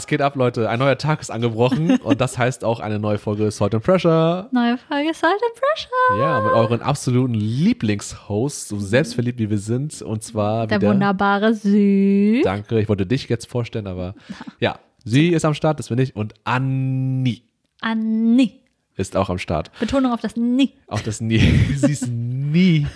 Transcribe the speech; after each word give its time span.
Was 0.00 0.06
geht 0.06 0.22
ab, 0.22 0.34
Leute? 0.34 0.70
Ein 0.70 0.78
neuer 0.78 0.96
Tag 0.96 1.20
ist 1.20 1.30
angebrochen 1.30 1.98
und 2.02 2.22
das 2.22 2.38
heißt 2.38 2.64
auch 2.64 2.80
eine 2.80 2.98
neue 2.98 3.18
Folge 3.18 3.50
Salt 3.50 3.74
and 3.74 3.84
Pressure. 3.84 4.48
Neue 4.50 4.78
Folge 4.78 5.12
Salt 5.12 5.34
and 5.34 5.60
Pressure. 5.60 6.18
Ja, 6.18 6.40
mit 6.40 6.52
euren 6.52 6.80
absoluten 6.80 7.34
Lieblingshosts, 7.34 8.68
so 8.68 8.78
selbstverliebt 8.78 9.38
wie 9.38 9.50
wir 9.50 9.58
sind. 9.58 10.00
Und 10.00 10.22
zwar 10.22 10.66
Der 10.68 10.80
wieder. 10.80 10.92
wunderbare 10.92 11.52
Sü. 11.52 12.40
Danke, 12.42 12.80
ich 12.80 12.88
wollte 12.88 13.04
dich 13.04 13.28
jetzt 13.28 13.46
vorstellen, 13.46 13.86
aber 13.86 14.14
ja, 14.58 14.78
sie 15.04 15.28
ist 15.34 15.44
am 15.44 15.52
Start, 15.52 15.78
das 15.78 15.90
bin 15.90 15.98
ich. 15.98 16.16
Und 16.16 16.32
Anni 16.44 17.42
Anni. 17.82 18.58
ist 18.96 19.14
auch 19.18 19.28
am 19.28 19.36
Start. 19.36 19.70
Betonung 19.80 20.12
auf 20.12 20.22
das 20.22 20.34
Nie. 20.34 20.72
Auch 20.86 21.00
das 21.00 21.20
nie. 21.20 21.40
sie 21.76 21.92
ist 21.92 22.08
nie. 22.08 22.86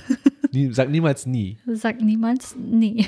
Nie. 0.55 0.73
Sag 0.73 0.89
niemals 0.89 1.27
nie. 1.27 1.59
Sag 1.67 2.01
niemals 2.01 2.57
nie. 2.57 3.07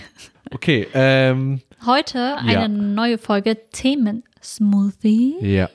Okay, 0.53 0.87
ähm, 0.95 1.61
Heute 1.85 2.37
eine 2.39 2.53
Ja. 2.53 2.69
neue 2.69 3.19
Folge 3.19 3.57
Themen-Smoothie. 3.73 5.37
ja. 5.41 5.69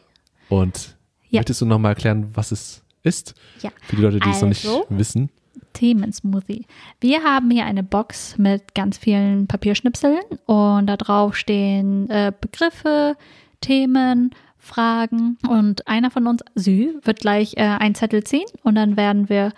Und 0.49 0.95
Ja. 1.29 1.39
möchtest 1.39 1.61
du 1.61 1.65
nochmal 1.65 1.91
erklären, 1.93 2.27
was 2.33 2.51
es 2.51 2.83
ist? 3.03 3.35
Ja. 3.61 3.69
Für 3.83 3.95
die 3.95 4.01
Leute, 4.01 4.19
die 4.19 4.29
es 4.29 4.41
noch 4.41 4.49
nicht 4.49 4.65
Also? 4.65 4.85
wissen. 4.89 5.29
Themen-Smoothie. 5.73 6.65
Wir 6.99 7.23
haben 7.23 7.49
hier 7.51 7.65
eine 7.65 7.83
Box 7.83 8.37
mit 8.37 8.75
ganz 8.75 8.97
vielen 8.97 9.47
Papierschnipseln 9.47 10.19
und 10.45 10.87
da 10.87 10.97
drauf 10.97 11.35
stehen 11.37 12.09
äh, 12.09 12.31
Begriffe, 12.39 13.15
Themen, 13.61 14.31
Fragen 14.57 15.37
und 15.47 15.87
einer 15.87 16.11
von 16.11 16.27
uns, 16.27 16.41
Sü, 16.55 16.95
wird 17.03 17.19
gleich 17.19 17.53
äh, 17.57 17.61
einen 17.61 17.95
Zettel 17.95 18.23
ziehen 18.23 18.45
und 18.63 18.75
dann 18.75 18.97
werden 18.97 19.29
wir 19.29 19.53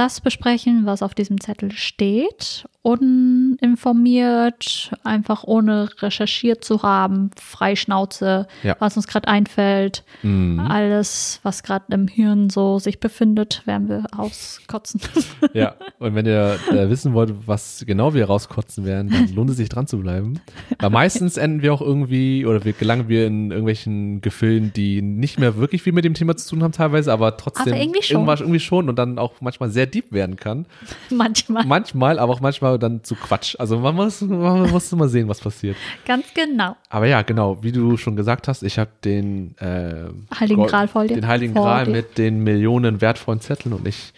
das 0.00 0.22
besprechen, 0.22 0.86
was 0.86 1.02
auf 1.02 1.14
diesem 1.14 1.42
Zettel 1.42 1.72
steht, 1.72 2.64
uninformiert, 2.82 4.90
einfach 5.04 5.44
ohne 5.44 5.88
recherchiert 6.00 6.64
zu 6.64 6.82
haben, 6.82 7.30
frei 7.40 7.76
Schnauze, 7.76 8.46
Ja. 8.62 8.76
was 8.78 8.96
uns 8.96 9.06
gerade 9.06 9.28
einfällt, 9.28 10.04
Mhm. 10.22 10.60
alles, 10.60 11.40
was 11.42 11.62
gerade 11.62 11.86
im 11.90 12.08
Hirn 12.08 12.48
so 12.50 12.78
sich 12.78 13.00
befindet, 13.00 13.62
werden 13.66 13.88
wir 13.88 14.04
auskotzen. 14.16 15.00
Ja, 15.54 15.74
und 15.98 16.14
wenn 16.14 16.26
ihr 16.26 16.58
äh, 16.70 16.88
wissen 16.90 17.12
wollt, 17.12 17.34
was 17.46 17.82
genau 17.86 18.14
wir 18.14 18.26
rauskotzen 18.26 18.84
werden, 18.84 19.10
dann 19.10 19.34
lohnt 19.34 19.50
es 19.50 19.56
sich 19.56 19.68
dran 19.68 19.86
zu 19.86 19.98
bleiben. 19.98 20.40
Weil 20.78 20.90
meistens 20.90 21.36
enden 21.36 21.62
wir 21.62 21.72
auch 21.74 21.80
irgendwie 21.80 22.46
oder 22.46 22.64
wir 22.64 22.72
gelangen 22.72 23.08
wir 23.08 23.26
in 23.26 23.50
irgendwelchen 23.50 24.20
Gefilden, 24.20 24.72
die 24.72 25.02
nicht 25.02 25.38
mehr 25.40 25.56
wirklich 25.56 25.82
viel 25.82 25.92
mit 25.92 26.04
dem 26.04 26.14
Thema 26.14 26.36
zu 26.36 26.48
tun 26.50 26.62
haben 26.62 26.72
teilweise, 26.72 27.12
aber 27.12 27.36
trotzdem 27.36 27.72
Aber 27.72 27.82
irgendwie 27.82 28.02
schon. 28.02 28.14
irgendwas 28.16 28.40
irgendwie 28.40 28.60
schon 28.60 28.88
und 28.88 28.96
dann 28.96 29.18
auch 29.18 29.32
manchmal 29.40 29.70
sehr 29.70 29.86
deep 29.86 30.12
werden 30.12 30.36
kann. 30.36 30.66
Manchmal. 31.10 31.64
Manchmal, 31.66 32.18
aber 32.18 32.32
auch 32.32 32.40
manchmal 32.40 32.69
dann 32.78 33.02
zu 33.04 33.14
Quatsch. 33.14 33.56
Also 33.58 33.78
man 33.78 33.94
muss, 33.94 34.20
man 34.20 34.70
muss 34.70 34.92
immer 34.92 35.08
sehen, 35.08 35.28
was 35.28 35.40
passiert. 35.40 35.76
Ganz 36.06 36.26
genau. 36.34 36.76
Aber 36.88 37.06
ja, 37.06 37.22
genau, 37.22 37.62
wie 37.62 37.72
du 37.72 37.96
schon 37.96 38.16
gesagt 38.16 38.48
hast, 38.48 38.62
ich 38.62 38.78
habe 38.78 38.90
den 39.04 39.56
äh, 39.58 40.04
Heiligen 40.38 40.66
Gral 40.66 40.88
dir. 41.06 41.14
Den 41.16 41.26
Heiligen 41.26 41.54
Vor 41.54 41.64
Gral 41.64 41.86
mit 41.86 42.18
den 42.18 42.42
Millionen 42.42 43.00
wertvollen 43.00 43.40
Zetteln 43.40 43.74
und 43.74 43.86
ich. 43.86 44.12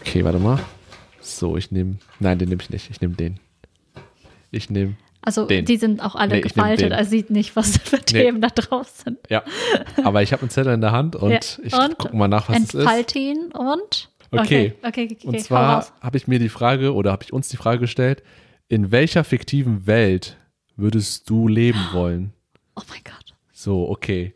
Okay, 0.00 0.24
warte 0.24 0.38
mal. 0.38 0.58
So, 1.20 1.56
ich 1.56 1.70
nehme. 1.72 1.96
Nein, 2.20 2.38
den 2.38 2.48
nehme 2.48 2.62
ich 2.62 2.70
nicht. 2.70 2.90
Ich 2.90 3.00
nehme 3.00 3.14
den. 3.14 3.40
Ich 4.50 4.70
nehme. 4.70 4.94
Also 5.22 5.44
Den. 5.44 5.64
die 5.64 5.76
sind 5.76 6.00
auch 6.04 6.14
alle 6.14 6.36
Nee, 6.36 6.40
gefaltet, 6.40 6.86
den. 6.86 6.92
also 6.92 7.10
sieht 7.10 7.30
nicht, 7.30 7.56
was 7.56 7.78
für 7.84 7.98
Themen 7.98 8.40
da 8.40 8.46
drauf 8.48 8.88
sind. 9.04 9.18
Ja. 9.28 9.42
Aber 10.04 10.22
ich 10.22 10.32
habe 10.32 10.42
einen 10.42 10.50
Zettel 10.50 10.72
in 10.74 10.80
der 10.80 10.92
Hand 10.92 11.16
und 11.16 11.30
Ja. 11.32 11.40
ich 11.64 11.72
gucke 11.98 12.16
mal 12.16 12.28
nach, 12.28 12.48
was 12.48 12.58
es 12.58 12.64
ist. 12.66 12.74
Entfalte 12.74 13.18
ihn 13.18 13.50
und. 13.52 14.08
Okay. 14.40 14.74
Okay, 14.82 15.04
okay, 15.04 15.16
okay. 15.18 15.26
Und 15.26 15.40
zwar 15.40 15.86
habe 16.00 16.16
ich 16.16 16.26
mir 16.26 16.38
die 16.38 16.48
Frage 16.48 16.94
oder 16.94 17.12
habe 17.12 17.24
ich 17.24 17.32
uns 17.32 17.48
die 17.48 17.56
Frage 17.56 17.80
gestellt: 17.80 18.22
In 18.68 18.90
welcher 18.90 19.24
fiktiven 19.24 19.86
Welt 19.86 20.36
würdest 20.76 21.28
du 21.30 21.48
leben 21.48 21.80
wollen? 21.92 22.32
Oh 22.74 22.82
mein 22.88 23.00
Gott. 23.04 23.34
So, 23.52 23.88
okay. 23.88 24.34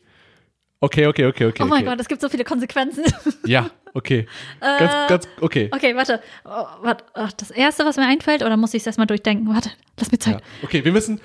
Okay, 0.83 1.07
okay, 1.07 1.27
okay, 1.27 1.45
okay. 1.45 1.63
Oh 1.63 1.67
mein 1.67 1.83
okay. 1.83 1.91
Gott, 1.91 2.01
es 2.01 2.09
gibt 2.09 2.23
so 2.23 2.29
viele 2.31 2.45
Konsequenzen. 2.45 3.05
Ja, 3.45 3.71
okay. 3.93 4.27
Ganz, 4.61 4.93
Äh, 4.93 5.09
ganz, 5.09 5.29
okay. 5.41 5.69
Okay, 5.71 5.95
warte. 5.95 6.23
Oh, 6.45 6.65
warte. 6.81 7.05
Ach, 7.13 7.31
das 7.33 7.51
erste, 7.51 7.85
was 7.85 7.97
mir 7.99 8.07
einfällt, 8.07 8.43
oder 8.43 8.57
muss 8.57 8.73
ich 8.73 8.81
es 8.83 8.87
erstmal 8.87 9.07
durchdenken? 9.07 9.47
Warte, 9.53 9.71
lass 9.99 10.11
mir 10.11 10.19
Zeit. 10.19 10.35
Ja. 10.37 10.41
Okay, 10.63 10.83
wir 10.83 10.93
müssen 10.93 11.21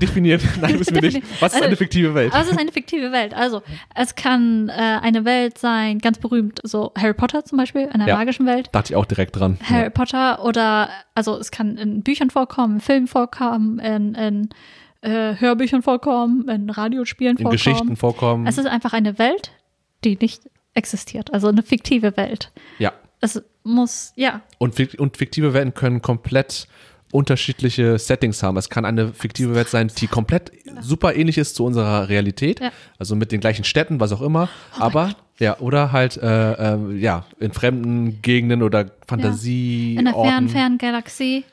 definieren. 0.00 0.40
Nein, 0.60 0.76
müssen 0.78 0.94
wir 0.94 1.02
nicht. 1.02 1.22
Was 1.40 1.52
ist 1.52 1.56
Also, 1.56 1.66
eine 1.66 1.76
fiktive 1.76 2.14
Welt? 2.14 2.32
Es 2.36 2.50
ist 2.50 2.58
eine 2.58 2.70
fiktive 2.72 3.12
Welt. 3.12 3.32
Also, 3.34 3.62
es 3.94 4.14
kann 4.14 4.68
äh, 4.68 4.72
eine 4.72 5.24
Welt 5.24 5.58
sein, 5.58 5.98
ganz 5.98 6.18
berühmt, 6.18 6.60
so 6.62 6.92
Harry 6.98 7.14
Potter 7.14 7.44
zum 7.44 7.58
Beispiel, 7.58 7.88
einer 7.88 8.06
Ja. 8.06 8.16
magischen 8.16 8.46
Welt. 8.46 8.68
Dachte 8.72 8.92
ich 8.92 8.96
auch 8.96 9.06
direkt 9.06 9.36
dran. 9.36 9.58
Harry 9.62 9.90
Potter 9.90 10.44
oder, 10.44 10.90
also 11.14 11.38
es 11.38 11.50
kann 11.50 11.76
in 11.78 12.02
Büchern 12.02 12.30
vorkommen, 12.30 12.74
in 12.76 12.80
Filmen 12.80 13.06
vorkommen, 13.06 13.78
in, 13.78 14.14
in 14.14 14.48
äh, 15.00 15.36
Hörbüchern 15.38 15.82
vorkommen, 15.82 16.48
in 16.48 16.70
Radiospielen 16.70 17.36
In 17.36 17.42
vorkommen. 17.44 17.52
Geschichten 17.52 17.96
vorkommen. 17.96 18.46
Es 18.46 18.58
ist 18.58 18.66
einfach 18.66 18.92
eine 18.92 19.18
Welt, 19.18 19.52
die 20.04 20.16
nicht 20.20 20.42
existiert, 20.74 21.32
also 21.32 21.48
eine 21.48 21.62
fiktive 21.62 22.16
Welt. 22.16 22.50
ja. 22.78 22.92
Es 23.20 23.42
muss, 23.62 24.12
ja, 24.16 24.42
Und, 24.58 24.78
und 24.98 25.16
fiktive 25.16 25.54
Welten 25.54 25.72
können 25.72 26.02
komplett 26.02 26.68
unterschiedliche 27.14 27.96
Settings 27.96 28.42
haben. 28.42 28.56
Es 28.56 28.68
kann 28.68 28.84
eine 28.84 29.12
fiktive 29.12 29.54
Welt 29.54 29.68
sein, 29.68 29.88
die 29.98 30.08
komplett 30.08 30.50
super 30.80 31.14
ähnlich 31.14 31.38
ist 31.38 31.54
zu 31.54 31.64
unserer 31.64 32.08
Realität. 32.08 32.58
Ja. 32.58 32.72
Also 32.98 33.14
mit 33.14 33.30
den 33.30 33.38
gleichen 33.38 33.62
Städten, 33.62 34.00
was 34.00 34.10
auch 34.10 34.20
immer. 34.20 34.48
Aber, 34.80 35.14
ja, 35.38 35.56
oder 35.60 35.92
halt, 35.92 36.16
äh, 36.16 36.74
äh, 36.74 36.96
ja, 36.96 37.24
in 37.38 37.52
fremden 37.52 38.20
Gegenden 38.20 38.64
oder 38.64 38.90
Fantasie. 39.06 39.94
in 39.94 40.08
einer 40.08 40.12
fernen, 40.12 40.48
fernen 40.48 40.76
Galaxie. 40.76 41.44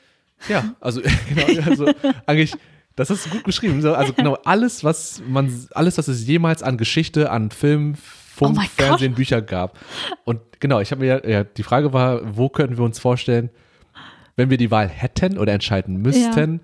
Ja, 0.48 0.74
also 0.80 1.00
genau, 1.28 1.70
also 1.70 1.88
eigentlich, 2.26 2.54
das 2.96 3.10
ist 3.10 3.30
gut 3.30 3.44
beschrieben. 3.44 3.80
So, 3.82 3.94
Also 3.94 4.14
genau 4.14 4.36
alles, 4.44 4.82
was 4.82 5.22
man, 5.28 5.68
alles, 5.74 5.96
was 5.96 6.08
es 6.08 6.26
jemals 6.26 6.64
an 6.64 6.76
Geschichte, 6.76 7.30
an 7.30 7.52
Film, 7.52 7.94
Funk, 7.94 8.58
Oh 8.60 8.64
Fernsehen, 8.76 9.14
Bücher 9.14 9.40
gab. 9.40 9.78
Und 10.24 10.40
genau, 10.58 10.80
ich 10.80 10.90
habe 10.90 11.02
mir, 11.04 11.22
ja, 11.24 11.44
die 11.44 11.62
Frage 11.62 11.92
war, 11.92 12.36
wo 12.36 12.48
könnten 12.48 12.78
wir 12.78 12.84
uns 12.84 12.98
vorstellen, 12.98 13.50
wenn 14.36 14.50
wir 14.50 14.56
die 14.56 14.70
Wahl 14.70 14.88
hätten 14.88 15.38
oder 15.38 15.52
entscheiden 15.52 15.96
müssten. 16.02 16.60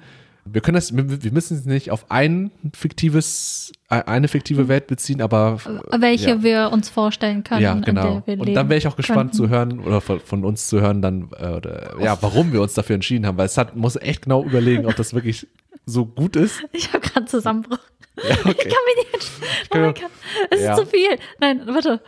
Wir 0.51 0.63
können 0.63 0.77
das, 0.77 0.97
wir 0.97 1.33
müssen 1.33 1.59
es 1.59 1.67
nicht 1.67 1.91
auf 1.91 2.11
ein 2.11 2.51
fiktives, 2.75 3.71
äh, 3.91 4.03
eine 4.05 4.29
fiktive 4.29 4.67
Welt 4.69 4.87
beziehen, 4.87 5.21
aber 5.21 5.59
Welche 5.99 6.31
ja. 6.31 6.43
wir 6.43 6.71
uns 6.73 6.89
vorstellen 6.89 7.45
können, 7.45 7.61
ja, 7.61 7.75
genau. 7.75 8.23
Und 8.27 8.55
dann 8.55 8.71
wäre 8.71 8.79
ich 8.79 8.87
auch 8.89 8.97
gespannt 8.97 9.33
könnten. 9.33 9.37
zu 9.37 9.49
hören 9.51 9.81
oder 9.81 10.01
von, 10.01 10.21
von 10.21 10.47
uns 10.47 10.69
zu 10.69 10.81
hören, 10.81 11.03
dann, 11.03 11.29
äh, 11.39 11.49
oder, 11.49 11.97
ja, 12.01 12.17
warum 12.23 12.53
wir 12.55 12.63
uns 12.63 12.73
dafür 12.73 12.95
entschieden 12.95 13.27
haben, 13.27 13.37
weil 13.37 13.45
es 13.47 13.59
hat, 13.59 13.77
muss 13.77 13.97
echt 13.97 14.23
genau 14.23 14.43
überlegen, 14.43 14.87
ob 14.87 14.97
das 14.97 15.13
wirklich 15.13 15.47
so 15.85 16.07
gut 16.07 16.35
ist. 16.37 16.63
Ich 16.73 16.93
habe 16.95 17.01
gerade 17.07 17.27
Zusammenbruch. 17.27 17.79
Ja, 18.17 18.31
Ich 18.31 18.47
okay. 18.47 18.69
kann 18.69 18.79
mich 19.05 19.13
nicht. 19.13 19.31
Oh 19.75 19.79
mein 19.79 19.95
Gott, 19.95 20.03
es 20.51 20.63
Ja. 20.63 20.73
ist 20.73 20.81
zu 20.81 20.87
viel. 20.87 21.11
Nein, 21.41 21.63
warte. 21.67 22.01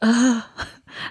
Ah, 0.00 0.42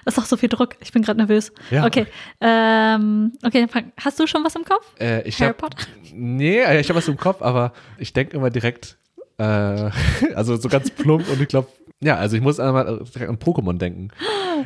Das 0.04 0.14
ist 0.14 0.22
auch 0.22 0.26
so 0.26 0.36
viel 0.36 0.48
Druck. 0.48 0.76
Ich 0.80 0.92
bin 0.92 1.02
gerade 1.02 1.18
nervös. 1.18 1.52
Ja. 1.70 1.86
Okay. 1.86 2.06
Ähm, 2.40 3.32
okay, 3.44 3.60
dann 3.60 3.68
fang. 3.68 3.92
Hast 3.98 4.18
du 4.18 4.26
schon 4.26 4.44
was 4.44 4.54
im 4.56 4.64
Kopf? 4.64 4.86
Äh, 5.00 5.22
ich 5.28 5.40
Harry 5.40 5.50
hab, 5.50 5.58
Potter? 5.58 5.78
Nee, 6.12 6.60
ich 6.78 6.88
habe 6.88 6.98
was 6.98 7.08
im 7.08 7.16
Kopf, 7.16 7.42
aber 7.42 7.72
ich 7.98 8.12
denke 8.12 8.36
immer 8.36 8.50
direkt, 8.50 8.96
äh, 9.38 9.42
also 10.34 10.56
so 10.56 10.68
ganz 10.68 10.90
plump 10.90 11.28
und 11.30 11.40
ich 11.40 11.48
glaube, 11.48 11.68
ja, 12.02 12.16
also 12.16 12.36
ich 12.36 12.42
muss 12.42 12.60
einmal 12.60 12.86
an 12.88 13.38
Pokémon 13.38 13.78
denken. 13.78 14.08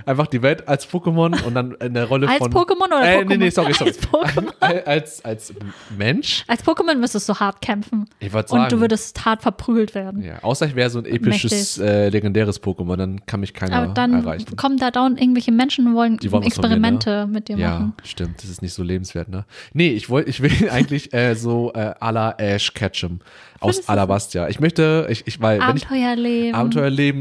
Einfach 0.06 0.26
die 0.26 0.42
Welt 0.42 0.66
als 0.68 0.88
Pokémon 0.88 1.42
und 1.44 1.54
dann 1.54 1.72
in 1.74 1.94
der 1.94 2.06
Rolle 2.06 2.28
Als 2.28 2.38
von. 2.38 2.52
Pokémon 2.52 2.86
oder 2.86 3.02
äh, 3.02 3.18
Pokémon? 3.18 3.28
Nee, 3.28 3.36
nee, 3.36 3.50
sorry, 3.50 3.72
sorry. 3.72 3.90
Als 3.90 4.00
Pokémon? 4.08 4.52
als, 4.86 5.24
als 5.24 5.54
Mensch? 5.96 6.44
Als 6.48 6.64
Pokémon 6.64 6.96
müsstest 6.96 7.28
du 7.28 7.34
hart 7.34 7.60
kämpfen. 7.60 8.06
Ich 8.18 8.32
wollte 8.32 8.50
sagen. 8.50 8.64
Und 8.64 8.72
du 8.72 8.80
würdest 8.80 9.24
hart 9.24 9.42
verprügelt 9.42 9.94
werden. 9.94 10.22
Ja, 10.22 10.42
außer 10.42 10.66
ich 10.66 10.74
wäre 10.74 10.90
so 10.90 10.98
ein 10.98 11.06
episches, 11.06 11.78
äh, 11.78 12.08
legendäres 12.08 12.62
Pokémon, 12.62 12.96
dann 12.96 13.26
kann 13.26 13.40
mich 13.40 13.54
keiner 13.54 13.76
Aber 13.76 13.94
dann 13.94 14.12
erreichen. 14.12 14.56
kommen 14.56 14.76
da 14.78 14.90
dauernd 14.90 15.20
irgendwelche 15.20 15.52
Menschen 15.52 15.88
und 15.88 15.94
wollen, 15.94 16.18
wollen 16.20 16.30
von 16.30 16.40
mir, 16.40 16.46
Experimente 16.46 17.26
mit 17.26 17.48
dir 17.48 17.56
Ja, 17.56 17.70
machen. 17.70 17.94
stimmt, 18.04 18.42
das 18.42 18.50
ist 18.50 18.62
nicht 18.62 18.74
so 18.74 18.82
lebenswert, 18.82 19.28
ne? 19.28 19.44
Nee, 19.72 19.90
ich 19.90 20.08
wollte, 20.08 20.30
ich 20.30 20.40
will 20.42 20.50
eigentlich 20.70 21.12
äh, 21.12 21.34
so 21.34 21.72
äh, 21.74 21.94
à 22.00 22.10
la 22.12 22.32
Ash 22.38 22.74
Ketchum 22.74 23.20
aus 23.60 23.88
Alabastia. 23.88 24.48
Ich 24.48 24.58
möchte, 24.58 25.06
ich, 25.10 25.26
ich 25.26 25.40
weil, 25.40 25.60
wenn 25.60 25.76
ich 25.76 25.84
Abenteuerleben. 25.84 26.54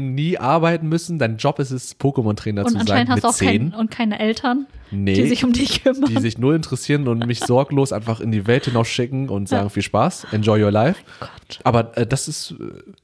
Abenteuerleben 0.00 0.14
nie 0.14 0.38
arbeiten 0.38 0.88
müssen, 0.88 1.18
dein 1.18 1.36
Job 1.36 1.58
ist 1.58 1.70
es, 1.70 1.98
Pokémon-Trainer 1.98 2.62
und 2.62 2.68
zu 2.68 2.72
sein 2.72 2.80
anscheinend 2.80 3.10
hast 3.10 3.24
du 3.24 3.28
auch 3.28 3.38
kein, 3.38 3.74
und 3.74 3.90
keine 3.90 4.18
Eltern, 4.18 4.66
Nee. 4.90 5.14
die 5.14 5.26
sich 5.28 5.44
um 5.44 5.52
dich 5.52 5.82
kümmern. 5.84 6.10
die 6.10 6.20
sich 6.20 6.38
null 6.38 6.54
interessieren 6.54 7.06
und 7.08 7.26
mich 7.26 7.40
sorglos 7.40 7.92
einfach 7.92 8.20
in 8.20 8.32
die 8.32 8.46
Welt 8.46 8.64
hinausschicken 8.64 9.28
und 9.28 9.48
sagen 9.48 9.70
viel 9.70 9.82
Spaß, 9.82 10.26
enjoy 10.32 10.62
your 10.62 10.70
life. 10.70 11.02
Gott. 11.20 11.30
Aber 11.64 11.96
äh, 11.96 12.06
das 12.06 12.28
ist, 12.28 12.52
äh, 12.52 12.54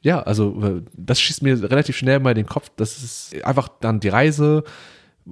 ja, 0.02 0.22
also 0.22 0.56
äh, 0.62 0.82
das 0.94 1.20
schießt 1.20 1.42
mir 1.42 1.62
relativ 1.70 1.96
schnell 1.96 2.18
mal 2.20 2.30
in 2.30 2.36
den 2.36 2.46
Kopf. 2.46 2.70
Das 2.76 3.02
ist 3.02 3.44
einfach 3.44 3.68
dann 3.80 4.00
die 4.00 4.08
Reise, 4.08 4.64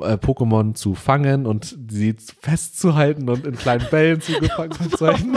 äh, 0.01 0.15
Pokémon 0.15 0.75
zu 0.75 0.95
fangen 0.95 1.47
und 1.47 1.77
sie 1.89 2.15
festzuhalten 2.41 3.29
und 3.29 3.47
in 3.47 3.57
kleinen 3.57 3.87
Bällen 3.91 4.21
zu 4.21 4.33
gefangen 4.39 4.73
zu 4.73 5.07
halten. 5.07 5.35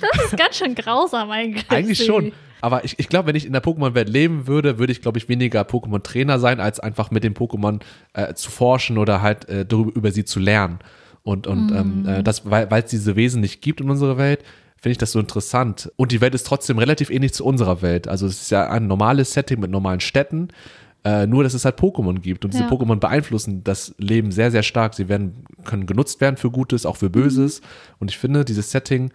Das 0.00 0.24
ist 0.24 0.36
ganz 0.36 0.56
schön 0.56 0.74
grausam 0.74 1.30
eigentlich. 1.30 1.70
Eigentlich 1.70 2.04
schon. 2.04 2.32
Aber 2.60 2.84
ich, 2.84 2.98
ich 2.98 3.08
glaube, 3.08 3.28
wenn 3.28 3.36
ich 3.36 3.46
in 3.46 3.52
der 3.52 3.62
Pokémon-Welt 3.62 4.08
leben 4.08 4.46
würde, 4.48 4.78
würde 4.78 4.92
ich, 4.92 5.00
glaube 5.00 5.18
ich, 5.18 5.28
weniger 5.28 5.62
Pokémon-Trainer 5.62 6.38
sein, 6.40 6.58
als 6.58 6.80
einfach 6.80 7.10
mit 7.10 7.22
den 7.22 7.34
Pokémon 7.34 7.80
äh, 8.14 8.34
zu 8.34 8.50
forschen 8.50 8.98
oder 8.98 9.22
halt 9.22 9.48
äh, 9.48 9.64
darüber, 9.64 9.92
über 9.94 10.10
sie 10.10 10.24
zu 10.24 10.40
lernen. 10.40 10.78
Und, 11.22 11.46
und 11.46 11.70
ähm, 11.72 12.02
Mm. 12.02 12.08
äh, 12.08 12.22
das, 12.22 12.50
weil 12.50 12.70
weil 12.70 12.82
es 12.82 12.90
diese 12.90 13.14
Wesen 13.14 13.40
nicht 13.42 13.60
gibt 13.60 13.80
in 13.80 13.90
unserer 13.90 14.16
Welt, 14.18 14.42
finde 14.76 14.92
ich 14.92 14.98
das 14.98 15.12
so 15.12 15.20
interessant. 15.20 15.92
Und 15.96 16.10
die 16.12 16.20
Welt 16.20 16.34
ist 16.34 16.46
trotzdem 16.46 16.78
relativ 16.78 17.10
ähnlich 17.10 17.34
zu 17.34 17.44
unserer 17.44 17.82
Welt. 17.82 18.08
Also 18.08 18.26
es 18.26 18.42
ist 18.42 18.50
ja 18.50 18.68
ein 18.70 18.86
normales 18.86 19.32
Setting 19.34 19.60
mit 19.60 19.70
normalen 19.70 20.00
Städten. 20.00 20.48
Äh, 21.04 21.26
nur, 21.26 21.44
dass 21.44 21.54
es 21.54 21.64
halt 21.64 21.78
Pokémon 21.78 22.18
gibt. 22.18 22.44
Und 22.44 22.52
diese 22.54 22.64
Ja. 22.64 22.70
Pokémon 22.70 22.96
beeinflussen 22.96 23.62
das 23.64 23.94
Leben 23.98 24.32
sehr, 24.32 24.50
sehr 24.50 24.62
stark. 24.64 24.94
Sie 24.94 25.08
werden, 25.08 25.44
können 25.64 25.86
genutzt 25.86 26.20
werden 26.20 26.36
für 26.36 26.50
Gutes, 26.50 26.84
auch 26.86 26.96
für 26.96 27.08
Böses. 27.08 27.60
Und 28.00 28.10
ich 28.10 28.18
finde 28.18 28.44
dieses 28.44 28.70
Setting 28.72 29.10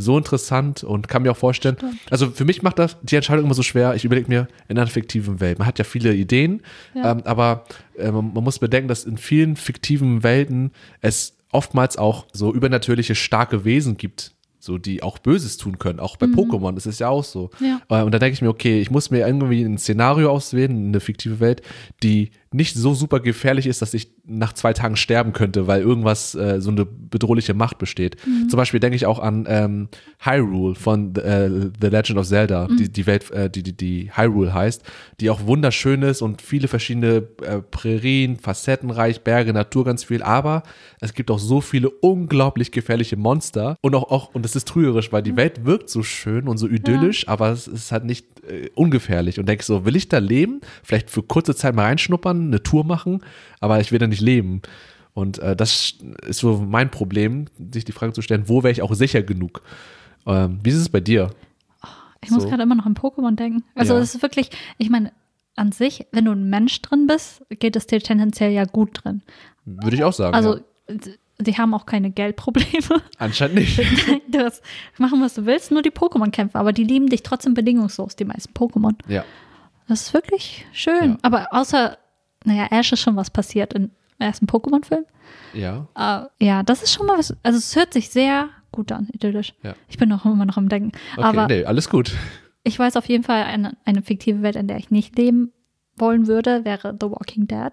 so 0.00 0.16
interessant 0.16 0.84
und 0.84 1.08
kann 1.08 1.22
mir 1.22 1.32
auch 1.32 1.36
vorstellen, 1.36 1.76
also 2.08 2.30
für 2.30 2.44
mich 2.44 2.62
macht 2.62 2.78
das 2.78 2.96
die 3.02 3.16
Entscheidung 3.16 3.44
immer 3.44 3.54
so 3.54 3.62
schwer. 3.64 3.94
Ich 3.94 4.04
überlege 4.04 4.28
mir 4.28 4.48
in 4.68 4.78
einer 4.78 4.86
fiktiven 4.86 5.40
Welt. 5.40 5.58
Man 5.58 5.66
hat 5.66 5.78
ja 5.78 5.84
viele 5.84 6.14
Ideen, 6.14 6.62
Ja. 6.94 7.12
ähm, 7.12 7.22
aber 7.24 7.64
äh, 7.98 8.10
man, 8.10 8.32
man 8.32 8.44
muss 8.44 8.58
bedenken, 8.60 8.88
dass 8.88 9.04
in 9.04 9.18
vielen 9.18 9.56
fiktiven 9.56 10.22
Welten 10.22 10.70
es 11.00 11.36
oftmals 11.50 11.96
auch 11.98 12.26
so 12.32 12.54
übernatürliche 12.54 13.14
starke 13.16 13.64
Wesen 13.64 13.96
gibt, 13.96 14.34
so 14.58 14.78
die 14.78 15.02
auch 15.02 15.18
Böses 15.18 15.56
tun 15.56 15.78
können. 15.78 16.00
Auch 16.00 16.16
bei 16.16 16.26
Pokémon 16.26 16.76
ist 16.76 16.86
es 16.86 16.98
ja 16.98 17.08
auch 17.08 17.24
so. 17.24 17.50
Ja. 17.60 17.80
Äh, 17.88 18.02
Und 18.02 18.12
da 18.12 18.18
denke 18.18 18.34
ich 18.34 18.42
mir, 18.42 18.48
okay, 18.48 18.80
ich 18.80 18.90
muss 18.90 19.10
mir 19.10 19.26
irgendwie 19.26 19.62
ein 19.62 19.78
Szenario 19.78 20.30
auswählen, 20.30 20.88
eine 20.88 21.00
fiktive 21.00 21.40
Welt, 21.40 21.62
die 22.02 22.30
nicht 22.52 22.74
so 22.74 22.94
super 22.94 23.20
gefährlich 23.20 23.66
ist, 23.66 23.82
dass 23.82 23.94
ich 23.94 24.12
nach 24.24 24.52
zwei 24.52 24.72
Tagen 24.72 24.96
sterben 24.96 25.32
könnte, 25.32 25.66
weil 25.66 25.82
irgendwas, 25.82 26.34
äh, 26.34 26.60
so 26.60 26.70
eine 26.70 26.84
bedrohliche 26.84 27.54
Macht 27.54 27.78
besteht. 27.78 28.16
Zum 28.48 28.56
Beispiel 28.56 28.80
denke 28.80 28.96
ich 28.96 29.06
auch 29.06 29.18
an 29.18 29.46
ähm, 29.48 29.88
Hyrule 30.20 30.74
von 30.74 31.14
äh, 31.16 31.70
The 31.80 31.88
Legend 31.88 32.18
of 32.18 32.26
Zelda, 32.26 32.68
die, 32.68 32.90
die 32.90 33.06
Welt, 33.06 33.30
äh, 33.30 33.50
die, 33.50 33.62
die, 33.62 33.76
die 33.76 34.10
Hyrule 34.14 34.52
heißt, 34.54 34.82
die 35.20 35.30
auch 35.30 35.46
wunderschön 35.46 36.02
ist 36.02 36.22
und 36.22 36.42
viele 36.42 36.68
verschiedene 36.68 37.28
äh, 37.42 37.60
Prärien, 37.70 38.36
facettenreich, 38.36 39.22
Berge, 39.22 39.52
Natur, 39.52 39.84
ganz 39.84 40.04
viel, 40.04 40.22
aber 40.22 40.62
es 41.00 41.14
gibt 41.14 41.30
auch 41.30 41.38
so 41.38 41.60
viele 41.60 41.90
unglaublich 41.90 42.72
gefährliche 42.72 43.16
Monster 43.16 43.76
und 43.80 43.94
auch, 43.94 44.10
auch 44.10 44.34
und 44.34 44.44
es 44.44 44.56
ist 44.56 44.68
trügerisch, 44.68 45.12
weil 45.12 45.22
die 45.22 45.36
Welt 45.36 45.64
wirkt 45.64 45.90
so 45.90 46.02
schön 46.02 46.48
und 46.48 46.58
so 46.58 46.68
idyllisch, 46.68 47.28
aber 47.28 47.50
es 47.50 47.66
ist 47.66 47.92
halt 47.92 48.04
nicht 48.04 48.26
äh, 48.48 48.70
ungefährlich 48.74 49.38
und 49.38 49.46
denke 49.48 49.64
so, 49.64 49.84
will 49.84 49.96
ich 49.96 50.08
da 50.08 50.18
leben? 50.18 50.60
Vielleicht 50.82 51.10
für 51.10 51.22
kurze 51.22 51.54
Zeit 51.54 51.74
mal 51.74 51.84
reinschnuppern, 51.84 52.46
eine 52.48 52.62
Tour 52.62 52.84
machen, 52.84 53.22
aber 53.60 53.80
ich 53.80 53.92
will 53.92 53.98
da 53.98 54.06
nicht 54.06 54.20
leben. 54.22 54.62
Und 55.14 55.38
äh, 55.38 55.56
das 55.56 55.94
ist 56.26 56.38
so 56.38 56.58
mein 56.58 56.90
Problem, 56.90 57.46
sich 57.72 57.84
die 57.84 57.92
Frage 57.92 58.12
zu 58.12 58.22
stellen, 58.22 58.48
wo 58.48 58.62
wäre 58.62 58.72
ich 58.72 58.82
auch 58.82 58.94
sicher 58.94 59.22
genug? 59.22 59.62
Ähm, 60.26 60.60
wie 60.62 60.70
ist 60.70 60.76
es 60.76 60.88
bei 60.88 61.00
dir? 61.00 61.30
Ich 62.22 62.30
muss 62.30 62.42
So. 62.42 62.48
gerade 62.48 62.62
immer 62.64 62.74
noch 62.74 62.86
an 62.86 62.94
Pokémon 62.94 63.36
denken. 63.36 63.64
Also 63.74 63.94
Ja. 63.94 64.00
es 64.00 64.14
ist 64.14 64.22
wirklich, 64.22 64.50
ich 64.78 64.90
meine, 64.90 65.12
an 65.56 65.72
sich, 65.72 66.06
wenn 66.12 66.24
du 66.24 66.32
ein 66.32 66.48
Mensch 66.50 66.80
drin 66.82 67.06
bist, 67.06 67.42
geht 67.48 67.74
es 67.76 67.86
dir 67.86 68.00
tendenziell 68.00 68.52
ja 68.52 68.64
gut 68.64 69.00
drin. 69.04 69.22
Würde 69.64 69.96
ich 69.96 70.04
auch 70.04 70.12
sagen. 70.12 70.34
Also 70.34 70.56
ja. 70.56 70.62
Die 71.40 71.56
haben 71.56 71.72
auch 71.74 71.86
keine 71.86 72.10
Geldprobleme. 72.10 73.02
Anscheinend 73.18 73.56
nicht. 73.56 73.78
du 74.28 74.38
kannst 74.38 74.62
machen, 74.98 75.20
was 75.22 75.34
du 75.34 75.46
willst, 75.46 75.70
nur 75.70 75.82
die 75.82 75.90
Pokémon 75.90 76.30
kämpfen, 76.30 76.56
aber 76.56 76.72
die 76.72 76.84
lieben 76.84 77.08
dich 77.08 77.22
trotzdem 77.22 77.54
bedingungslos, 77.54 78.16
die 78.16 78.24
meisten 78.24 78.52
Pokémon. 78.52 78.94
ja. 79.08 79.24
Das 79.88 80.02
ist 80.02 80.12
wirklich 80.12 80.66
schön. 80.70 81.12
Ja. 81.12 81.18
Aber 81.22 81.48
außer, 81.50 81.96
naja, 82.44 82.66
Ash 82.70 82.92
ist 82.92 83.00
schon 83.00 83.16
was 83.16 83.30
passiert 83.30 83.72
im 83.72 83.90
ersten 84.18 84.44
Pokémon-Film. 84.44 85.06
Ja. 85.54 85.88
Äh, 85.96 86.44
ja, 86.44 86.62
das 86.62 86.82
ist 86.82 86.92
schon 86.92 87.06
mal 87.06 87.16
was. 87.16 87.34
Also 87.42 87.56
es 87.56 87.74
hört 87.74 87.94
sich 87.94 88.10
sehr 88.10 88.50
gut 88.70 88.92
an, 88.92 89.08
idyllisch. 89.12 89.54
Ja. 89.62 89.74
Ich 89.88 89.96
bin 89.96 90.10
noch 90.10 90.26
immer 90.26 90.44
noch 90.44 90.58
am 90.58 90.68
Denken. 90.68 90.92
Okay, 91.16 91.22
aber 91.22 91.46
nee, 91.46 91.64
alles 91.64 91.88
gut. 91.88 92.14
ich 92.64 92.78
weiß 92.78 92.96
auf 92.96 93.08
jeden 93.08 93.24
Fall, 93.24 93.44
eine, 93.44 93.78
eine 93.86 94.02
fiktive 94.02 94.42
Welt, 94.42 94.56
in 94.56 94.68
der 94.68 94.76
ich 94.76 94.90
nicht 94.90 95.16
leben 95.16 95.52
wollen 95.96 96.26
würde, 96.26 96.66
wäre 96.66 96.94
The 97.00 97.06
Walking 97.10 97.46
Dead. 97.48 97.72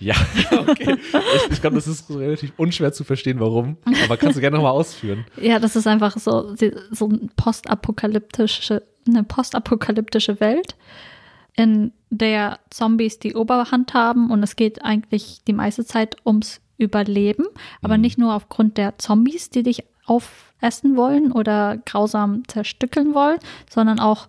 Ja, 0.00 0.14
okay. 0.66 0.96
Ich, 0.98 1.52
ich 1.52 1.60
glaube, 1.60 1.76
das 1.76 1.86
ist 1.86 2.10
relativ 2.10 2.52
unschwer 2.56 2.92
zu 2.92 3.04
verstehen, 3.04 3.38
warum. 3.38 3.76
Aber 4.04 4.16
kannst 4.16 4.36
du 4.36 4.40
gerne 4.40 4.56
nochmal 4.56 4.72
ausführen. 4.72 5.24
Ja, 5.40 5.58
das 5.58 5.76
ist 5.76 5.86
einfach 5.86 6.16
so, 6.16 6.54
so 6.90 7.08
ein 7.08 7.30
postapokalyptische, 7.36 8.82
eine 9.06 9.24
postapokalyptische 9.24 10.40
Welt, 10.40 10.76
in 11.54 11.92
der 12.10 12.60
Zombies 12.70 13.18
die 13.18 13.34
Oberhand 13.34 13.92
haben 13.94 14.30
und 14.30 14.42
es 14.42 14.56
geht 14.56 14.82
eigentlich 14.84 15.42
die 15.46 15.52
meiste 15.52 15.84
Zeit 15.84 16.16
ums 16.24 16.60
Überleben, 16.78 17.44
aber 17.82 17.96
Mhm. 17.96 18.00
nicht 18.00 18.18
nur 18.18 18.34
aufgrund 18.34 18.78
der 18.78 18.96
Zombies, 18.98 19.50
die 19.50 19.62
dich 19.62 19.84
aufessen 20.06 20.96
wollen 20.96 21.30
oder 21.32 21.76
grausam 21.84 22.42
zerstückeln 22.48 23.14
wollen, 23.14 23.38
sondern 23.68 24.00
auch, 24.00 24.28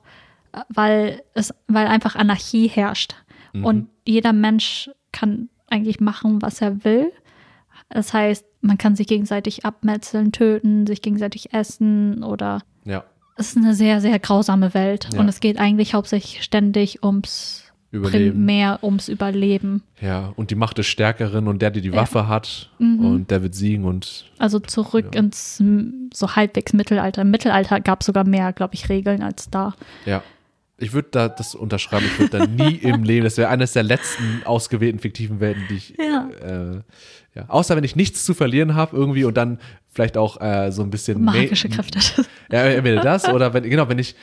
äh, 0.51 0.61
weil 0.69 1.23
es, 1.33 1.53
weil 1.67 1.87
einfach 1.87 2.15
Anarchie 2.15 2.67
herrscht. 2.67 3.15
Mhm. 3.53 3.65
Und 3.65 3.89
jeder 4.05 4.33
Mensch 4.33 4.89
kann 5.13 5.49
eigentlich 5.71 5.99
machen, 5.99 6.41
was 6.41 6.61
er 6.61 6.83
will. 6.83 7.11
Das 7.89 8.13
heißt, 8.13 8.45
man 8.61 8.77
kann 8.77 8.95
sich 8.95 9.07
gegenseitig 9.07 9.65
abmetzeln, 9.65 10.31
töten, 10.31 10.85
sich 10.87 11.01
gegenseitig 11.01 11.53
essen 11.53 12.23
oder 12.23 12.61
Ja, 12.85 13.03
es 13.37 13.49
ist 13.49 13.57
eine 13.57 13.73
sehr, 13.73 14.01
sehr 14.01 14.19
grausame 14.19 14.73
Welt. 14.73 15.09
Ja. 15.13 15.19
Und 15.19 15.27
es 15.27 15.39
geht 15.39 15.57
eigentlich 15.59 15.93
hauptsächlich 15.93 16.43
ständig 16.43 17.03
ums 17.03 17.65
Überleben. 17.93 18.31
Primär 18.37 18.79
ums 18.83 19.09
Überleben. 19.09 19.83
Ja, 19.99 20.31
und 20.37 20.49
die 20.51 20.55
Macht 20.55 20.77
des 20.77 20.87
Stärkeren 20.87 21.49
und 21.49 21.61
der, 21.61 21.71
der 21.71 21.81
die 21.81 21.89
Ja. 21.89 21.95
Waffe 21.95 22.27
hat 22.29 22.69
Mhm. 22.79 23.05
und 23.05 23.31
der 23.31 23.43
wird 23.43 23.53
siegen 23.53 23.83
und 23.83 24.31
Also 24.37 24.59
zurück 24.59 25.09
Ja. 25.13 25.19
ins 25.19 25.61
so 26.13 26.35
halbwegs 26.35 26.71
Mittelalter. 26.71 27.23
Im 27.23 27.31
Mittelalter 27.31 27.81
gab 27.81 27.99
es 28.01 28.05
sogar 28.05 28.25
mehr, 28.25 28.53
glaube 28.53 28.75
ich, 28.75 28.87
Regeln 28.87 29.21
als 29.23 29.49
da. 29.49 29.73
ja. 30.05 30.23
Ich 30.77 30.93
würde 30.93 31.09
da 31.11 31.29
das 31.29 31.53
unterschreiben, 31.53 32.05
ich 32.05 32.19
würde 32.19 32.39
da 32.39 32.45
nie 32.47 32.75
im 32.81 33.03
Leben, 33.03 33.23
das 33.23 33.37
wäre 33.37 33.49
eines 33.49 33.73
der 33.73 33.83
letzten 33.83 34.41
ausgewählten 34.45 34.99
fiktiven 34.99 35.39
Welten, 35.39 35.63
die 35.69 35.75
ich, 35.75 35.93
Ja. 35.97 36.29
äh, 36.43 36.81
ja, 37.35 37.45
außer 37.47 37.75
wenn 37.75 37.83
ich 37.83 37.95
nichts 37.95 38.25
zu 38.25 38.33
verlieren 38.33 38.75
habe 38.75 38.95
irgendwie 38.97 39.23
und 39.23 39.37
dann 39.37 39.59
vielleicht 39.93 40.17
auch 40.17 40.41
äh, 40.41 40.71
so 40.71 40.81
ein 40.81 40.89
bisschen 40.89 41.23
Magische 41.23 41.69
Kräfte. 41.69 41.99
Ja, 42.51 42.63
entweder 42.63 43.01
das 43.01 43.27
oder 43.29 43.53
wenn, 43.53 43.63
genau, 43.63 43.87
wenn 43.89 43.99
ich 43.99 44.15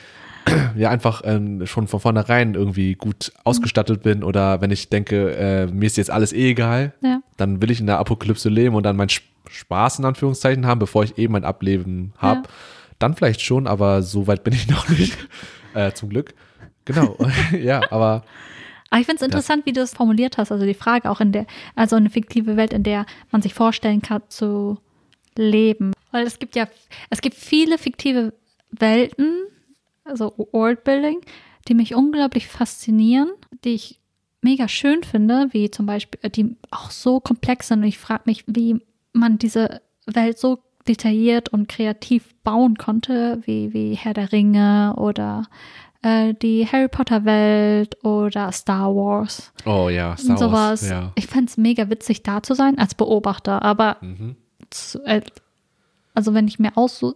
ja 0.77 0.89
einfach 0.89 1.21
ähm, 1.25 1.65
schon 1.65 1.87
von 1.87 1.99
vornherein 1.99 2.53
irgendwie 2.55 2.95
gut 2.95 3.31
ausgestattet 3.43 4.03
bin 4.03 4.23
oder 4.23 4.61
wenn 4.61 4.71
ich 4.71 4.89
denke, 4.89 5.31
äh, 5.35 5.65
mir 5.67 5.85
ist 5.87 5.97
jetzt 5.97 6.11
alles 6.11 6.33
eh 6.33 6.49
egal, 6.51 6.93
Ja. 7.01 7.21
dann 7.37 7.61
will 7.61 7.71
ich 7.71 7.79
in 7.79 7.87
der 7.87 7.99
Apokalypse 7.99 8.49
leben 8.49 8.75
und 8.75 8.83
dann 8.83 8.95
meinen 8.95 9.09
Sp- 9.09 9.25
Spaß 9.49 9.99
in 9.99 10.05
Anführungszeichen 10.05 10.65
haben, 10.67 10.79
bevor 10.79 11.03
ich 11.03 11.17
eben 11.17 11.33
mein 11.33 11.43
Ableben 11.45 12.13
habe. 12.17 12.41
Ja. 12.41 12.53
Dann 12.99 13.15
vielleicht 13.15 13.41
schon, 13.41 13.65
aber 13.65 14.03
so 14.03 14.27
weit 14.27 14.43
bin 14.43 14.53
ich 14.53 14.67
noch 14.69 14.87
nicht. 14.89 15.17
Äh, 15.73 15.91
zum 15.93 16.09
Glück. 16.09 16.33
Genau. 16.85 17.17
ja, 17.59 17.81
aber 17.91 18.23
Aber 18.89 18.99
ich 18.99 19.05
finde 19.05 19.23
es 19.23 19.25
interessant, 19.25 19.65
wie 19.65 19.73
du 19.73 19.81
es 19.81 19.93
formuliert 19.93 20.37
hast. 20.37 20.51
Also 20.51 20.65
die 20.65 20.73
Frage 20.73 21.09
auch 21.09 21.21
in 21.21 21.31
der, 21.31 21.45
also 21.75 21.95
eine 21.95 22.09
fiktive 22.09 22.57
Welt, 22.57 22.73
in 22.73 22.83
der 22.83 23.05
man 23.31 23.41
sich 23.41 23.53
vorstellen 23.53 24.01
kann 24.01 24.23
zu 24.29 24.79
leben. 25.37 25.93
Weil 26.11 26.25
es 26.25 26.39
gibt 26.39 26.55
ja, 26.55 26.67
es 27.09 27.21
gibt 27.21 27.35
viele 27.35 27.77
fiktive 27.77 28.33
Welten, 28.71 29.43
also 30.03 30.33
Worldbuilding, 30.51 31.21
die 31.67 31.75
mich 31.75 31.93
unglaublich 31.93 32.47
faszinieren, 32.47 33.29
die 33.63 33.75
ich 33.75 33.99
mega 34.41 34.67
schön 34.67 35.03
finde, 35.03 35.49
wie 35.51 35.69
zum 35.69 35.85
Beispiel, 35.85 36.19
äh, 36.23 36.29
die 36.29 36.55
auch 36.71 36.91
so 36.91 37.19
komplex 37.19 37.67
sind. 37.67 37.79
Und 37.79 37.87
ich 37.87 37.99
frage 37.99 38.23
mich, 38.25 38.43
wie 38.47 38.81
man 39.13 39.37
diese 39.37 39.81
Welt 40.05 40.39
so 40.39 40.59
detailliert 40.89 41.49
und 41.49 41.69
kreativ 41.69 42.33
bauen 42.43 42.75
konnte, 42.75 43.41
wie, 43.45 43.73
wie 43.73 43.93
Herr 43.93 44.13
der 44.13 44.31
Ringe 44.31 44.93
oder 44.97 45.47
äh, 46.01 46.33
die 46.33 46.67
Harry 46.67 46.87
Potter 46.89 47.23
Welt 47.25 48.03
oder 48.03 48.51
Star 48.51 48.93
Wars 48.95 49.53
oh 49.65 49.89
ja, 49.89 50.17
Star 50.17 50.31
und 50.31 50.39
sowas. 50.39 50.51
Wars. 50.81 50.89
Ja. 50.89 51.11
Ich 51.15 51.27
fände 51.27 51.45
es 51.45 51.57
mega 51.57 51.89
witzig, 51.89 52.23
da 52.23 52.41
zu 52.43 52.53
sein 52.55 52.77
als 52.77 52.95
Beobachter, 52.95 53.61
aber 53.61 53.97
Mhm. 54.01 54.35
zu, 54.69 55.01
äh, 55.05 55.21
also 56.13 56.33
wenn 56.33 56.47
ich 56.47 56.59
mir 56.59 56.75
aussuche, 56.75 57.15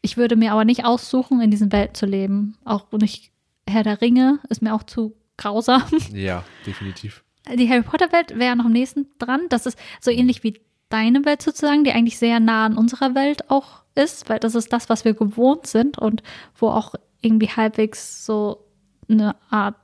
ich 0.00 0.16
würde 0.16 0.36
mir 0.36 0.52
aber 0.52 0.64
nicht 0.64 0.84
aussuchen, 0.84 1.40
in 1.40 1.50
diesen 1.50 1.72
Welten 1.72 1.94
zu 1.94 2.06
leben. 2.06 2.56
Auch 2.64 2.90
nicht 2.92 3.30
Herr 3.68 3.82
der 3.82 4.00
Ringe 4.02 4.38
ist 4.50 4.60
mir 4.62 4.74
auch 4.74 4.82
zu 4.82 5.14
grausam. 5.38 5.82
ja, 6.12 6.44
definitiv. 6.66 7.24
Die 7.58 7.68
Harry 7.68 7.82
Potter 7.82 8.12
Welt 8.12 8.38
wäre 8.38 8.54
noch 8.56 8.66
am 8.66 8.72
nächsten 8.72 9.06
dran. 9.18 9.40
Das 9.48 9.66
ist 9.66 9.78
so 10.00 10.10
ähnlich 10.10 10.42
wie 10.44 10.60
deine 10.94 11.24
Welt 11.24 11.42
sozusagen, 11.42 11.82
die 11.82 11.90
eigentlich 11.90 12.18
sehr 12.18 12.38
nah 12.38 12.66
an 12.66 12.78
unserer 12.78 13.16
Welt 13.16 13.50
auch 13.50 13.82
ist, 13.96 14.28
weil 14.28 14.38
das 14.38 14.54
ist 14.54 14.72
das, 14.72 14.88
was 14.88 15.04
wir 15.04 15.12
gewohnt 15.14 15.66
sind 15.66 15.98
und 15.98 16.22
wo 16.56 16.68
auch 16.68 16.94
irgendwie 17.20 17.48
halbwegs 17.48 18.24
so 18.24 18.64
eine 19.08 19.34
Art, 19.50 19.74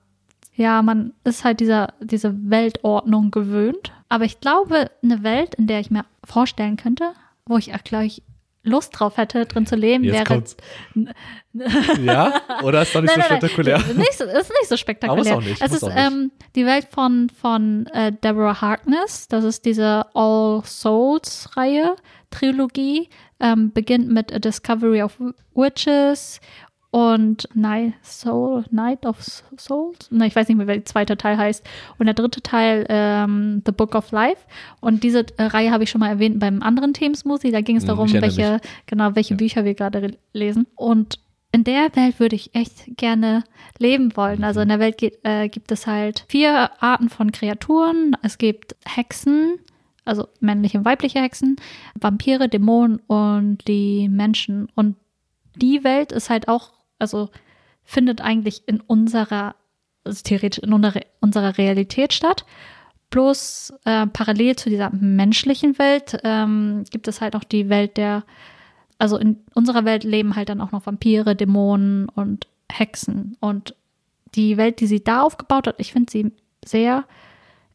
ja, 0.55 0.83
man 0.83 1.13
ist 1.25 1.43
halt 1.43 1.59
dieser, 1.59 1.95
diese 2.01 2.33
Weltordnung 2.49 3.33
gewöhnt. 3.33 3.93
Aber 4.09 4.25
ich 4.25 4.41
glaube, 4.41 4.91
eine 5.03 5.25
Welt, 5.25 5.57
in 5.57 5.67
der 5.67 5.81
ich 5.81 5.91
mir 5.91 6.05
vorstellen 6.25 6.77
könnte, 6.77 7.13
wo 7.45 7.57
ich 7.57 7.75
auch 7.75 7.83
gleich 7.83 8.23
Lust 8.63 8.99
drauf 8.99 9.17
hätte, 9.17 9.47
drin 9.47 9.65
zu 9.67 9.75
leben, 9.75 10.05
Jetzt 10.05 10.15
wäre. 10.15 10.25
kommt's. 10.25 10.57
ja? 12.03 12.41
Oder 12.63 12.83
ist 12.83 12.95
doch 12.95 13.01
nicht 13.01 13.15
so 13.15 13.23
spektakulär? 13.23 13.79
Nein, 13.79 13.97
nicht 13.97 14.13
so, 14.19 14.25
ist 14.25 14.51
nicht 14.51 14.69
so 14.69 14.77
spektakulär. 14.77 15.33
Aber 15.33 15.41
muss 15.41 15.45
auch 15.45 15.49
nicht, 15.49 15.63
Es 15.63 15.73
ist 15.73 15.83
nicht. 15.83 15.97
Ähm, 15.97 16.31
die 16.55 16.67
Welt 16.67 16.87
von, 16.91 17.31
von 17.31 17.87
äh, 17.89 18.13
Deborah 18.13 18.61
Harkness. 18.61 19.29
Das 19.29 19.45
ist 19.45 19.65
diese 19.65 20.05
All 20.15 20.63
Souls-Reihe, 20.65 21.97
Trilogie. 22.31 23.09
Ähm, 23.41 23.73
beginnt 23.73 24.09
mit 24.11 24.33
A 24.35 24.39
Discovery 24.39 25.03
of 25.03 25.17
Witches 25.55 26.41
und 26.91 27.49
Night 27.55 27.95
Soul, 28.03 28.65
Night 28.71 29.07
of 29.07 29.21
Souls. 29.57 30.09
Na, 30.11 30.27
ich 30.27 30.35
weiß 30.35 30.49
nicht 30.49 30.57
mehr, 30.57 30.67
wie 30.67 30.73
der 30.73 30.85
zweite 30.85 31.17
Teil 31.17 31.37
heißt. 31.39 31.65
Und 31.99 32.07
der 32.07 32.15
dritte 32.15 32.41
Teil, 32.43 32.85
ähm, 32.89 33.63
The 33.65 33.73
Book 33.73 33.95
of 33.95 34.11
Life. 34.11 34.43
Und 34.81 35.05
diese 35.05 35.25
äh, 35.37 35.45
Reihe 35.45 35.71
habe 35.71 35.85
ich 35.85 35.91
schon 35.91 36.01
mal 36.01 36.09
erwähnt 36.09 36.41
beim 36.41 36.63
anderen 36.63 36.93
Themen-Smoothie. 36.93 37.53
Da 37.53 37.61
ging 37.61 37.77
es 37.77 37.85
Hm, 37.85 37.89
darum, 37.89 38.13
welche, 38.13 38.61
genau, 38.87 39.15
welche 39.15 39.35
Ja. 39.35 39.37
Bücher 39.39 39.65
wir 39.65 39.75
gerade 39.75 40.17
lesen. 40.33 40.67
Und 40.75 41.21
in 41.53 41.65
der 41.65 41.95
Welt 41.95 42.19
würde 42.19 42.37
ich 42.37 42.55
echt 42.55 42.97
gerne 42.97 43.45
leben 43.79 44.17
wollen. 44.17 44.43
Also 44.45 44.61
in 44.61 44.69
der 44.69 44.79
Welt 44.81 44.99
geht, 44.99 45.19
äh, 45.25 45.49
gibt 45.49 45.71
es 45.73 45.87
halt 45.87 46.25
vier 46.29 46.71
Arten 46.83 47.09
von 47.09 47.31
Kreaturen. 47.33 48.17
Es 48.23 48.39
gibt 48.39 48.75
Hexen, 48.85 49.59
also 50.05 50.27
männliche 50.41 50.79
und 50.79 50.85
weibliche 50.85 51.21
Hexen, 51.21 51.57
Vampire, 51.95 52.49
Dämonen 52.49 52.97
und 53.07 53.59
die 53.69 54.09
Menschen. 54.09 54.69
Und 54.75 54.97
die 55.57 55.85
Welt 55.85 56.11
ist 56.11 56.31
halt 56.31 56.49
auch, 56.49 56.73
also 57.01 57.31
findet 57.83 58.21
eigentlich 58.21 58.63
in 58.67 58.81
unserer, 58.81 59.55
also 60.05 60.23
theoretisch 60.23 60.63
in 60.63 60.73
unserer, 60.73 61.59
Realität 61.59 62.13
statt. 62.13 62.45
Bloß 63.11 63.75
äh, 63.85 64.07
parallel 64.07 64.57
zu 64.57 64.71
dieser 64.71 64.91
menschlichen 64.91 65.79
Welt 65.79 66.21
ähm, 66.23 66.85
gibt 66.91 67.09
es 67.09 67.21
halt 67.21 67.35
auch 67.35 67.43
die 67.43 67.69
Welt 67.69 67.97
der, 67.97 68.25
also 68.99 69.17
in 69.17 69.39
unserer 69.55 69.85
Welt 69.85 70.05
leben 70.05 70.37
halt 70.37 70.49
dann 70.49 70.61
auch 70.61 70.71
noch 70.71 70.87
Vampire, 70.87 71.35
Dämonen 71.35 72.09
und 72.09 72.47
Hexen. 72.71 73.37
Und 73.41 73.75
die 74.37 74.57
Welt, 74.57 74.81
die 74.81 74.87
sie 74.87 75.03
da 75.03 75.23
aufgebaut 75.23 75.67
hat, 75.67 75.81
ich 75.81 75.93
finde 75.93 76.13
sie 76.13 76.33
sehr 76.65 77.05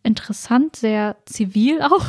interessant, 0.04 0.76
sehr 0.76 1.18
zivil 1.26 1.82
auch, 1.82 2.06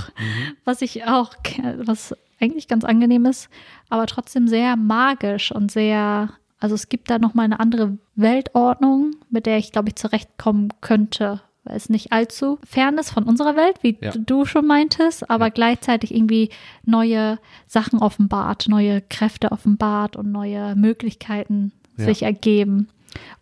was 0.64 0.82
ich 0.82 1.04
auch, 1.06 1.34
was 1.78 2.14
eigentlich 2.40 2.68
ganz 2.68 2.84
angenehm 2.84 3.24
ist, 3.26 3.48
aber 3.88 4.06
trotzdem 4.06 4.46
sehr 4.46 4.76
magisch 4.76 5.50
und 5.52 5.72
sehr, 5.72 6.30
also 6.58 6.74
es 6.74 6.88
gibt 6.88 7.10
da 7.10 7.18
nochmal 7.18 7.44
eine 7.44 7.60
andere 7.60 7.98
Weltordnung, 8.14 9.12
mit 9.30 9.46
der 9.46 9.58
ich, 9.58 9.72
glaube 9.72 9.88
ich, 9.88 9.96
zurechtkommen 9.96 10.68
könnte, 10.80 11.40
weil 11.64 11.76
es 11.76 11.88
nicht 11.88 12.12
allzu 12.12 12.58
fern 12.64 12.96
ist 12.98 13.10
von 13.10 13.24
unserer 13.24 13.56
Welt, 13.56 13.78
wie 13.82 13.98
Ja. 14.00 14.12
du 14.12 14.44
schon 14.44 14.66
meintest, 14.66 15.28
aber 15.30 15.50
gleichzeitig 15.50 16.14
irgendwie 16.14 16.50
neue 16.84 17.38
Sachen 17.66 17.98
offenbart, 17.98 18.66
neue 18.68 19.00
Kräfte 19.02 19.52
offenbart 19.52 20.16
und 20.16 20.30
neue 20.32 20.74
Möglichkeiten 20.76 21.72
Ja. 21.96 22.04
sich 22.06 22.22
ergeben. 22.22 22.88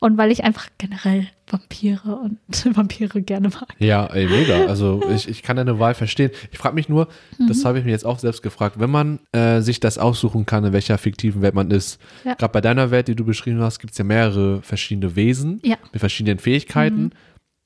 Und 0.00 0.18
weil 0.18 0.30
ich 0.30 0.44
einfach 0.44 0.68
generell 0.78 1.26
Vampire 1.48 2.16
und 2.16 2.38
Vampire 2.76 3.20
gerne 3.22 3.48
mag. 3.48 3.68
Ja, 3.78 4.06
ey, 4.06 4.26
mega. 4.26 4.66
Also 4.66 5.02
ich, 5.14 5.28
ich 5.28 5.42
kann 5.42 5.56
deine 5.56 5.78
Wahl 5.78 5.94
verstehen. 5.94 6.30
Ich 6.52 6.58
frage 6.58 6.74
mich 6.74 6.88
nur, 6.88 7.08
Mhm. 7.38 7.48
das 7.48 7.64
habe 7.64 7.78
ich 7.78 7.84
mir 7.84 7.90
jetzt 7.90 8.06
auch 8.06 8.18
selbst 8.18 8.42
gefragt, 8.42 8.78
wenn 8.78 8.90
man 8.90 9.18
äh, 9.32 9.60
sich 9.60 9.80
das 9.80 9.98
aussuchen 9.98 10.46
kann, 10.46 10.64
in 10.64 10.72
welcher 10.72 10.98
fiktiven 10.98 11.42
Welt 11.42 11.54
man 11.54 11.70
ist. 11.70 12.00
Ja. 12.24 12.34
Gerade 12.34 12.52
bei 12.52 12.60
deiner 12.60 12.90
Welt, 12.90 13.08
die 13.08 13.14
du 13.14 13.24
beschrieben 13.24 13.60
hast, 13.60 13.78
gibt 13.80 13.92
es 13.92 13.98
ja 13.98 14.04
mehrere 14.04 14.62
verschiedene 14.62 15.16
Wesen 15.16 15.60
Ja. 15.64 15.76
mit 15.92 16.00
verschiedenen 16.00 16.38
Fähigkeiten 16.38 17.10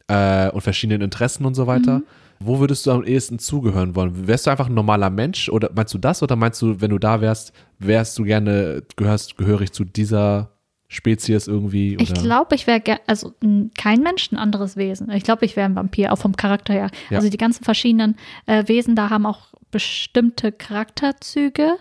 äh, 0.08 0.48
und 0.50 0.60
verschiedenen 0.62 1.02
Interessen 1.02 1.44
und 1.44 1.54
so 1.54 1.66
weiter. 1.66 2.02
Wo 2.40 2.60
würdest 2.60 2.86
du 2.86 2.92
am 2.92 3.02
ehesten 3.04 3.38
zugehören 3.40 3.96
wollen? 3.96 4.28
Wärst 4.28 4.46
du 4.46 4.50
einfach 4.50 4.68
ein 4.68 4.74
normaler 4.74 5.10
Mensch 5.10 5.48
oder 5.48 5.70
meinst 5.74 5.92
du 5.92 5.98
das 5.98 6.22
oder 6.22 6.36
meinst 6.36 6.62
du, 6.62 6.80
wenn 6.80 6.90
du 6.90 6.98
da 6.98 7.20
wärst, 7.20 7.52
wärst 7.80 8.16
du 8.18 8.22
gerne, 8.24 8.82
gehörst 8.96 9.36
gehörig 9.36 9.72
zu 9.72 9.84
dieser 9.84 10.50
Spezies 10.88 11.46
irgendwie? 11.46 11.96
Oder? 11.96 12.02
Ich 12.02 12.14
glaube, 12.14 12.54
ich 12.54 12.66
wäre 12.66 12.82
also 13.06 13.34
kein 13.76 14.00
Mensch, 14.00 14.32
ein 14.32 14.38
anderes 14.38 14.76
Wesen. 14.76 15.10
Ich 15.10 15.22
glaube, 15.22 15.44
ich 15.44 15.54
wäre 15.54 15.66
ein 15.66 15.76
Vampir, 15.76 16.12
auch 16.12 16.18
vom 16.18 16.34
Charakter 16.34 16.72
her. 16.72 16.90
Ja. 17.10 17.18
Also 17.18 17.28
die 17.28 17.36
ganzen 17.36 17.62
verschiedenen 17.62 18.16
äh, 18.46 18.66
Wesen 18.68 18.96
da 18.96 19.10
haben 19.10 19.26
auch 19.26 19.48
bestimmte 19.70 20.50
Charakterzüge. 20.50 21.76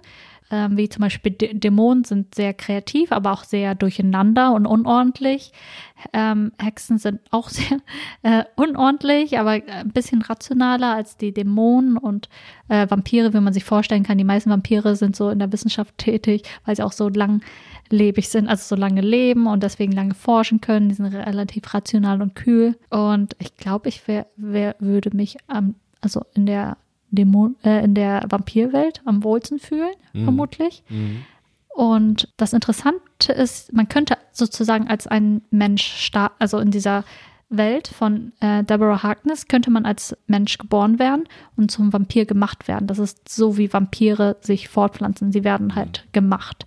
Ähm, 0.50 0.78
wie 0.78 0.88
zum 0.88 1.02
Beispiel 1.02 1.34
D 1.34 1.54
Dämonen 1.54 2.06
sind 2.06 2.34
sehr 2.34 2.54
kreativ, 2.54 3.12
aber 3.12 3.34
auch 3.34 3.44
sehr 3.44 3.76
durcheinander 3.76 4.54
und 4.54 4.66
unordentlich. 4.66 5.52
Ähm, 6.14 6.54
Hexen 6.58 6.98
sind 6.98 7.20
auch 7.32 7.50
sehr 7.50 7.80
äh, 8.24 8.44
unordentlich, 8.56 9.40
aber 9.40 9.52
ein 9.52 9.90
bisschen 9.90 10.22
rationaler 10.22 10.94
als 10.96 11.18
die 11.18 11.34
Dämonen 11.34 11.98
und 11.98 12.30
äh, 12.70 12.90
Vampire, 12.90 13.34
wie 13.34 13.42
man 13.42 13.54
sich 13.54 13.66
vorstellen 13.66 14.04
kann. 14.04 14.18
Die 14.18 14.24
meisten 14.24 14.50
Vampire 14.50 14.96
sind 14.96 15.18
so 15.18 15.30
in 15.30 15.40
der 15.40 15.52
Wissenschaft 15.52 15.98
tätig, 15.98 16.44
weil 16.66 16.78
sie 16.78 16.84
auch 16.84 16.94
so 16.94 17.10
langlebig 17.10 18.30
sind, 18.30 18.48
also 18.48 18.76
so 18.76 18.80
lange 18.80 19.02
leben 19.02 19.48
und 19.48 19.64
deswegen 19.64 19.92
lange 19.92 20.14
forschen 20.14 20.62
können. 20.62 20.88
Die 20.88 20.96
sind 20.96 21.08
relativ 21.08 21.74
rational 21.74 22.22
und 22.22 22.36
kühl. 22.36 22.78
Und 22.90 23.36
ich 23.40 23.58
glaube, 23.58 23.90
ich 23.90 24.08
wär, 24.08 24.28
wär, 24.38 24.76
würde 24.80 25.16
mich 25.16 25.38
am, 25.48 25.76
also 26.00 26.22
in 26.36 26.46
der 26.46 26.78
Dämon, 27.10 27.56
äh, 27.64 27.84
in 27.84 27.94
der 27.94 28.26
Vampirwelt 28.30 29.02
am 29.06 29.24
wohlsten 29.24 29.60
fühlen, 29.60 29.94
vermutlich. 30.14 30.84
Mhm. 30.90 31.26
Und 31.70 32.34
das 32.38 32.54
Interessante 32.54 33.32
ist, 33.34 33.72
man 33.72 33.88
könnte 33.88 34.18
sozusagen 34.32 34.88
als 34.88 35.06
ein 35.06 35.44
Mensch 35.52 35.84
starten, 35.84 36.36
also 36.40 36.58
in 36.58 36.72
dieser 36.72 37.04
Welt 37.50 37.88
von 37.88 38.34
äh, 38.40 38.64
Deborah 38.64 39.04
Harkness 39.04 39.48
könnte 39.48 39.72
man 39.72 39.86
als 39.86 40.18
Mensch 40.28 40.58
geboren 40.58 41.00
werden 41.00 41.26
und 41.56 41.72
zum 41.72 41.94
Vampir 41.94 42.26
gemacht 42.26 42.68
werden. 42.68 42.88
Das 42.88 43.00
ist 43.00 43.30
so, 43.30 43.58
wie 43.58 43.72
Vampire 43.72 44.38
sich 44.42 44.70
fortpflanzen. 44.70 45.32
Sie 45.32 45.44
werden 45.44 45.76
halt 45.76 46.06
gemacht. 46.12 46.66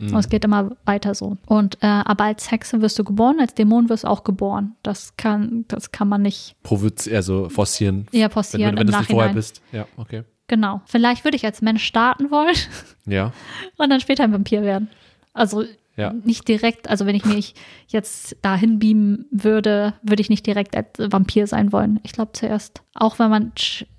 Und 0.00 0.14
es 0.14 0.28
geht 0.28 0.44
immer 0.44 0.76
weiter 0.84 1.14
so. 1.14 1.36
Und 1.46 1.76
äh, 1.82 1.86
aber 1.86 2.24
als 2.24 2.50
Hexe 2.50 2.80
wirst 2.80 2.98
du 2.98 3.04
geboren, 3.04 3.36
als 3.40 3.54
Dämon 3.54 3.88
wirst 3.88 4.04
du 4.04 4.08
auch 4.08 4.24
geboren. 4.24 4.76
Das 4.82 5.16
kann, 5.16 5.64
das 5.68 5.92
kann 5.92 6.08
man 6.08 6.22
nicht 6.22 6.56
Provoz 6.62 7.06
also 7.08 7.48
forcieren. 7.50 8.06
Wenn, 8.10 8.28
passieren 8.30 8.62
wenn, 8.72 8.76
wenn 8.76 8.86
im 8.86 8.86
du 8.88 8.92
es 8.94 8.98
nicht 9.00 9.10
vorher 9.10 9.34
bist. 9.34 9.60
Ja, 9.72 9.86
okay. 9.96 10.24
Genau. 10.48 10.80
Vielleicht 10.86 11.24
würde 11.24 11.36
ich 11.36 11.44
als 11.44 11.62
Mensch 11.62 11.84
starten 11.84 12.30
wollen 12.30 12.56
Ja. 13.06 13.32
und 13.76 13.90
dann 13.90 14.00
später 14.00 14.24
ein 14.24 14.32
Vampir 14.32 14.62
werden. 14.62 14.88
Also 15.32 15.64
Ja. 15.96 16.12
nicht 16.24 16.48
direkt, 16.48 16.88
also 16.88 17.06
wenn 17.06 17.14
ich 17.14 17.24
mich 17.24 17.54
jetzt 17.88 18.36
dahin 18.42 18.78
beamen 18.78 19.26
würde, 19.30 19.94
würde 20.02 20.22
ich 20.22 20.30
nicht 20.30 20.46
direkt 20.46 20.74
als 20.76 20.88
Vampir 20.98 21.46
sein 21.46 21.72
wollen. 21.72 22.00
Ich 22.02 22.12
glaube 22.12 22.32
zuerst, 22.32 22.82
auch 22.94 23.18
wenn 23.18 23.30
man 23.30 23.52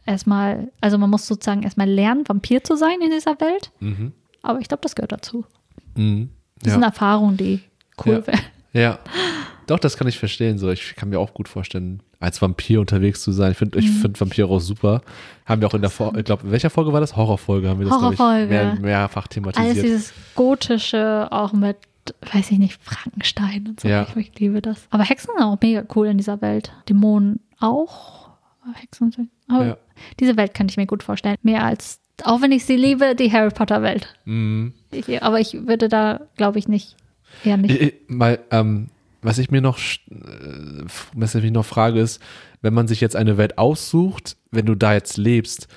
erstmal, 0.05 0.72
also 0.81 0.98
man 0.98 1.10
muss 1.10 1.27
sozusagen 1.27 1.63
erstmal 1.63 1.89
lernen, 1.89 2.27
Vampir 2.27 2.63
zu 2.63 2.75
sein 2.75 3.00
in 3.01 3.12
dieser 3.12 3.39
Welt. 3.39 3.72
Mhm. 3.79 4.13
Aber 4.41 4.60
ich 4.60 4.67
glaube, 4.67 4.81
das 4.81 4.96
gehört 4.96 5.12
dazu. 5.12 5.46
Mhm. 5.95 6.29
Das 6.60 6.67
Ja. 6.67 6.74
sind 6.74 6.83
Erfahrungen, 6.83 7.38
die 7.38 7.62
cool 8.05 8.13
Ja. 8.13 8.27
wären. 8.27 8.39
Ja. 8.74 9.00
Doch, 9.67 9.79
das 9.79 9.98
kann 9.98 10.07
ich 10.07 10.17
verstehen. 10.17 10.57
So, 10.57 10.69
ich 10.69 10.95
kann 10.95 11.10
mir 11.10 11.19
auch 11.19 11.33
gut 11.33 11.50
vorstellen, 11.50 12.01
als 12.21 12.41
Vampir 12.41 12.79
unterwegs 12.79 13.21
zu 13.21 13.31
sein. 13.33 13.51
Ich 13.51 13.57
finde 13.57 13.79
ich 13.79 13.86
Mhm. 13.88 13.93
find 14.01 14.21
Vampire 14.21 14.48
auch 14.48 14.60
super. 14.60 15.01
Haben 15.45 15.62
wir 15.62 15.67
auch 15.67 15.74
in 15.74 15.81
der, 15.81 15.89
Vor 15.89 16.15
ich 16.17 16.24
glaube, 16.25 16.43
in 16.45 16.51
welcher 16.51 16.69
Folge 16.69 16.91
war 16.93 17.00
das? 17.01 17.15
Horrorfolge 17.15 17.67
haben 17.69 17.79
wir 17.79 17.88
das, 17.88 17.95
Horrorfolge. 17.95 18.43
ich, 18.43 18.50
mehr, 18.50 18.75
mehrfach 18.79 19.24
Alles 19.24 19.29
thematisiert. 19.29 19.86
dieses 19.86 20.13
Gotische, 20.36 21.27
auch 21.31 21.53
mit, 21.53 21.77
weiß 22.33 22.51
ich 22.51 22.60
nicht, 22.60 22.81
Frankenstein 22.83 23.67
und 23.69 23.79
so. 23.79 23.88
Ja. 23.88 24.07
Ich, 24.15 24.15
ich 24.33 24.39
liebe 24.39 24.62
das. 24.62 24.88
Aber 24.89 25.03
Hexen 25.03 25.31
sind 25.36 25.43
auch 25.45 25.57
mega 25.62 25.83
cool 25.95 26.07
in 26.07 26.17
dieser 26.17 26.41
Welt. 26.41 26.71
Dämonen 26.89 27.39
auch. 27.60 28.29
Hexen 28.75 29.12
sind. 29.12 29.29
Aber 29.48 29.65
Ja. 29.65 29.77
diese 30.19 30.38
Welt 30.38 30.53
kann 30.53 30.67
ich 30.69 30.77
mir 30.77 30.86
gut 30.86 31.03
vorstellen. 31.03 31.36
Mehr 31.43 31.63
als, 31.65 32.00
auch 32.25 32.42
wenn 32.42 32.51
ich 32.51 32.66
sie 32.66 32.75
liebe, 32.75 33.16
die 33.16 33.32
Harry 33.32 33.50
Potter 33.51 33.82
Welt. 33.82 34.13
Mhm. 34.25 34.74
Aber 35.22 35.40
ich 35.40 35.54
würde 35.68 35.90
da, 35.90 36.22
glaube 36.38 36.60
ich, 36.60 36.68
nicht. 36.68 36.96
Eher 37.46 37.58
nicht. 37.58 37.80
Ich- 37.82 37.94
Mal, 38.08 38.40
ähm, 38.51 38.90
was 39.22 39.38
ich 39.38 39.51
mir 39.51 39.62
noch, 39.62 39.78
äh, 39.80 40.84
was 41.13 41.36
ich 41.36 41.44
mich 41.44 41.51
noch 41.51 41.66
frage, 41.66 42.00
ist, 42.00 42.22
wenn 42.62 42.74
man 42.74 42.88
sich 42.88 43.01
jetzt 43.01 43.16
eine 43.16 43.38
Welt 43.38 43.58
aussucht, 43.58 44.36
wenn 44.51 44.66
du 44.66 44.75
da 44.75 44.94
jetzt 44.94 45.18
lebst, 45.18 45.68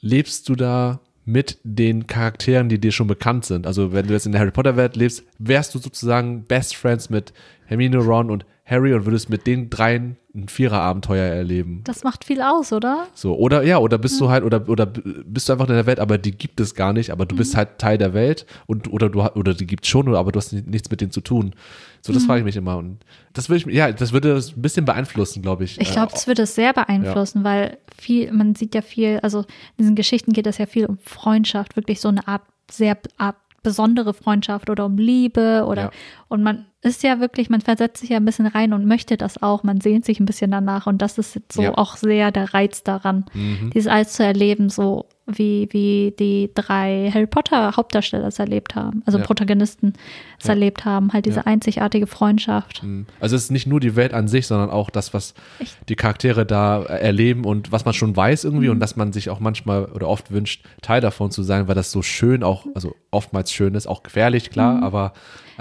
lebst 0.00 0.48
du 0.48 0.54
da 0.54 1.00
mit 1.26 1.58
den 1.64 2.06
Charakteren, 2.06 2.68
die 2.68 2.78
dir 2.78 2.92
schon 2.92 3.06
bekannt 3.06 3.44
sind? 3.46 3.66
Also 3.66 3.92
wenn 3.92 4.06
du 4.06 4.12
jetzt 4.12 4.26
in 4.26 4.32
der 4.32 4.40
Harry 4.40 4.50
Potter 4.50 4.76
Welt 4.76 4.96
lebst, 4.96 5.22
wärst 5.38 5.74
du 5.74 5.78
sozusagen 5.78 6.44
Best 6.44 6.76
Friends 6.76 7.08
mit 7.10 7.32
Hermine, 7.66 7.98
Ron 7.98 8.30
und 8.30 8.44
Harry 8.66 8.94
und 8.94 9.04
würdest 9.04 9.28
mit 9.28 9.46
den 9.46 9.68
dreien 9.68 10.16
ein 10.34 10.48
Vierer-Abenteuer 10.48 11.22
erleben. 11.22 11.82
Das 11.84 12.02
macht 12.02 12.24
viel 12.24 12.40
aus, 12.40 12.72
oder? 12.72 13.06
So, 13.14 13.36
oder 13.36 13.62
ja, 13.62 13.78
oder 13.78 13.98
bist 13.98 14.18
du 14.20 14.30
halt, 14.30 14.42
oder, 14.42 14.68
oder 14.68 14.86
bist 14.86 15.48
du 15.48 15.52
einfach 15.52 15.68
in 15.68 15.74
der 15.74 15.84
Welt, 15.86 16.00
aber 16.00 16.16
die 16.18 16.32
gibt 16.32 16.58
es 16.60 16.74
gar 16.74 16.92
nicht, 16.94 17.10
aber 17.10 17.26
du 17.26 17.34
Mhm. 17.34 17.38
bist 17.38 17.56
halt 17.56 17.78
Teil 17.78 17.98
der 17.98 18.14
Welt 18.14 18.46
und 18.66 18.90
oder 18.90 19.10
du 19.10 19.20
oder 19.22 19.52
die 19.54 19.66
gibt 19.66 19.84
es 19.84 19.90
schon, 19.90 20.12
aber 20.14 20.32
du 20.32 20.38
hast 20.38 20.52
ni- 20.52 20.64
nichts 20.66 20.90
mit 20.90 21.00
denen 21.02 21.10
zu 21.12 21.20
tun. 21.20 21.54
So, 22.00 22.10
Mhm. 22.10 22.14
das 22.16 22.24
frage 22.24 22.38
ich 22.40 22.44
mich 22.46 22.56
immer. 22.56 22.78
Und 22.78 22.98
das 23.34 23.48
würde 23.50 23.68
ich, 23.70 23.76
ja, 23.76 23.92
das 23.92 24.12
würde 24.12 24.34
das 24.34 24.56
ein 24.56 24.62
bisschen 24.62 24.86
beeinflussen, 24.86 25.42
glaube 25.42 25.64
ich. 25.64 25.78
Ich 25.80 25.92
glaube, 25.92 26.08
Äh, 26.08 26.14
das 26.14 26.26
würde 26.26 26.42
es 26.42 26.54
sehr 26.54 26.72
beeinflussen, 26.72 27.44
weil 27.44 27.76
viel, 27.96 28.32
man 28.32 28.54
sieht 28.54 28.74
ja 28.74 28.80
viel, 28.82 29.20
also 29.22 29.40
in 29.40 29.46
diesen 29.80 29.94
Geschichten 29.94 30.32
geht 30.32 30.46
es 30.46 30.56
ja 30.58 30.66
viel 30.66 30.86
um 30.86 30.96
Freundschaft, 30.98 31.76
wirklich 31.76 32.00
so 32.00 32.08
eine 32.08 32.26
Art, 32.26 32.42
sehr 32.70 32.96
Art 33.18 33.36
besondere 33.62 34.12
Freundschaft 34.14 34.68
oder 34.68 34.84
um 34.84 34.96
Liebe 34.98 35.64
oder 35.66 35.82
Ja. 35.82 35.90
und 36.28 36.42
man 36.42 36.66
ist 36.84 37.02
ja 37.02 37.18
wirklich, 37.20 37.50
man 37.50 37.60
versetzt 37.60 38.00
sich 38.00 38.10
ja 38.10 38.16
ein 38.18 38.24
bisschen 38.24 38.46
rein 38.46 38.72
und 38.72 38.86
möchte 38.86 39.16
das 39.16 39.42
auch, 39.42 39.62
man 39.62 39.80
sehnt 39.80 40.04
sich 40.04 40.20
ein 40.20 40.26
bisschen 40.26 40.50
danach 40.50 40.86
und 40.86 41.02
das 41.02 41.18
ist 41.18 41.34
jetzt 41.34 41.52
so 41.52 41.62
Ja. 41.62 41.74
auch 41.78 41.96
sehr 41.96 42.30
der 42.30 42.54
Reiz 42.54 42.82
daran, 42.84 43.24
Mhm. 43.34 43.70
dieses 43.74 43.88
alles 43.90 44.12
zu 44.12 44.22
erleben, 44.24 44.68
so 44.68 45.06
wie, 45.26 45.68
wie 45.70 46.14
die 46.18 46.50
drei 46.54 47.10
Harry 47.12 47.26
Potter 47.26 47.76
Hauptdarsteller 47.76 48.26
es 48.28 48.38
erlebt 48.38 48.74
haben, 48.74 49.02
also 49.06 49.16
Ja. 49.18 49.24
Protagonisten 49.24 49.94
es 50.38 50.44
Ja. 50.46 50.50
erlebt 50.52 50.84
haben, 50.84 51.14
halt 51.14 51.24
diese 51.24 51.46
einzigartige 51.46 52.06
Freundschaft. 52.06 52.82
Mhm. 52.82 53.06
Also 53.20 53.34
es 53.36 53.44
ist 53.44 53.50
nicht 53.50 53.66
nur 53.66 53.80
die 53.80 53.96
Welt 53.96 54.12
an 54.12 54.28
sich, 54.28 54.46
sondern 54.46 54.68
auch 54.68 54.90
das, 54.90 55.14
was 55.14 55.32
Echt? 55.58 55.78
die 55.88 55.96
Charaktere 55.96 56.44
da 56.44 56.82
erleben 56.82 57.44
und 57.46 57.72
was 57.72 57.86
man 57.86 57.94
schon 57.94 58.14
weiß 58.14 58.44
irgendwie 58.44 58.66
Mhm. 58.66 58.72
und 58.72 58.80
dass 58.80 58.96
man 58.96 59.14
sich 59.14 59.30
auch 59.30 59.40
manchmal 59.40 59.86
oder 59.86 60.08
oft 60.08 60.30
wünscht, 60.30 60.62
Teil 60.82 61.00
davon 61.00 61.30
zu 61.30 61.42
sein, 61.42 61.68
weil 61.68 61.74
das 61.74 61.90
so 61.90 62.02
schön 62.02 62.42
auch, 62.42 62.66
also 62.74 62.94
oftmals 63.10 63.50
schön 63.50 63.74
ist, 63.74 63.86
auch 63.86 64.02
gefährlich, 64.02 64.50
klar, 64.50 64.74
Mhm. 64.74 64.82
aber 64.82 65.14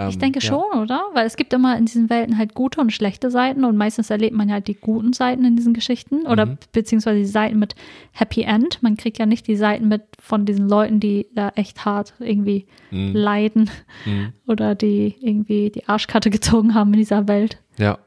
Ich 0.10 0.18
denke 0.18 0.40
ja. 0.40 0.48
schon, 0.48 0.80
oder? 0.82 1.02
Weil 1.14 1.26
es 1.28 1.36
gibt 1.36 1.54
immer 1.54 1.78
in 1.78 1.86
diesen 1.86 2.10
Welten 2.10 2.38
halt 2.38 2.54
gute 2.56 2.82
und 2.82 2.92
schlechte 2.92 3.30
Seiten 3.30 3.64
und 3.64 3.78
meistens 3.78 4.10
erlebt 4.10 4.36
man 4.36 4.52
halt 4.52 4.68
die 4.68 4.74
guten 4.74 5.14
Seiten 5.14 5.46
in 5.46 5.56
diesen 5.56 5.74
Geschichten 5.74 6.26
oder 6.26 6.46
Mhm. 6.48 6.58
beziehungsweise 6.72 7.20
die 7.20 7.26
Seiten 7.26 7.60
mit 7.60 7.76
Happy 8.12 8.42
End. 8.42 8.82
Man 8.82 8.98
kriegt 8.98 9.20
ja 9.20 9.26
nicht 9.26 9.48
die 9.48 9.56
Seiten 9.56 9.88
mit 9.88 10.02
von 10.20 10.46
diesen 10.46 10.68
Leuten, 10.68 11.00
die 11.00 11.28
da 11.36 11.50
echt 11.56 11.86
hart 11.86 12.14
irgendwie 12.20 12.66
Mhm. 12.92 13.14
leiden 13.14 13.70
Mhm. 14.06 14.34
oder 14.48 14.76
die 14.76 15.16
irgendwie 15.22 15.70
die 15.70 15.88
Arschkarte 15.88 16.30
gezogen 16.32 16.74
haben 16.74 16.94
in 16.94 17.00
dieser 17.00 17.28
Welt. 17.28 17.60
Ja. 17.78 18.00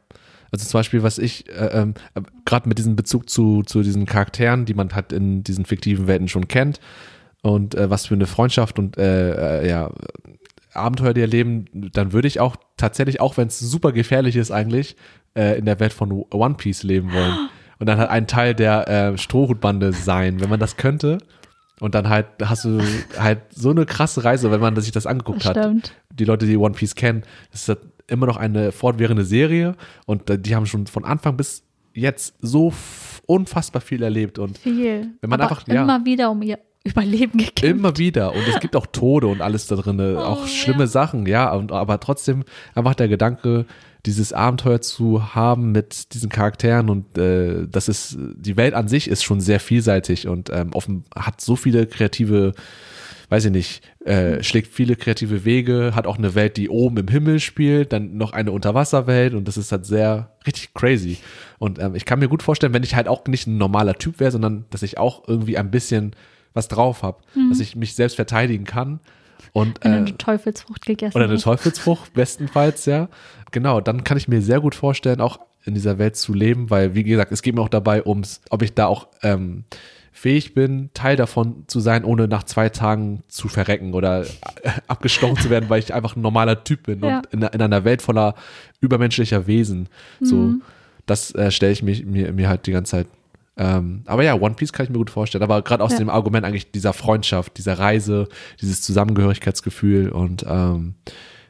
Also 0.53 0.65
zum 0.67 0.79
Beispiel, 0.79 1.03
was 1.03 1.19
ich, 1.19 1.49
äh, 1.49 1.81
ähm, 1.83 1.95
gerade 2.45 2.69
mit 2.69 2.79
diesem 2.79 2.97
Bezug 2.97 3.29
zu, 3.29 3.63
zu 3.65 3.83
diesen 3.83 4.07
Charakteren, 4.07 4.65
die 4.65 4.75
man 4.75 4.95
halt 4.95 5.13
in 5.13 5.43
diesen 5.45 5.65
fiktiven 5.67 6.07
Welten 6.07 6.29
schon 6.29 6.47
kennt 6.49 6.79
und 7.43 7.75
äh, 7.75 7.91
was 7.91 8.07
für 8.07 8.15
eine 8.15 8.27
Freundschaft 8.27 8.79
und 8.79 8.97
äh, 8.97 9.63
äh, 9.63 9.69
ja, 9.69 9.91
Abenteuer 10.77 11.15
die 11.15 11.21
erleben, 11.21 11.67
dann 11.73 12.13
würde 12.13 12.29
ich 12.29 12.41
auch 12.41 12.57
tatsächlich, 12.77 13.21
auch 13.21 13.37
wenn 13.37 13.49
es 13.49 13.59
super 13.59 13.93
gefährlich 13.93 14.37
ist 14.37 14.51
eigentlich, 14.51 14.97
äh, 15.37 15.59
in 15.59 15.65
der 15.65 15.81
Welt 15.81 15.93
von 15.93 16.11
One 16.31 16.55
Piece 16.55 16.83
leben 16.83 17.13
wollen. 17.13 17.35
Und 17.79 17.87
dann 17.87 17.99
halt 17.99 18.09
ein 18.09 18.27
Teil 18.27 18.55
der 18.55 18.89
äh, 18.89 19.19
Strohhutbande 19.19 19.93
sein, 19.93 20.41
wenn 20.41 20.49
man 20.49 20.59
das 20.61 20.77
könnte. 20.79 21.19
Und 21.79 21.95
dann 21.95 22.09
halt 22.09 22.27
hast 22.43 22.65
du 22.65 22.81
halt 23.19 23.41
so 23.51 23.69
eine 23.71 23.85
krasse 23.85 24.25
Reise, 24.25 24.51
wenn 24.51 24.61
man 24.61 24.75
sich 24.81 24.93
das 24.93 25.07
angeguckt 25.07 25.45
hat 25.45 25.59
Stimmt. 25.59 25.93
die 26.11 26.25
Leute, 26.25 26.47
die 26.47 26.57
One 26.57 26.75
Piece 26.75 26.95
kennen, 26.95 27.23
das 27.53 27.63
ist 27.63 27.69
halt 27.69 27.81
immer 28.07 28.25
noch 28.25 28.39
eine 28.39 28.73
fortwährende 28.73 29.27
Serie 29.27 29.75
und 30.07 30.31
äh, 30.31 30.39
die 30.39 30.57
haben 30.57 30.65
schon 30.65 30.87
von 30.87 31.05
Anfang 31.05 31.37
bis 31.37 31.65
jetzt 31.93 32.35
so 32.41 32.73
unfassbar 33.27 33.83
viel 33.83 34.03
erlebt 34.03 34.39
und 34.39 34.57
Viel. 34.57 35.11
Wenn 35.21 35.29
man 35.31 35.41
Aber 35.43 35.51
einfach- 35.51 35.69
ja. 35.69 35.83
immer 35.83 36.03
wieder 36.07 36.31
um 36.31 36.41
ihr 36.41 36.59
Überleben 36.87 37.39
gekämpft. 37.39 37.65
immer 37.65 37.99
wieder 37.99 38.33
und 38.33 38.47
es 38.49 38.61
gibt 38.61 38.77
auch 38.77 38.87
Tode 38.87 39.27
und 39.27 39.41
alles 39.41 39.67
da 39.67 39.77
drin, 39.77 40.01
Oh, 40.01 40.19
auch 40.19 40.47
schlimme 40.47 40.85
ja. 40.85 40.87
Sachen, 40.87 41.27
ja, 41.27 41.53
und, 41.53 41.73
aber 41.73 42.01
trotzdem 42.01 42.45
einfach 42.75 42.95
der 42.95 43.09
Gedanke, 43.09 43.67
dieses 44.05 44.33
Abenteuer 44.33 44.81
zu 44.81 45.35
haben 45.35 45.73
mit 45.73 46.15
diesen 46.15 46.29
Charakteren 46.31 46.89
und 46.91 47.19
äh, 47.19 47.67
das 47.69 47.89
ist, 47.89 48.17
die 48.37 48.57
Welt 48.57 48.75
an 48.75 48.89
sich 48.89 49.09
ist 49.09 49.25
schon 49.25 49.41
sehr 49.41 49.59
vielseitig 49.59 50.29
und 50.29 50.51
ähm, 50.51 50.71
offen, 50.73 51.05
hat 51.15 51.41
so 51.41 51.57
viele 51.57 51.87
kreative 51.87 52.53
weiß 53.29 53.47
ich 53.47 53.51
nicht, 53.51 53.83
äh, 54.05 54.43
schlägt 54.43 54.73
viele 54.73 54.95
kreative 54.97 55.45
Wege, 55.45 55.93
hat 55.95 56.07
auch 56.07 56.19
eine 56.19 56.35
Welt, 56.35 56.57
die 56.57 56.69
oben 56.69 56.99
im 56.99 57.09
Himmel 57.09 57.41
spielt, 57.41 57.93
dann 57.93 58.17
noch 58.17 58.33
eine 58.33 58.53
Unterwasserwelt 58.53 59.35
und 59.35 59.49
das 59.49 59.57
ist 59.57 59.73
halt 59.73 59.85
sehr 59.85 60.37
richtig 60.47 60.75
crazy. 60.75 61.19
Und 61.59 61.81
ähm, 61.81 61.95
ich 61.95 62.05
kann 62.05 62.19
mir 62.21 62.29
gut 62.29 62.43
vorstellen, 62.43 62.73
wenn 62.73 62.85
ich 62.85 62.95
halt 62.95 63.09
auch 63.09 63.27
nicht 63.27 63.47
ein 63.47 63.59
normaler 63.59 63.95
Typ 63.95 64.21
wäre, 64.21 64.31
sondern 64.31 64.67
dass 64.71 64.83
ich 64.83 64.99
auch 64.99 65.27
irgendwie 65.27 65.59
ein 65.59 65.71
bisschen 65.71 66.15
was 66.57 66.67
drauf 66.69 67.03
habe, 67.03 67.19
dass 67.51 67.61
ich 67.61 67.77
mich 67.77 67.95
selbst 67.95 68.17
verteidigen 68.17 68.65
kann. 68.65 68.99
Und, 69.53 69.79
Wenn 69.85 69.93
äh, 69.93 69.97
eine 69.99 70.19
Teufelsfrucht 70.19 70.85
gegessen 70.85 71.17
oder 71.17 71.27
eine 71.27 71.35
hast. 71.35 71.43
Teufelsfrucht, 71.45 72.13
bestenfalls, 72.15 72.85
ja. 72.87 73.09
Genau, 73.53 73.81
dann 73.81 74.03
kann 74.05 74.17
ich 74.17 74.27
mir 74.29 74.43
sehr 74.43 74.61
gut 74.61 74.75
vorstellen, 74.75 75.21
auch 75.21 75.39
in 75.65 75.75
dieser 75.75 75.99
Welt 75.99 76.17
zu 76.17 76.35
leben, 76.35 76.69
weil, 76.71 76.95
wie 76.95 77.05
gesagt, 77.05 77.33
es 77.33 77.43
geht 77.43 77.55
mir 77.55 77.61
auch 77.63 77.69
dabei 77.69 78.05
ums, 78.07 78.41
ob 78.51 78.63
ich 78.63 78.75
da 78.75 78.87
auch 78.87 79.09
ähm, 79.23 79.65
fähig 80.13 80.55
bin, 80.55 80.91
Teil 80.95 81.17
davon 81.17 81.65
zu 81.67 81.81
sein, 81.81 82.05
ohne 82.05 82.29
nach 82.29 82.45
zwei 82.45 82.69
Tagen 82.69 83.23
zu 83.29 83.49
verrecken 83.49 83.93
oder 83.95 84.23
äh, 84.23 84.27
abgestochen 84.89 85.37
zu 85.37 85.51
werden, 85.51 85.69
weil 85.69 85.79
ich 85.81 85.93
einfach 85.93 86.17
ein 86.17 86.23
normaler 86.23 86.65
Typ 86.65 86.85
bin 86.85 87.01
Ja. 87.03 87.19
und 87.19 87.27
in, 87.33 87.43
in 87.43 87.61
einer 87.63 87.85
Welt 87.85 88.01
voller 88.03 88.35
übermenschlicher 88.81 89.47
Wesen. 89.47 89.89
So, 90.21 90.37
Mhm. 90.37 90.63
das 91.07 91.35
äh, 91.35 91.51
stelle 91.51 91.73
ich 91.73 91.83
mich, 91.83 92.05
mir, 92.05 92.33
mir 92.33 92.49
halt 92.49 92.67
die 92.67 92.73
ganze 92.73 92.91
Zeit. 92.93 93.07
Ähm, 93.59 94.03
aber 94.07 94.23
ja, 94.23 94.35
One 94.35 94.55
Piece 94.55 94.73
kann 94.73 94.85
ich 94.85 94.91
mir 94.91 94.99
gut 94.99 95.11
vorstellen. 95.11 95.43
Aber 95.43 95.63
gerade 95.63 95.83
aus 95.83 95.93
Ja. 95.93 95.99
dem 95.99 96.11
Argument 96.11 96.45
eigentlich 96.45 96.71
dieser 96.73 96.93
Freundschaft, 96.93 97.57
dieser 97.57 97.79
Reise, 97.79 98.29
dieses 98.61 98.83
Zusammengehörigkeitsgefühl 98.83 100.11
und 100.11 100.45
ähm, 100.49 100.95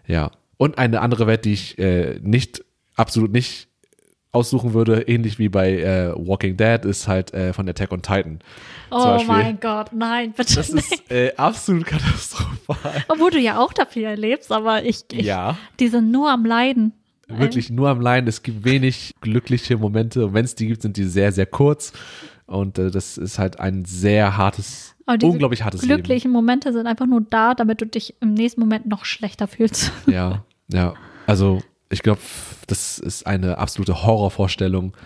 ja. 0.06 0.30
Und 0.58 0.78
eine 0.78 1.00
andere 1.00 1.26
Welt, 1.26 1.44
die 1.44 1.52
ich 1.52 1.78
äh, 1.78 2.18
nicht, 2.22 2.64
absolut 2.94 3.30
nicht 3.32 3.68
aussuchen 4.32 4.72
würde, 4.74 5.02
ähnlich 5.02 5.38
wie 5.38 5.48
bei 5.48 5.72
äh, 5.78 6.12
Walking 6.14 6.56
Dead, 6.56 6.84
ist 6.84 7.08
halt 7.08 7.32
äh, 7.34 7.52
von 7.52 7.68
Attack 7.68 7.90
on 7.92 8.02
Titan. 8.02 8.38
Oh 8.90 9.18
mein 9.26 9.58
Gott, 9.60 9.92
nein, 9.92 10.32
bitte 10.36 10.54
Das 10.56 10.72
nicht. 10.72 10.92
ist 10.92 11.10
äh, 11.10 11.32
absolut 11.36 11.86
katastrophal. 11.86 13.04
Obwohl 13.08 13.30
du 13.30 13.38
ja 13.40 13.58
auch 13.58 13.72
dafür 13.72 14.08
erlebst, 14.10 14.52
aber 14.52 14.84
ich, 14.84 15.04
ich 15.12 15.24
Ja. 15.26 15.56
die 15.80 15.88
sind 15.88 16.10
nur 16.10 16.30
am 16.30 16.44
Leiden. 16.44 16.92
Wirklich 17.28 17.70
nur 17.70 17.88
am 17.88 18.00
Leiden. 18.00 18.28
Es 18.28 18.42
gibt 18.42 18.64
wenig 18.64 19.14
glückliche 19.20 19.76
Momente. 19.76 20.26
Und 20.26 20.34
wenn 20.34 20.44
es 20.44 20.54
die 20.54 20.68
gibt, 20.68 20.82
sind 20.82 20.96
die 20.96 21.04
sehr, 21.04 21.32
sehr 21.32 21.46
kurz. 21.46 21.92
Und 22.46 22.78
äh, 22.78 22.90
das 22.90 23.18
ist 23.18 23.38
halt 23.38 23.58
ein 23.58 23.84
sehr 23.84 24.36
hartes, 24.36 24.94
unglaublich 25.22 25.64
hartes 25.64 25.82
Leben. 25.82 25.94
glücklichen 25.94 26.30
Momente 26.30 26.72
sind 26.72 26.86
einfach 26.86 27.06
nur 27.06 27.22
da, 27.22 27.54
damit 27.54 27.80
du 27.80 27.86
dich 27.86 28.14
im 28.20 28.34
nächsten 28.34 28.60
Moment 28.60 28.86
noch 28.86 29.04
schlechter 29.04 29.48
fühlst. 29.48 29.92
Ja, 30.06 30.44
ja. 30.68 30.94
Also 31.26 31.60
ich 31.88 32.02
glaube, 32.02 32.20
das 32.66 32.98
ist 32.98 33.26
eine 33.26 33.58
absolute 33.58 34.02
Horrorvorstellung. 34.04 34.92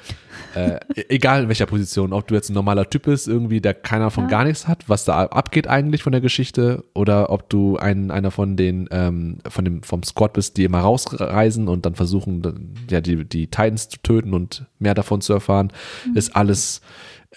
Äh, 0.54 0.80
e- 0.96 1.04
egal 1.10 1.42
in 1.42 1.48
welcher 1.48 1.66
Position, 1.66 2.12
ob 2.12 2.26
du 2.26 2.34
jetzt 2.34 2.48
ein 2.50 2.54
normaler 2.54 2.88
Typ 2.88 3.02
bist, 3.02 3.28
irgendwie, 3.28 3.60
der 3.60 3.72
keiner 3.74 4.10
von 4.10 4.24
Ja. 4.24 4.30
gar 4.30 4.44
nichts 4.44 4.66
hat, 4.66 4.88
was 4.88 5.04
da 5.04 5.26
abgeht 5.26 5.68
eigentlich 5.68 6.02
von 6.02 6.10
der 6.10 6.20
Geschichte, 6.20 6.82
oder 6.92 7.30
ob 7.30 7.48
du 7.50 7.76
ein, 7.76 8.10
einer 8.10 8.32
von 8.32 8.56
den, 8.56 8.88
ähm, 8.90 9.38
von 9.48 9.64
dem, 9.64 9.82
vom 9.84 10.02
Squad 10.02 10.32
bist, 10.32 10.56
die 10.56 10.64
immer 10.64 10.80
rausreisen 10.80 11.68
und 11.68 11.86
dann 11.86 11.94
versuchen, 11.94 12.74
ja, 12.90 13.00
die, 13.00 13.24
die 13.24 13.46
Titans 13.46 13.90
zu 13.90 13.98
töten 14.02 14.34
und 14.34 14.66
mehr 14.80 14.94
davon 14.94 15.20
zu 15.20 15.34
erfahren, 15.34 15.72
ist 16.14 16.34
alles 16.34 16.80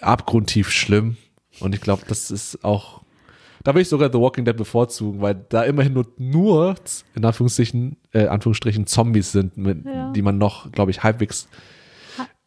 abgrundtief 0.01 0.71
schlimm. 0.71 1.17
Und 1.59 1.75
ich 1.75 1.81
glaube, 1.81 2.03
das 2.07 2.31
ist 2.31 2.63
auch 2.63 3.02
da 3.63 3.71
würde 3.73 3.81
ich 3.81 3.89
sogar 3.89 4.11
The 4.11 4.19
Walking 4.19 4.45
Dead 4.45 4.55
bevorzugen, 4.55 5.21
weil 5.21 5.35
da 5.49 5.63
immerhin 5.63 5.93
nur, 5.93 6.07
nur 6.17 6.75
in 7.15 7.23
Anführungsstrichen, 7.25 7.97
äh, 8.11 8.27
Anführungsstrichen 8.27 8.87
Zombies 8.87 9.31
sind, 9.31 9.57
mit, 9.57 9.85
Ja. 9.85 10.11
die 10.11 10.21
man 10.21 10.37
noch, 10.37 10.71
glaube 10.71 10.91
ich, 10.91 11.03
halbwegs 11.03 11.47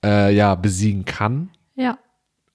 äh, 0.05 0.35
ja, 0.35 0.55
besiegen 0.55 1.05
kann. 1.05 1.51
Ja. 1.75 1.99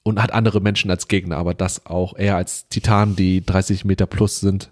Und 0.03 0.21
hat 0.21 0.31
andere 0.31 0.61
Menschen 0.61 0.89
als 0.89 1.07
Gegner, 1.07 1.37
aber 1.37 1.53
das 1.53 1.85
auch 1.85 2.15
eher 2.17 2.35
als 2.35 2.67
Titanen, 2.69 3.15
die 3.15 3.45
30 3.45 3.85
Meter 3.85 4.05
plus 4.05 4.39
sind 4.39 4.71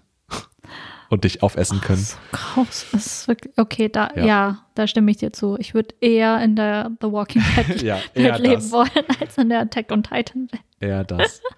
und 1.10 1.24
dich 1.24 1.42
aufessen 1.42 1.80
können. 1.82 2.00
So 2.02 2.16
groß. 2.32 2.86
Das 2.92 3.06
ist 3.06 3.28
wirklich, 3.28 3.52
okay, 3.58 3.88
da, 3.90 4.08
Ja. 4.16 4.24
ja. 4.24 4.58
da 4.74 4.86
stimme 4.86 5.10
ich 5.10 5.18
dir 5.18 5.32
zu. 5.32 5.56
Ich 5.58 5.74
würde 5.74 5.94
eher 6.00 6.40
in 6.42 6.56
der 6.56 6.90
The 7.02 7.12
Walking 7.12 7.42
Dead 7.56 7.82
Ja, 7.82 7.98
Welt 8.14 8.38
leben 8.38 8.54
das. 8.54 8.70
wollen, 8.72 8.88
als 9.20 9.36
in 9.36 9.48
der 9.50 9.60
Attack 9.60 9.90
on 9.92 10.02
Titan 10.02 10.48
Welt. 10.50 10.62
Eher 10.80 11.04
das. 11.04 11.42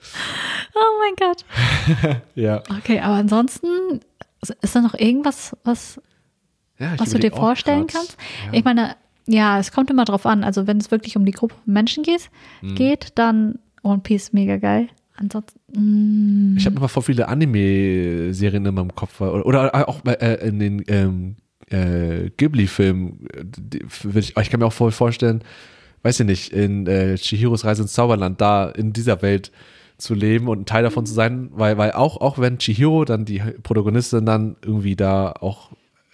Oh 0.75 0.99
mein 1.01 1.15
Gott. 1.17 1.45
Ja. 2.35 2.63
Okay, 2.79 2.99
aber 3.01 3.15
ansonsten, 3.17 4.01
ist 4.63 4.75
da 4.75 4.81
noch 4.81 4.95
irgendwas, 4.95 5.55
was, 5.65 6.01
ja 6.79 6.95
was 6.99 7.11
du 7.11 7.19
dir 7.19 7.31
vorstellen 7.31 7.87
kannst? 7.87 8.17
Ich 8.53 8.65
meine, 8.65 8.97
ja, 9.27 9.59
es 9.59 9.71
kommt 9.71 9.91
immer 9.91 10.07
drauf 10.07 10.25
an. 10.25 10.43
Also 10.45 10.67
wenn 10.67 10.79
es 10.79 10.91
wirklich 10.91 11.17
um 11.17 11.27
die 11.27 11.33
Gruppe 11.33 11.55
von 11.63 11.73
Menschen 11.75 12.03
geht, 12.05 12.31
Mhm. 12.63 12.75
geht 12.75 13.13
dann 13.17 13.59
One 13.83 14.01
Piece 14.01 14.33
mega 14.33 14.57
geil. 14.57 14.89
Ansonsten, 15.15 16.57
Ich 16.57 16.67
habe 16.67 16.77
immer 16.77 16.89
vor 16.89 17.03
viele 17.03 17.29
Anime-Serien 17.29 18.65
in 18.65 18.75
meinem 18.75 18.95
Kopf. 18.95 19.21
Oder, 19.21 19.47
oder 19.47 19.89
auch 19.89 20.05
äh, 20.07 20.47
in 20.47 20.59
den 20.59 20.85
ähm, 20.89 21.37
äh, 21.71 22.31
Ghibli-Filmen. 22.37 23.29
Ich, 24.15 24.37
ich 24.37 24.51
kann 24.51 24.61
mir 24.61 24.67
auch 24.67 24.73
voll 24.73 24.93
vorstellen, 24.93 25.43
weiß 26.03 26.21
ich 26.21 26.27
nicht, 26.27 26.53
in 26.53 26.87
äh, 26.87 27.17
Chihiros 27.17 27.65
Reise 27.65 27.83
ins 27.83 27.93
Zauberland, 27.93 28.41
da 28.41 28.69
in 28.71 28.93
dieser 28.93 29.23
Welt 29.23 29.53
zu 29.99 30.15
leben 30.15 30.49
und 30.49 30.61
ein 30.61 30.67
Teil 30.67 30.83
davon 30.83 31.07
zu 31.07 31.15
sein, 31.15 31.51
weil, 31.53 31.79
weil 31.79 31.93
auch, 31.93 32.21
auch 32.21 32.39
wenn 32.39 32.59
Chihiro 32.59 33.05
dann 33.05 33.25
die 33.25 33.41
Protagonistin 33.63 34.27
dann 34.27 34.57
irgendwie 34.65 34.97
da 34.97 35.33
auch 35.41 35.71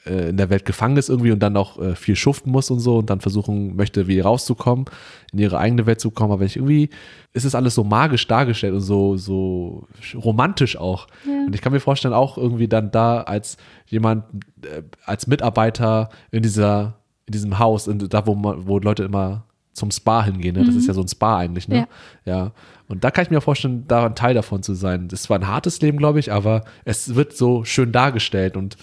äh, 0.09 0.31
in 0.31 0.37
der 0.37 0.51
Welt 0.51 0.64
gefangen 0.64 0.97
ist 0.97 1.09
irgendwie 1.09 1.33
und 1.33 1.40
dann 1.40 1.57
auch 1.57 1.79
äh, 1.79 1.94
viel 1.94 2.16
schuften 2.16 2.51
muss 2.51 2.71
und 2.71 2.81
so 2.81 2.99
und 2.99 3.11
dann 3.11 3.21
versuchen 3.21 3.77
möchte, 3.77 4.07
wie 4.07 4.21
rauszukommen, 4.21 4.87
in 5.33 5.38
ihre 5.38 5.59
eigene 5.59 5.87
Welt 5.87 6.01
zu 6.01 6.11
kommen. 6.11 6.33
Aber 6.33 6.44
ich 6.44 6.57
irgendwie 6.57 6.90
ist 7.33 7.44
es 7.44 7.55
alles 7.55 7.75
so 7.75 7.85
magisch 7.85 8.27
dargestellt 8.27 8.75
und 8.75 8.81
so, 8.81 9.16
so 9.16 9.87
romantisch 10.14 10.77
auch. 10.77 11.07
Ja. 11.27 11.47
Und 11.47 11.55
ich 11.55 11.61
kann 11.61 11.73
mir 11.73 11.81
vorstellen, 11.81 12.14
auch 12.14 12.38
irgendwie 12.38 12.68
dann 12.68 12.90
da 12.90 13.21
als 13.21 13.57
jemand, 13.87 14.25
äh, 14.62 14.83
als 15.05 15.27
Mitarbeiter 15.27 16.09
in 16.31 16.42
dieser, 16.42 16.97
in 17.27 17.33
diesem 17.33 17.59
Haus, 17.59 17.87
in, 17.87 17.99
da 17.99 18.27
wo 18.27 18.35
man, 18.35 18.66
wo 18.66 18.79
Leute 18.79 19.05
immer 19.05 19.44
zum 19.73 19.90
Spa 19.92 20.25
hingehen, 20.25 20.57
ne? 20.57 20.64
Das 20.64 20.75
ist 20.75 20.88
ja 20.88 20.94
so 20.94 21.03
ein 21.03 21.09
Spa 21.09 21.38
eigentlich, 21.38 21.68
ne? 21.68 21.87
Ja. 22.25 22.53
Und 22.88 23.05
da 23.05 23.11
kann 23.11 23.25
ich 23.25 23.31
mir 23.31 23.40
vorstellen, 23.40 23.85
da 23.87 24.07
ein 24.07 24.16
Teil 24.16 24.35
davon 24.35 24.62
zu 24.62 24.75
sein. 24.75 25.07
Das 25.09 25.31
war 25.31 25.38
ein 25.38 25.47
hartes 25.47 25.81
Leben, 25.81 25.99
glaube 25.99 26.18
ich, 26.18 26.33
aber 26.33 26.64
es 26.85 27.14
wird 27.14 27.37
so 27.37 27.64
schön 27.64 27.92
dargestellt 27.92 28.57
und 28.57 28.77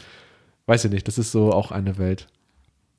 weiß 0.68 0.86
ich 0.86 0.92
nicht, 0.92 1.08
das 1.08 1.18
ist 1.18 1.32
so 1.32 1.52
auch 1.52 1.72
eine 1.72 1.98
Welt. 1.98 2.28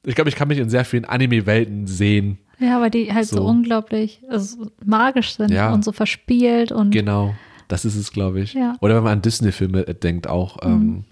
Ich 0.05 0.15
glaube, 0.15 0.31
ich 0.31 0.37
kann 0.37 0.49
mich 0.49 0.59
in 0.59 0.69
sehr 0.71 0.85
vielen 0.85 1.05
Anime-Welten 1.05 1.87
sehen. 1.87 2.39
ja, 2.61 2.81
weil 2.81 2.91
die 2.91 3.13
halt 3.13 3.27
so, 3.27 3.39
so. 3.39 3.45
unglaublich 3.45 4.21
also, 4.29 4.71
magisch 4.85 5.35
sind 5.35 5.51
Ja. 5.51 5.73
und 5.73 5.85
so 5.85 5.93
verspielt 5.93 6.71
und 6.73 6.91
Genau, 6.93 7.35
das 7.69 7.85
ist 7.85 7.97
es, 7.97 8.13
glaube 8.13 8.41
ich. 8.41 8.55
Ja. 8.55 8.75
Oder 8.81 8.97
wenn 8.97 9.03
man 9.03 9.13
an 9.15 9.23
Disney-Filme 9.23 9.87
äh, 9.89 9.95
denkt, 9.95 10.29
auch, 10.29 10.59
ähm, 10.63 11.05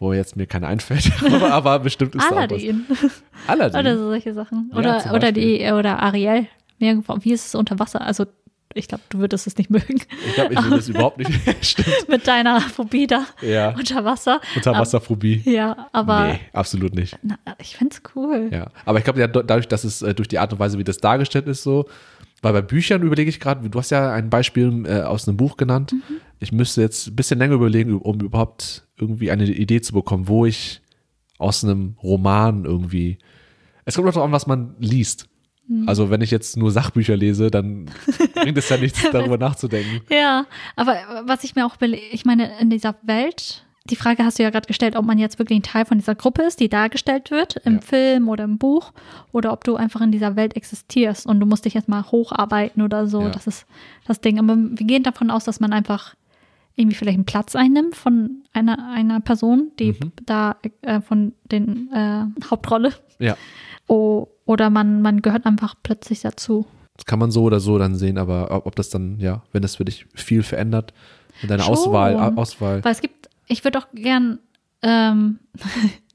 wo 0.00 0.12
jetzt 0.12 0.34
mir 0.36 0.46
keiner 0.46 0.66
einfällt, 0.66 1.10
aber, 1.24 1.52
aber 1.52 1.78
bestimmt 1.78 2.14
ist 2.16 2.24
da 2.24 2.30
auch 2.30 2.36
was. 2.36 2.50
Aladdin. 2.50 2.84
Aladdin. 3.46 3.80
Oder 3.80 3.96
so 3.98 4.04
solche 4.08 4.34
Sachen. 4.34 4.70
Ja, 4.72 4.78
Oder, 4.78 4.98
zum 4.98 5.10
oder 5.12 5.32
die, 5.32 5.62
oder 5.70 6.02
Ariel. 6.02 6.48
Wie 6.80 7.32
ist 7.32 7.46
es 7.46 7.54
unter 7.54 7.78
Wasser? 7.78 8.00
Also 8.00 8.26
ich 8.74 8.88
glaube, 8.88 9.04
du 9.08 9.18
würdest 9.18 9.46
es 9.46 9.56
nicht 9.56 9.70
mögen. 9.70 10.00
Ich 10.26 10.34
glaube, 10.34 10.54
ich 10.54 10.62
würde 10.62 10.76
es 10.76 10.88
überhaupt 10.88 11.18
nicht. 11.18 11.30
Stimmt. 11.64 12.08
Mit 12.08 12.26
deiner 12.26 12.60
Phobie 12.60 13.06
da 13.06 13.26
Ja. 13.42 13.74
unter 13.76 14.04
Wasser. 14.04 14.40
Unterwasserphobie. 14.56 15.42
Ja, 15.44 15.88
aber 15.92 16.28
Nee, 16.28 16.40
absolut 16.52 16.94
nicht. 16.94 17.16
na, 17.22 17.36
ich 17.58 17.76
find's 17.76 18.02
cool. 18.14 18.50
Ja. 18.52 18.70
Aber 18.84 18.98
ich 18.98 19.04
glaube, 19.04 19.20
ja, 19.20 19.26
dadurch, 19.26 19.68
dass 19.68 19.84
es 19.84 20.02
äh, 20.02 20.14
durch 20.14 20.28
die 20.28 20.38
Art 20.38 20.52
und 20.52 20.58
Weise, 20.58 20.78
wie 20.78 20.84
das 20.84 20.98
dargestellt 20.98 21.46
ist, 21.48 21.62
so, 21.62 21.86
weil 22.42 22.52
bei 22.52 22.62
Büchern 22.62 23.02
überlege 23.02 23.30
ich 23.30 23.40
gerade, 23.40 23.68
du 23.68 23.78
hast 23.78 23.90
ja 23.90 24.12
ein 24.12 24.28
Beispiel 24.28 24.84
äh, 24.86 25.00
aus 25.02 25.26
einem 25.26 25.36
Buch 25.36 25.56
genannt. 25.56 25.92
Mhm. 25.92 26.02
Ich 26.40 26.52
müsste 26.52 26.82
jetzt 26.82 27.06
ein 27.08 27.16
bisschen 27.16 27.38
länger 27.38 27.54
überlegen, 27.54 27.98
um 27.98 28.20
überhaupt 28.20 28.86
irgendwie 28.98 29.30
eine 29.30 29.44
Idee 29.46 29.80
zu 29.80 29.92
bekommen, 29.94 30.28
wo 30.28 30.44
ich 30.44 30.82
aus 31.38 31.64
einem 31.64 31.96
Roman 32.02 32.64
irgendwie. 32.64 33.18
Es 33.86 33.96
kommt 33.96 34.08
auch 34.08 34.12
darauf 34.12 34.26
an, 34.26 34.32
was 34.32 34.46
man 34.46 34.74
liest. 34.78 35.26
Mhm. 35.66 35.88
Also, 35.88 36.10
wenn 36.10 36.20
ich 36.20 36.30
jetzt 36.30 36.56
nur 36.56 36.70
Sachbücher 36.70 37.16
lese, 37.16 37.50
dann 37.50 37.90
bringt 38.34 38.58
es 38.58 38.68
ja 38.68 38.76
nichts, 38.76 39.02
darüber 39.10 39.38
nachzudenken. 39.38 40.00
Ja, 40.10 40.46
aber 40.76 40.96
was 41.24 41.44
ich 41.44 41.54
mir 41.54 41.64
auch 41.66 41.76
ich 41.80 42.24
meine, 42.24 42.58
in 42.60 42.70
dieser 42.70 42.94
Welt, 43.02 43.64
die 43.90 43.96
Frage 43.96 44.24
hast 44.24 44.38
du 44.38 44.42
ja 44.42 44.50
gerade 44.50 44.66
gestellt, 44.66 44.96
ob 44.96 45.04
man 45.04 45.18
jetzt 45.18 45.38
wirklich 45.38 45.58
ein 45.58 45.62
Teil 45.62 45.84
von 45.84 45.98
dieser 45.98 46.14
Gruppe 46.14 46.42
ist, 46.42 46.60
die 46.60 46.68
dargestellt 46.68 47.30
wird, 47.30 47.56
im 47.64 47.74
Ja. 47.76 47.80
Film 47.82 48.28
oder 48.28 48.44
im 48.44 48.56
Buch, 48.58 48.92
oder 49.32 49.52
ob 49.52 49.64
du 49.64 49.76
einfach 49.76 50.00
in 50.00 50.10
dieser 50.12 50.36
Welt 50.36 50.56
existierst 50.56 51.26
und 51.26 51.38
du 51.40 51.46
musst 51.46 51.64
dich 51.66 51.74
jetzt 51.74 51.88
mal 51.88 52.02
hocharbeiten 52.10 52.82
oder 52.82 53.06
so. 53.06 53.20
Ja. 53.22 53.28
Das 53.30 53.46
ist 53.46 53.66
das 54.06 54.20
Ding. 54.20 54.38
Aber 54.38 54.56
wir 54.56 54.86
gehen 54.86 55.02
davon 55.02 55.30
aus, 55.30 55.44
dass 55.44 55.60
man 55.60 55.72
einfach 55.72 56.14
irgendwie 56.76 56.96
vielleicht 56.96 57.16
einen 57.16 57.24
Platz 57.26 57.54
einnimmt 57.54 57.94
von 57.94 58.42
einer, 58.52 58.90
einer 58.90 59.20
Person, 59.20 59.70
die 59.78 59.92
Mhm. 59.92 60.12
da 60.26 60.56
äh, 60.82 61.00
von 61.00 61.32
den 61.52 61.90
äh, 61.92 62.24
Hauptrolle. 62.50 62.92
Ja. 63.18 63.36
O 63.86 64.28
oder 64.46 64.70
man, 64.70 65.02
man 65.02 65.22
gehört 65.22 65.46
einfach 65.46 65.74
plötzlich 65.82 66.20
dazu. 66.20 66.66
Das 66.96 67.06
kann 67.06 67.18
man 67.18 67.30
so 67.30 67.42
oder 67.42 67.60
so 67.60 67.78
dann 67.78 67.96
sehen, 67.96 68.18
aber 68.18 68.50
ob, 68.50 68.66
ob 68.66 68.76
das 68.76 68.88
dann, 68.90 69.18
ja, 69.18 69.42
wenn 69.52 69.62
das 69.62 69.76
für 69.76 69.84
dich 69.84 70.06
viel 70.14 70.42
verändert, 70.42 70.92
in 71.42 71.48
deiner 71.48 71.64
Schon. 71.64 71.72
Auswahl, 71.74 72.16
A- 72.16 72.34
Auswahl. 72.36 72.84
Weil 72.84 72.92
es 72.92 73.00
gibt, 73.00 73.28
ich 73.48 73.64
würde 73.64 73.78
auch 73.80 73.86
gern, 73.94 74.38
ähm, 74.82 75.40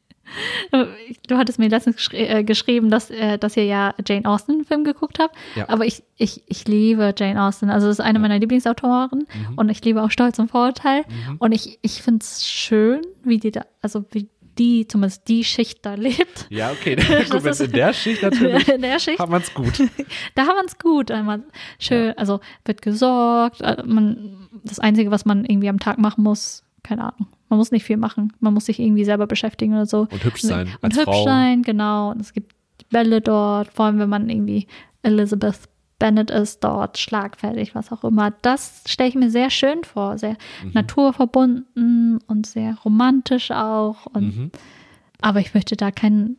du 1.27 1.37
hattest 1.37 1.59
mir 1.59 1.69
letztens 1.69 1.97
geschri 1.97 2.17
äh, 2.17 2.43
geschrieben, 2.43 2.89
dass, 2.89 3.09
äh, 3.09 3.37
dass 3.37 3.57
ihr 3.57 3.65
ja 3.65 3.93
Jane 4.07 4.25
Austen-Film 4.25 4.83
geguckt 4.83 5.19
habt. 5.19 5.35
Ja. 5.55 5.67
Aber 5.69 5.85
ich, 5.85 6.03
ich, 6.17 6.43
ich 6.47 6.67
liebe 6.67 7.13
Jane 7.17 7.41
Austen. 7.43 7.69
Also, 7.69 7.87
das 7.87 7.99
ist 7.99 8.05
eine 8.05 8.19
meiner 8.19 8.39
Lieblingsautoren. 8.39 9.19
Mhm. 9.49 9.57
Und 9.57 9.69
ich 9.69 9.83
liebe 9.83 10.01
auch 10.03 10.11
Stolz 10.11 10.37
und 10.39 10.49
Vorurteil. 10.51 11.03
Und 11.39 11.51
ich, 11.51 11.79
ich 11.81 12.01
finde 12.01 12.23
es 12.23 12.45
schön, 12.47 13.01
wie 13.23 13.37
die 13.39 13.51
da, 13.51 13.65
also 13.81 14.05
wie 14.11 14.27
die, 14.59 14.87
zumindest 14.87 15.27
die 15.27 15.43
Schicht 15.43 15.85
da 15.85 15.93
lebt. 15.95 16.45
Ja, 16.49 16.71
okay. 16.71 16.95
Das 17.29 17.43
es 17.45 17.59
ist- 17.59 17.67
in 17.67 17.71
der 17.71 17.93
Schicht 17.93 18.21
natürlich 18.21 18.67
In 18.75 18.81
der 18.81 18.99
Schicht. 18.99 19.19
hat 19.19 19.29
man 19.29 19.41
es 19.41 19.53
gut. 19.53 19.79
Da 20.35 20.41
haben 20.43 20.55
wir 20.57 20.65
es 20.65 20.77
gut. 20.77 21.09
Einmal 21.11 21.41
schön, 21.79 22.13
also 22.17 22.39
wird 22.65 22.81
gesorgt. 22.81 23.61
äh, 23.61 23.81
Man, 23.85 24.47
das 24.63 24.79
Einzige, 24.79 25.09
was 25.11 25.25
man 25.25 25.45
irgendwie 25.45 25.69
am 25.69 25.79
Tag 25.79 25.97
machen 25.97 26.23
muss, 26.23 26.63
keine 26.83 27.03
Ahnung. 27.03 27.27
Man 27.49 27.57
muss 27.57 27.71
nicht 27.71 27.83
viel 27.85 27.97
machen. 27.97 28.33
Man 28.39 28.53
muss 28.53 28.65
sich 28.65 28.79
irgendwie 28.79 29.05
selber 29.05 29.25
beschäftigen 29.25 29.73
oder 29.73 29.85
so. 29.85 30.01
Und 30.11 30.23
hübsch 30.23 30.41
sein 30.41 30.67
Und 30.81 30.83
als 30.91 30.95
hübsch 30.97 31.05
Frau. 31.05 31.23
sein, 31.23 31.63
genau. 31.63 32.11
Und 32.11 32.21
es 32.21 32.33
gibt 32.33 32.53
Bälle 32.91 33.21
dort, 33.21 33.71
vor 33.73 33.85
allem 33.85 33.99
wenn 33.99 34.09
man 34.09 34.29
irgendwie 34.29 34.67
Elizabeth 35.01 35.59
Bennet 35.99 36.31
ist 36.31 36.63
dort, 36.63 36.97
schlagfertig, 36.97 37.75
was 37.75 37.91
auch 37.91 38.03
immer. 38.05 38.31
Das 38.41 38.81
stelle 38.87 39.09
ich 39.09 39.15
mir 39.15 39.29
sehr 39.29 39.49
schön 39.49 39.83
vor. 39.83 40.17
Sehr 40.17 40.37
Mhm. 40.63 40.71
naturverbunden 40.73 42.19
und 42.27 42.45
sehr 42.45 42.75
romantisch 42.85 43.51
auch. 43.51 44.05
Und, 44.07 44.35
Mhm. 44.37 44.51
Aber 45.21 45.39
ich 45.41 45.53
möchte 45.53 45.75
da 45.75 45.91
kein 45.91 46.37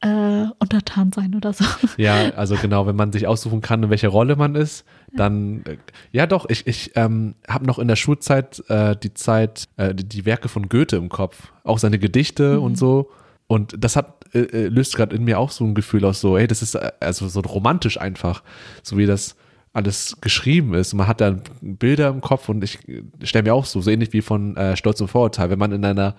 äh, 0.00 0.46
Untertan 0.60 1.10
sein 1.12 1.34
oder 1.34 1.52
so. 1.52 1.64
Ja, 1.96 2.30
also 2.36 2.54
genau, 2.54 2.86
wenn 2.86 2.94
man 2.94 3.10
sich 3.10 3.26
aussuchen 3.26 3.60
kann, 3.62 3.82
in 3.82 3.90
welcher 3.90 4.10
Rolle 4.10 4.36
man 4.36 4.54
ist, 4.54 4.84
dann, 5.12 5.64
äh, 5.64 5.76
ja 6.12 6.28
doch, 6.28 6.46
ich, 6.48 6.68
ich 6.68 6.92
ähm, 6.94 7.34
habe 7.48 7.66
noch 7.66 7.80
in 7.80 7.88
der 7.88 7.96
Schulzeit 7.96 8.62
äh, 8.68 8.94
die 8.94 9.12
Zeit, 9.14 9.64
äh, 9.76 9.92
die, 9.96 10.04
die 10.08 10.24
Werke 10.24 10.48
von 10.48 10.68
Goethe 10.68 10.94
im 10.96 11.08
Kopf, 11.08 11.50
auch 11.64 11.78
seine 11.78 11.98
Gedichte 11.98 12.60
und 12.60 12.78
so. 12.78 13.10
Und 13.48 13.82
das 13.82 13.96
hat, 13.96 14.26
äh, 14.34 14.40
äh, 14.40 14.68
löst 14.68 14.94
gerade 14.94 15.16
in 15.16 15.24
mir 15.24 15.38
auch 15.38 15.50
so 15.50 15.64
ein 15.64 15.74
Gefühl 15.74 16.04
aus, 16.04 16.20
so, 16.20 16.36
ey, 16.36 16.46
das 16.46 16.62
ist 16.62 16.74
äh, 16.74 16.92
also 17.00 17.28
so 17.28 17.40
romantisch 17.40 17.98
einfach, 17.98 18.42
so 18.82 18.98
wie 18.98 19.06
das 19.06 19.36
alles 19.72 20.18
geschrieben 20.20 20.74
ist. 20.74 20.92
Man 20.92 21.08
hat 21.08 21.20
da 21.22 21.36
Bilder 21.62 22.08
im 22.08 22.20
Kopf 22.20 22.48
und 22.50 22.62
ich 22.62 22.78
stelle 23.22 23.44
mir 23.44 23.54
auch 23.54 23.64
so, 23.64 23.80
so 23.80 23.90
ähnlich 23.90 24.12
wie 24.12 24.20
von 24.20 24.56
äh, 24.56 24.76
Stolz 24.76 25.00
und 25.00 25.08
Vorurteil, 25.08 25.48
wenn 25.50 25.58
man 25.58 25.72
in 25.72 25.84
einer 25.84 26.14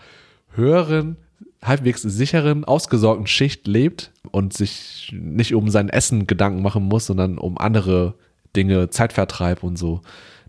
höheren, 0.55 1.17
halbwegs 1.63 2.01
sicheren, 2.01 2.65
ausgesorgten 2.65 3.27
Schicht 3.27 3.67
lebt 3.67 4.11
und 4.31 4.53
sich 4.53 5.13
nicht 5.13 5.53
um 5.53 5.69
sein 5.69 5.89
Essen 5.89 6.25
Gedanken 6.25 6.63
machen 6.63 6.83
muss, 6.83 7.05
sondern 7.05 7.37
um 7.37 7.59
andere 7.59 8.15
Dinge, 8.55 8.89
Zeitvertreib 8.89 9.61
und 9.61 9.77
so, 9.77 10.01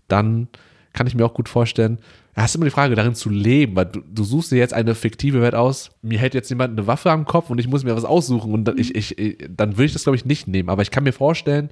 dann 0.07 0.47
kann 0.93 1.07
ich 1.07 1.15
mir 1.15 1.25
auch 1.25 1.33
gut 1.33 1.49
vorstellen, 1.49 1.99
ja, 2.35 2.45
ist 2.45 2.55
immer 2.55 2.65
die 2.65 2.71
Frage, 2.71 2.95
darin 2.95 3.15
zu 3.15 3.29
leben, 3.29 3.75
weil 3.75 3.85
du, 3.85 4.01
du 4.01 4.23
suchst 4.23 4.51
dir 4.51 4.57
jetzt 4.57 4.73
eine 4.73 4.95
fiktive 4.95 5.41
Welt 5.41 5.55
aus, 5.55 5.91
mir 6.01 6.17
hält 6.19 6.33
jetzt 6.33 6.49
jemand 6.49 6.77
eine 6.77 6.87
Waffe 6.87 7.11
am 7.11 7.25
Kopf 7.25 7.49
und 7.49 7.59
ich 7.59 7.67
muss 7.67 7.83
mir 7.83 7.95
was 7.95 8.05
aussuchen 8.05 8.53
und 8.53 8.79
ich, 8.79 8.95
ich, 8.95 9.17
ich, 9.17 9.49
dann 9.49 9.77
würde 9.77 9.85
ich 9.85 9.93
das, 9.93 10.03
glaube 10.03 10.15
ich, 10.15 10.25
nicht 10.25 10.47
nehmen. 10.47 10.69
Aber 10.69 10.81
ich 10.81 10.91
kann 10.91 11.03
mir 11.03 11.13
vorstellen, 11.13 11.69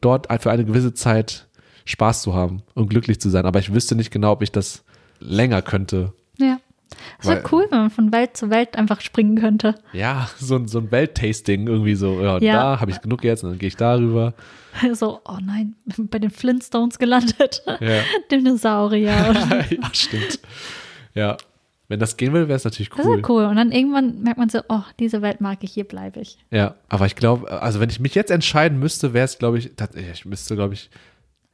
dort 0.00 0.28
für 0.42 0.50
eine 0.50 0.64
gewisse 0.64 0.94
Zeit 0.94 1.48
Spaß 1.84 2.22
zu 2.22 2.34
haben 2.34 2.62
und 2.74 2.88
glücklich 2.88 3.20
zu 3.20 3.28
sein. 3.28 3.44
Aber 3.44 3.58
ich 3.58 3.74
wüsste 3.74 3.94
nicht 3.94 4.10
genau, 4.10 4.32
ob 4.32 4.42
ich 4.42 4.52
das 4.52 4.84
länger 5.20 5.62
könnte. 5.62 6.12
Ja. 6.38 6.58
Das 7.18 7.28
wäre 7.28 7.42
cool, 7.52 7.66
wenn 7.70 7.78
man 7.80 7.90
von 7.90 8.12
Welt 8.12 8.36
zu 8.36 8.50
Welt 8.50 8.76
einfach 8.76 9.00
springen 9.00 9.36
könnte. 9.38 9.74
Ja, 9.92 10.28
so, 10.38 10.56
ein- 10.56 10.68
so 10.68 10.78
ein 10.78 10.90
Welttasting 10.90 11.66
irgendwie 11.66 11.94
so. 11.94 12.20
Ja, 12.20 12.38
Ja. 12.38 12.52
da 12.74 12.80
habe 12.80 12.90
ich 12.90 13.00
genug 13.00 13.24
jetzt 13.24 13.44
und 13.44 13.50
dann 13.50 13.58
gehe 13.58 13.68
ich 13.68 13.76
darüber. 13.76 14.34
So, 14.94 15.20
oh 15.28 15.36
nein, 15.44 15.74
bei 15.98 16.18
den 16.18 16.30
Flintstones 16.30 16.98
gelandet. 16.98 17.62
Ja. 17.80 18.00
Dinosaurier. 18.30 19.10
Ja, 19.70 19.90
stimmt. 19.92 20.40
Ja. 21.14 21.36
Wenn 21.88 22.00
das 22.00 22.16
gehen 22.16 22.32
will, 22.32 22.48
wäre 22.48 22.56
es 22.56 22.64
natürlich 22.64 22.88
das 22.88 23.04
cool. 23.04 23.18
ist 23.18 23.28
cool. 23.28 23.44
Und 23.44 23.56
dann 23.56 23.70
irgendwann 23.70 24.22
merkt 24.22 24.38
man 24.38 24.48
so, 24.48 24.60
oh, 24.70 24.80
diese 24.98 25.20
Welt 25.20 25.42
mag 25.42 25.58
ich, 25.60 25.72
hier 25.72 25.84
bleibe 25.84 26.20
ich. 26.20 26.38
Ja, 26.50 26.74
aber 26.88 27.04
ich 27.04 27.16
glaube, 27.16 27.50
also 27.60 27.80
wenn 27.80 27.90
ich 27.90 28.00
mich 28.00 28.14
jetzt 28.14 28.30
entscheiden 28.30 28.78
müsste, 28.78 29.12
wäre 29.12 29.26
es, 29.26 29.38
glaube 29.38 29.58
ich, 29.58 29.70
ich 30.10 30.24
müsste, 30.24 30.54
glaube 30.54 30.72
ich, 30.72 30.88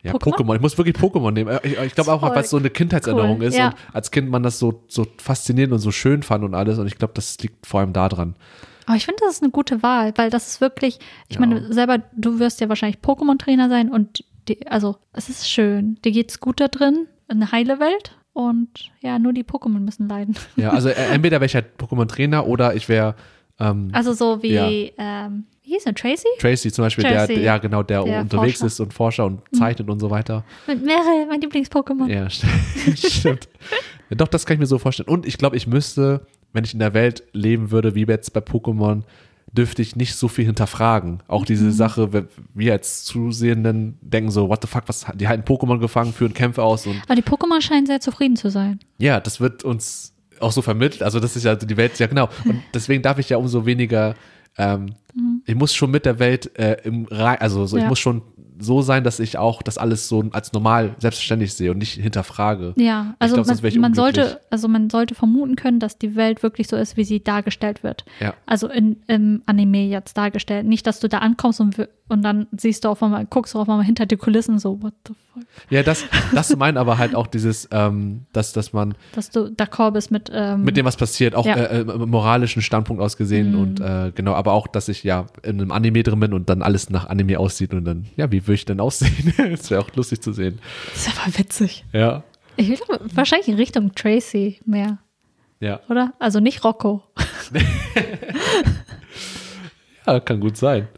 ja, 0.03 0.13
Pokémon? 0.13 0.55
Ich 0.55 0.61
muss 0.61 0.79
wirklich 0.79 0.97
Pokémon 0.97 1.31
nehmen. 1.33 1.59
Ich, 1.63 1.77
ich 1.79 1.95
glaube 1.95 2.13
auch, 2.13 2.23
weil 2.23 2.39
es 2.43 2.51
so 2.51 2.57
eine 2.57 2.71
Kindheitserinnerung 2.71 3.39
cool, 3.39 3.45
ist 3.45 3.57
ja. 3.57 3.69
und 3.69 3.75
als 3.93 4.11
Kind 4.11 4.31
man 4.31 4.43
das 4.43 4.59
so, 4.59 4.85
so 4.89 5.07
faszinierend 5.19 5.73
und 5.73 5.81
so 5.81 5.91
schön 5.91 6.23
fand 6.23 6.45
und 6.45 6.55
alles. 6.55 6.79
Und 6.79 6.87
ich 6.87 6.99
glaube, 6.99 7.15
das 7.15 7.39
liegt 7.39 7.67
vor 7.67 7.81
allem 7.81 7.93
da 7.93 8.09
dran. 8.09 8.37
Aber 8.87 8.97
ich 8.97 9.05
finde, 9.05 9.21
das 9.25 9.35
ist 9.35 9.43
eine 9.43 9.51
gute 9.53 9.83
Wahl, 9.83 10.13
weil 10.17 10.31
das 10.31 10.49
ist 10.49 10.61
wirklich, 10.61 10.99
ich 11.29 11.35
Ja. 11.35 11.41
meine, 11.41 11.73
selber, 11.73 11.99
du 12.17 12.39
wirst 12.39 12.61
ja 12.61 12.69
wahrscheinlich 12.69 13.01
Pokémon-Trainer 13.01 13.69
sein 13.69 13.91
und 13.91 14.25
die, 14.49 14.67
also 14.69 14.97
es 15.13 15.29
ist 15.29 15.51
schön. 15.51 15.99
Dir 16.05 16.13
geht's 16.13 16.41
gut 16.41 16.59
da 16.61 16.69
drin, 16.69 17.07
eine 17.29 17.53
heile 17.53 17.81
Welt 17.81 18.17
und 18.33 18.69
ja, 19.01 19.19
nur 19.19 19.33
die 19.35 19.45
Pokémon 19.45 19.81
müssen 19.81 20.09
leiden. 20.09 20.37
Ja, 20.57 20.71
also 20.71 20.89
äh, 20.89 20.95
entweder 21.13 21.37
wäre 21.41 21.47
ich 21.47 21.55
halt 21.55 21.77
Pokémon-Trainer 21.79 22.47
oder 22.47 22.75
ich 22.75 22.89
wäre 22.89 23.15
ähm, 23.61 23.91
Also 23.93 24.13
so 24.15 24.43
wie, 24.43 24.53
Ja. 24.55 25.27
ähm, 25.27 25.45
wie 25.69 25.75
hieß 25.75 25.87
er, 25.87 25.95
Tracy? 25.95 26.27
Tracy 26.39 26.73
zum 26.73 26.85
Beispiel, 26.85 27.05
der, 27.05 27.19
Tracy, 27.19 27.35
der, 27.35 27.43
ja 27.43 27.59
genau, 27.59 27.83
der, 27.83 28.03
der 28.05 28.21
unterwegs 28.23 28.59
Forscher. 28.61 28.67
ist 28.67 28.81
und 28.81 28.95
Forscher 28.95 29.27
und 29.27 29.41
zeichnet 29.55 29.89
und 29.91 30.01
so 30.01 30.11
weiter. 30.11 30.45
Mit 30.67 30.83
Meryl, 30.85 31.27
mein 31.29 31.41
Lieblings-Pokémon. 31.43 32.09
Ja, 32.09 32.27
st- 32.27 32.47
stimmt. 33.19 33.49
Ja, 34.11 34.17
doch, 34.17 34.29
das 34.29 34.47
kann 34.47 34.55
ich 34.55 34.61
mir 34.61 34.67
so 34.67 34.79
vorstellen. 34.79 35.09
Und 35.09 35.27
ich 35.27 35.37
glaube, 35.37 35.57
ich 35.57 35.67
müsste, 35.67 36.27
wenn 36.55 36.65
ich 36.65 36.73
in 36.73 36.79
der 36.79 36.95
Welt 36.95 37.23
leben 37.33 37.71
würde, 37.71 37.95
wie 37.95 38.05
jetzt 38.07 38.33
bei 38.33 38.41
Pokémon, 38.41 39.03
dürfte 39.53 39.81
ich 39.83 39.97
nicht 39.97 40.15
so 40.15 40.29
viel 40.29 40.45
hinterfragen. 40.47 41.23
Auch 41.27 41.45
diese 41.45 41.65
Mhm. 41.67 41.73
Sache, 41.73 42.13
wir- 42.13 42.29
wir 42.55 42.73
als 42.73 43.05
Zusehenden 43.05 43.99
denken 44.01 44.31
so, 44.31 44.49
what 44.49 44.61
the 44.63 44.69
fuck, 44.69 44.85
was, 44.87 45.07
die 45.15 45.29
halten 45.29 45.43
Pokémon 45.43 45.79
gefangen, 45.79 46.13
führen 46.13 46.35
Kämpfe 46.35 46.63
aus 46.63 46.87
und 46.87 47.01
Aber 47.07 47.15
die 47.15 47.23
Pokémon 47.23 47.61
scheinen 47.61 47.87
sehr 47.87 48.01
zufrieden 48.01 48.37
zu 48.37 48.51
sein. 48.51 48.79
ja, 48.99 49.21
das 49.21 49.41
wird 49.41 49.65
uns 49.65 50.13
auch 50.41 50.53
so 50.53 50.63
vermittelt. 50.63 51.03
Also 51.03 51.19
das 51.19 51.35
ist 51.35 51.45
ja 51.45 51.57
die 51.57 51.77
Welt, 51.77 51.99
ja 51.99 52.07
genau. 52.07 52.29
Und 52.45 52.63
deswegen 52.73 53.03
darf 53.03 53.19
ich 53.19 53.29
ja 53.31 53.37
umso 53.39 53.67
weniger, 53.67 54.15
ähm, 54.59 54.95
ich 55.47 55.55
muss 55.55 55.75
schon 55.75 55.91
mit 55.91 56.05
der 56.07 56.19
Welt 56.19 56.57
äh, 56.59 56.77
im 56.85 57.07
Rei 57.07 57.41
also 57.41 57.67
so, 57.67 57.77
ich 57.77 57.83
Ja. 57.83 57.89
muss 57.89 57.99
schon 57.99 58.23
so 58.61 58.83
sein, 58.83 59.05
dass 59.05 59.21
ich 59.21 59.39
auch 59.39 59.63
das 59.63 59.79
alles 59.79 60.09
so 60.09 60.25
als 60.33 60.53
normal, 60.53 60.95
selbstverständlich 60.99 61.55
sehe 61.55 61.71
und 61.71 61.79
nicht 61.79 61.93
hinterfrage. 61.95 62.75
Ja, 62.77 63.15
also 63.19 63.35
glaub, 63.35 63.47
man, 63.47 63.81
man 63.81 63.95
sollte, 63.95 64.41
also 64.51 64.69
man 64.69 64.91
sollte 64.91 65.15
vermuten 65.15 65.57
können, 65.57 65.81
dass 65.81 65.99
die 65.99 66.17
Welt 66.17 66.43
wirklich 66.43 66.69
so 66.69 66.77
ist, 66.77 66.97
wie 66.97 67.05
sie 67.05 67.23
dargestellt 67.23 67.83
wird. 67.83 68.05
Ja. 68.21 68.35
Also 68.47 68.69
in, 68.69 68.97
im 69.07 69.43
Anime 69.47 69.87
jetzt 69.87 70.17
dargestellt. 70.17 70.67
Nicht, 70.67 70.87
dass 70.87 71.01
du 71.01 71.09
da 71.09 71.19
ankommst 71.19 71.61
und, 71.61 71.89
und 72.09 72.23
dann 72.23 72.47
siehst 72.57 72.85
du 72.85 72.89
auf 72.89 73.03
einmal, 73.03 73.27
guckst 73.27 73.55
du 73.55 73.59
auf 73.61 73.69
einmal 73.69 73.85
hinter 73.85 74.07
die 74.07 74.17
Kulissen 74.17 74.59
so, 74.59 74.83
what 74.83 74.95
the 75.07 75.15
fuck. 75.15 75.43
Ja, 75.71 75.83
das, 75.85 76.05
das 76.35 76.57
meint 76.57 76.79
aber 76.79 76.99
halt 76.99 77.15
auch 77.15 77.29
dieses, 77.29 77.69
ähm, 77.71 78.23
dass, 78.33 78.53
dass 78.53 78.73
man 78.73 78.95
Dass 79.15 79.31
du 79.31 79.47
d'accord 79.47 79.93
bist 79.93 80.11
mit, 80.11 80.31
ähm, 80.35 80.65
mit 80.65 80.77
dem, 80.77 80.85
was 80.85 80.97
passiert, 80.97 81.35
auch 81.37 81.47
Ja. 81.47 81.55
äh, 81.55 81.81
äh, 81.81 81.85
moralischen 81.85 82.61
Standpunkt 82.63 83.01
aus 83.01 83.17
gesehen 83.17 83.53
Mhm. 83.53 83.59
und 83.61 83.81
äh, 83.81 84.11
genau, 84.15 84.35
aber 84.35 84.53
auch, 84.53 84.67
dass 84.67 84.89
ich 84.89 85.05
ja 85.05 85.27
in 85.45 85.61
einem 85.61 85.71
Anime 85.71 86.03
drin 86.03 86.19
bin 86.19 86.33
und 86.33 86.49
dann 86.51 86.63
alles 86.63 86.91
nach 86.91 87.09
Anime 87.09 87.39
aussieht 87.39 87.73
und 87.73 87.85
dann, 87.85 88.07
ja, 88.17 88.33
wie 88.33 88.48
würde 88.49 88.55
ich 88.57 88.65
denn 88.65 88.81
aussehen? 88.81 89.33
das 89.51 89.71
wäre 89.71 89.81
auch 89.83 89.95
lustig 89.95 90.21
zu 90.23 90.33
sehen. 90.33 90.59
das 90.93 91.07
ist 91.07 91.21
aber 91.21 91.39
witzig. 91.39 91.85
Ja, 91.93 92.25
Ich 92.57 92.69
glaube, 92.81 93.01
wahrscheinlich 93.15 93.49
in 93.49 93.55
Richtung 93.55 93.95
Tracy 93.95 94.59
mehr, 94.67 94.99
ja, 95.61 95.81
oder? 95.89 96.13
Also 96.19 96.41
nicht 96.41 96.65
Rocco. 96.65 97.03
ja, 100.07 100.21
kann 100.21 100.41
gut 100.41 100.57
sein. 100.57 100.89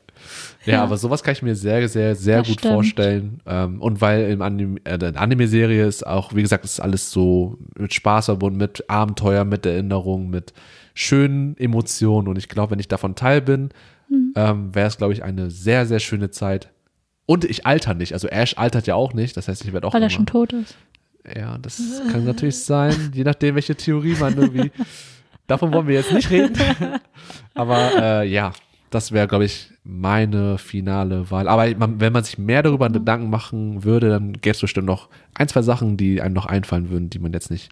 Ja, 0.67 0.75
Ja. 0.75 0.83
aber 0.85 0.99
sowas 0.99 1.23
kann 1.23 1.33
ich 1.33 1.43
mir 1.43 1.55
sehr, 1.57 1.89
sehr, 1.89 2.15
sehr 2.15 2.39
Das 2.39 2.49
gut 2.49 2.59
stimmt. 2.61 2.75
vorstellen. 2.75 3.41
Ähm, 3.47 3.81
und 3.81 4.01
weil 4.03 4.31
im 4.31 4.43
Anime, 4.43 4.79
äh, 4.85 4.99
der 4.99 5.19
Anime-Serie 5.19 5.87
ist 5.87 6.07
auch, 6.07 6.35
wie 6.35 6.43
gesagt, 6.43 6.65
ist 6.65 6.81
alles 6.81 7.11
so 7.11 7.57
mit 7.79 7.95
Spaß 7.95 8.27
verbunden, 8.27 8.59
mit 8.59 8.89
Abenteuer, 8.91 9.45
mit 9.45 9.65
Erinnerung, 9.65 10.29
mit 10.29 10.53
schönen 10.95 11.57
Emotionen. 11.57 12.29
Und 12.29 12.37
ich 12.37 12.49
glaube, 12.49 12.73
wenn 12.73 12.79
ich 12.79 12.89
davon 12.89 13.15
Teil 13.15 13.41
bin, 13.41 13.71
Hm. 14.09 14.33
ähm, 14.37 14.75
wäre 14.75 14.89
es, 14.89 14.99
glaube 14.99 15.13
ich, 15.15 15.23
eine 15.23 15.51
sehr, 15.51 15.87
sehr 15.87 16.01
schöne 16.01 16.31
Zeit. 16.31 16.69
Und 17.31 17.45
ich 17.45 17.65
alter 17.65 17.95
nicht. 17.95 18.13
Also 18.13 18.27
Ash 18.27 18.59
altert 18.59 18.89
ja 18.89 18.97
auch 18.97 19.15
nicht. 19.15 19.37
Das 19.37 19.47
heißt, 19.47 19.65
ich 19.65 19.73
werde 19.73 19.87
auch 19.87 19.95
Weil 19.95 20.03
er 20.03 20.11
schon 20.11 20.27
tot 20.27 20.53
ist. 20.53 20.77
Ja, 21.37 21.59
das 21.59 21.81
kann 22.11 22.25
natürlich 22.25 22.59
sein, 22.59 23.13
je 23.15 23.23
nachdem, 23.23 23.55
welche 23.55 23.77
Theorie 23.77 24.17
man 24.19 24.37
irgendwie. 24.37 24.73
Davon 25.47 25.73
wollen 25.73 25.87
wir 25.87 25.95
jetzt 25.95 26.13
nicht 26.13 26.29
reden. 26.29 26.59
Aber 27.55 27.93
äh, 28.03 28.29
ja, 28.29 28.51
das 28.91 29.13
wäre, 29.13 29.29
glaube 29.29 29.45
ich, 29.45 29.71
meine 29.85 30.59
finale 30.59 31.31
Wahl. 31.31 31.47
Aber 31.47 31.73
man, 31.77 32.01
wenn 32.01 32.13
man 32.13 32.25
sich 32.25 32.37
mehr 32.37 32.65
darüber 32.65 32.91
Gedanken 32.91 33.31
machen 33.31 33.85
würde, 33.85 34.09
dann 34.09 34.33
gäbe 34.33 34.57
es 34.57 34.61
bestimmt 34.61 34.89
noch 34.89 35.09
ein, 35.35 35.47
zwei 35.47 35.63
Sachen, 35.63 35.97
die 35.97 36.21
einem 36.21 36.35
noch 36.35 36.47
einfallen 36.47 36.91
würden, 36.91 37.11
die 37.11 37.21
man 37.21 37.33
jetzt 37.33 37.53
nicht 37.53 37.71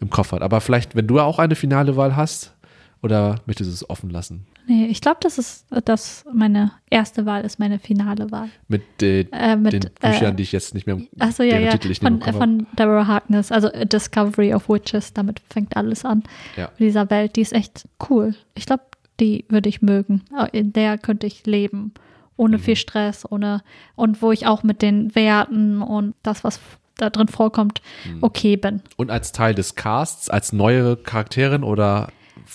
im 0.00 0.10
Kopf 0.10 0.32
hat. 0.32 0.42
Aber 0.42 0.60
vielleicht, 0.60 0.96
wenn 0.96 1.06
du 1.06 1.20
auch 1.20 1.38
eine 1.38 1.54
finale 1.54 1.94
Wahl 1.94 2.16
hast, 2.16 2.56
oder 3.02 3.36
möchtest 3.46 3.70
du 3.70 3.74
es 3.74 3.88
offen 3.88 4.10
lassen? 4.10 4.46
Nee, 4.66 4.86
ich 4.86 5.00
glaube, 5.00 5.18
das 5.20 5.38
ist, 5.38 5.66
dass 5.84 6.24
meine 6.32 6.72
erste 6.90 7.26
Wahl 7.26 7.44
ist 7.44 7.58
meine 7.58 7.78
finale 7.78 8.30
Wahl. 8.30 8.48
Mit, 8.68 8.82
äh, 9.02 9.22
Äh, 9.32 9.56
mit, 9.56 9.72
den 9.72 9.90
Büchern, 10.00 10.32
äh, 10.32 10.36
die 10.36 10.42
ich 10.42 10.52
jetzt 10.52 10.74
nicht 10.74 10.86
mehr 10.86 11.00
Achso, 11.18 11.42
ja, 11.42 11.58
ja. 11.58 11.72
Titel 11.72 11.90
ich 11.90 12.00
Von, 12.00 12.20
von 12.22 12.66
Deborah 12.78 13.06
Harkness, 13.06 13.50
also 13.50 13.68
A 13.68 13.84
Discovery 13.84 14.54
of 14.54 14.68
Witches, 14.68 15.12
damit 15.12 15.40
fängt 15.50 15.76
alles 15.76 16.04
an. 16.04 16.22
Ja. 16.56 16.70
Dieser 16.78 17.10
Welt, 17.10 17.36
die 17.36 17.40
ist 17.40 17.52
echt 17.52 17.88
cool. 18.08 18.34
Ich 18.54 18.66
glaube, 18.66 18.84
die 19.18 19.44
würde 19.48 19.68
ich 19.68 19.82
mögen. 19.82 20.22
In 20.52 20.72
der 20.72 20.98
könnte 20.98 21.26
ich 21.26 21.46
leben. 21.46 21.92
Ohne 22.36 22.56
Mhm. 22.56 22.62
viel 22.62 22.76
Stress, 22.76 23.30
ohne 23.30 23.62
und 23.96 24.22
wo 24.22 24.32
ich 24.32 24.46
auch 24.46 24.62
mit 24.62 24.80
den 24.80 25.14
Werten 25.14 25.82
und 25.82 26.14
das, 26.22 26.42
was 26.42 26.58
da 26.96 27.10
drin 27.10 27.28
vorkommt, 27.28 27.82
Mhm. 28.06 28.18
okay 28.22 28.56
bin. 28.56 28.80
Und 28.96 29.10
als 29.10 29.32
Teil 29.32 29.54
des 29.54 29.74
Casts, 29.74 30.30
als 30.30 30.52
neue 30.54 30.96
Charakterin 30.96 31.62
oder 31.64 32.08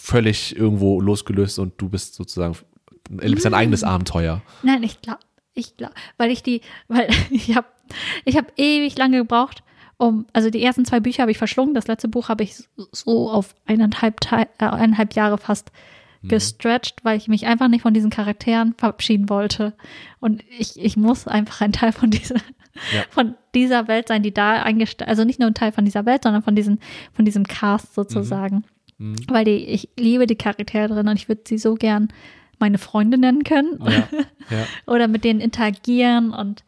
völlig 0.06 0.56
irgendwo 0.56 1.02
losgelöst 1.02 1.58
und 1.60 1.74
du 1.82 1.89
bist 1.89 2.15
sozusagen, 2.15 2.56
erlebst 3.20 3.46
dein 3.46 3.54
Mm. 3.54 3.56
eigenes 3.56 3.84
Abenteuer. 3.84 4.41
Nein, 4.62 4.84
ich 4.84 5.02
glaube, 5.02 5.20
ich 5.54 5.78
glaube, 5.78 5.94
weil 6.18 6.32
ich 6.32 6.44
die, 6.44 6.62
weil 6.88 7.10
ich 7.32 7.56
habe, 7.56 7.68
ich 8.24 8.38
habe 8.38 8.48
ewig 8.56 8.98
lange 8.98 9.18
gebraucht, 9.18 9.63
um, 9.98 10.26
also 10.34 10.50
die 10.50 10.62
ersten 10.62 10.86
zwei 10.86 11.00
Bücher 11.00 11.22
habe 11.24 11.32
ich 11.32 11.38
verschlungen, 11.38 11.74
das 11.74 11.88
letzte 11.88 12.08
Buch 12.08 12.30
habe 12.30 12.44
ich 12.44 12.56
so 12.91 13.30
auf 13.32 13.56
eineinhalb, 13.65 14.32
äh, 14.32 14.46
eineinhalb 14.60 15.13
Jahre 15.13 15.38
fast 15.38 15.72
gestretched, 16.28 17.04
weil 17.04 17.18
ich 17.18 17.28
mich 17.28 17.46
einfach 17.46 17.68
nicht 17.68 17.84
von 17.84 17.94
diesen 17.94 18.10
Charakteren 18.10 18.74
verabschieden 18.78 19.30
wollte. 19.30 19.74
Und 20.20 20.44
ich, 20.58 20.80
ich 20.80 20.98
muss 20.98 21.28
einfach 21.28 21.62
ein 21.62 21.72
Teil 21.72 21.91
von 21.91 22.10
dieser, 22.10 22.36
Ja. 22.94 23.04
von 23.12 23.36
dieser 23.54 23.88
Welt 23.88 24.08
sein, 24.08 24.24
die 24.24 24.34
da 24.34 24.63
eingestellt, 24.63 25.08
also 25.08 25.24
nicht 25.24 25.39
nur 25.39 25.48
ein 25.50 25.54
Teil 25.54 25.72
von 25.72 25.86
dieser 25.86 26.06
Welt, 26.08 26.24
sondern 26.24 26.41
von 26.41 26.56
diesem, 26.56 26.80
von 27.13 27.26
diesem 27.26 27.46
Cast 27.46 27.94
sozusagen. 27.94 28.56
Mhm. 28.56 28.63
Weil 28.97 29.43
die, 29.45 29.65
ich 29.65 29.89
liebe 29.99 30.25
die 30.27 30.36
Charaktere 30.38 30.88
drin 30.88 31.08
und 31.08 31.17
ich 31.17 31.27
würde 31.27 31.41
sie 31.47 31.58
so 31.58 31.75
gern 31.75 32.08
meine 32.60 32.77
Freunde 32.77 33.17
nennen 33.17 33.43
können 33.43 33.77
Ja, 33.84 34.08
ja. 34.49 34.65
oder 34.88 35.08
mit 35.10 35.23
denen 35.25 35.41
interagieren 35.41 36.31
und 36.31 36.63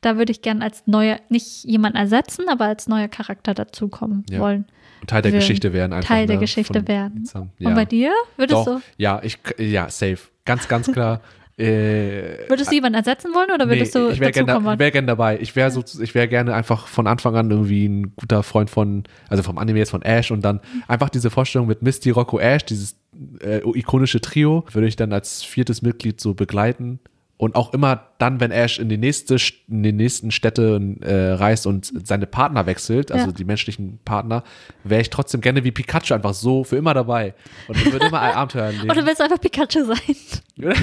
da 0.00 0.16
würde 0.16 0.32
ich 0.32 0.40
gern 0.40 0.62
als 0.62 0.86
neuer, 0.86 1.18
nicht 1.28 1.64
jemanden 1.64 1.98
ersetzen, 1.98 2.48
aber 2.48 2.66
als 2.66 2.86
neuer 2.88 3.08
Charakter 3.08 3.54
dazukommen 3.54 4.24
Ja. 4.30 4.38
wollen. 4.40 4.66
Und 5.00 5.10
Teil 5.10 5.22
der 5.22 5.32
Will 5.32 5.40
Geschichte 5.40 5.72
werden 5.72 5.92
einfach. 5.92 6.08
Teil 6.08 6.26
der 6.26 6.36
ne, 6.36 6.40
Geschichte 6.40 6.78
von- 6.80 6.88
werden. 6.88 7.28
Und 7.34 7.74
bei 7.74 7.84
dir? 7.84 8.12
Würdest 8.36 8.66
Doch, 8.66 8.76
du, 8.76 8.82
ja, 8.96 9.20
ich, 9.22 9.38
ja, 9.58 9.88
safe. 9.90 10.18
Ganz, 10.44 10.68
ganz 10.68 10.90
klar. 10.90 11.20
äh, 11.58 12.48
würdest 12.48 12.70
du 12.70 12.74
jemanden 12.74 12.98
ersetzen 12.98 13.32
wollen 13.34 13.50
oder 13.50 13.66
würdest 13.66 13.94
nee, 13.94 14.00
du 14.00 14.08
ich 14.10 14.20
wäre 14.20 14.30
gerne 14.30 14.62
wollen? 14.62 14.78
wär 14.78 14.90
gern 14.90 15.06
dabei. 15.06 15.38
Ich 15.40 15.56
wäre 15.56 15.70
so, 15.70 15.82
ich 16.02 16.14
wäre 16.14 16.28
gerne 16.28 16.54
einfach 16.54 16.86
von 16.86 17.06
Anfang 17.06 17.34
an 17.34 17.50
irgendwie 17.50 17.86
ein 17.86 18.14
guter 18.14 18.42
Freund 18.42 18.68
von, 18.68 19.04
also 19.30 19.42
vom 19.42 19.56
Anime 19.56 19.78
jetzt 19.78 19.90
von 19.90 20.02
Ash 20.02 20.30
und 20.30 20.42
dann 20.42 20.60
einfach 20.86 21.08
diese 21.08 21.30
Vorstellung 21.30 21.66
mit 21.66 21.80
Misty, 21.80 22.10
Rocco, 22.10 22.38
Ash, 22.38 22.64
dieses 22.66 22.96
äh, 23.40 23.60
ikonische 23.74 24.20
Trio, 24.20 24.64
würde 24.72 24.86
ich 24.86 24.96
dann 24.96 25.14
als 25.14 25.42
viertes 25.44 25.80
Mitglied 25.80 26.20
so 26.20 26.34
begleiten. 26.34 27.00
Und 27.38 27.54
auch 27.54 27.74
immer 27.74 28.06
dann, 28.16 28.40
wenn 28.40 28.50
Ash 28.50 28.78
in 28.78 28.88
die 28.88 28.96
nächste, 28.96 29.34
St- 29.36 29.54
in 29.68 29.82
die 29.82 29.92
nächsten 29.92 30.30
Städte 30.30 30.80
äh, 31.02 31.32
reist 31.32 31.66
und 31.66 31.92
seine 32.06 32.26
Partner 32.26 32.64
wechselt, 32.64 33.12
also 33.12 33.26
Ja. 33.26 33.32
die 33.32 33.44
menschlichen 33.44 33.98
Partner, 34.06 34.42
wäre 34.84 35.02
ich 35.02 35.10
trotzdem 35.10 35.42
gerne 35.42 35.62
wie 35.62 35.70
Pikachu 35.70 36.14
einfach 36.14 36.32
so 36.32 36.64
für 36.64 36.76
immer 36.76 36.94
dabei. 36.94 37.34
Und 37.68 37.76
ich 37.76 37.92
würde 37.92 38.06
immer 38.06 38.22
ein 38.22 38.34
Abenteuer 38.34 38.64
erleben. 38.66 38.90
Oder 38.90 39.04
willst 39.04 39.20
du 39.20 39.24
einfach 39.24 39.40
Pikachu 39.40 39.84
sein? 39.84 40.16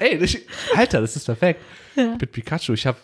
Ey, 0.00 0.18
das, 0.18 0.36
Alter, 0.74 1.00
das 1.00 1.14
ist 1.14 1.26
perfekt. 1.26 1.60
Ja. 1.94 2.12
Ich 2.12 2.18
bin 2.18 2.28
Pikachu. 2.28 2.72
Ich 2.72 2.86
habe, 2.86 2.98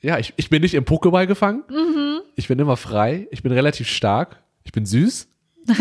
ja, 0.00 0.18
ich, 0.18 0.32
ich 0.36 0.48
bin 0.48 0.62
nicht 0.62 0.74
im 0.74 0.84
Pokéball 0.84 1.26
gefangen. 1.26 1.64
Mhm. 1.68 2.20
Ich 2.36 2.46
bin 2.46 2.60
immer 2.60 2.76
frei. 2.76 3.26
Ich 3.32 3.42
bin 3.42 3.50
relativ 3.50 3.88
stark. 3.88 4.38
Ich 4.62 4.70
bin 4.72 4.86
süß. 4.86 5.26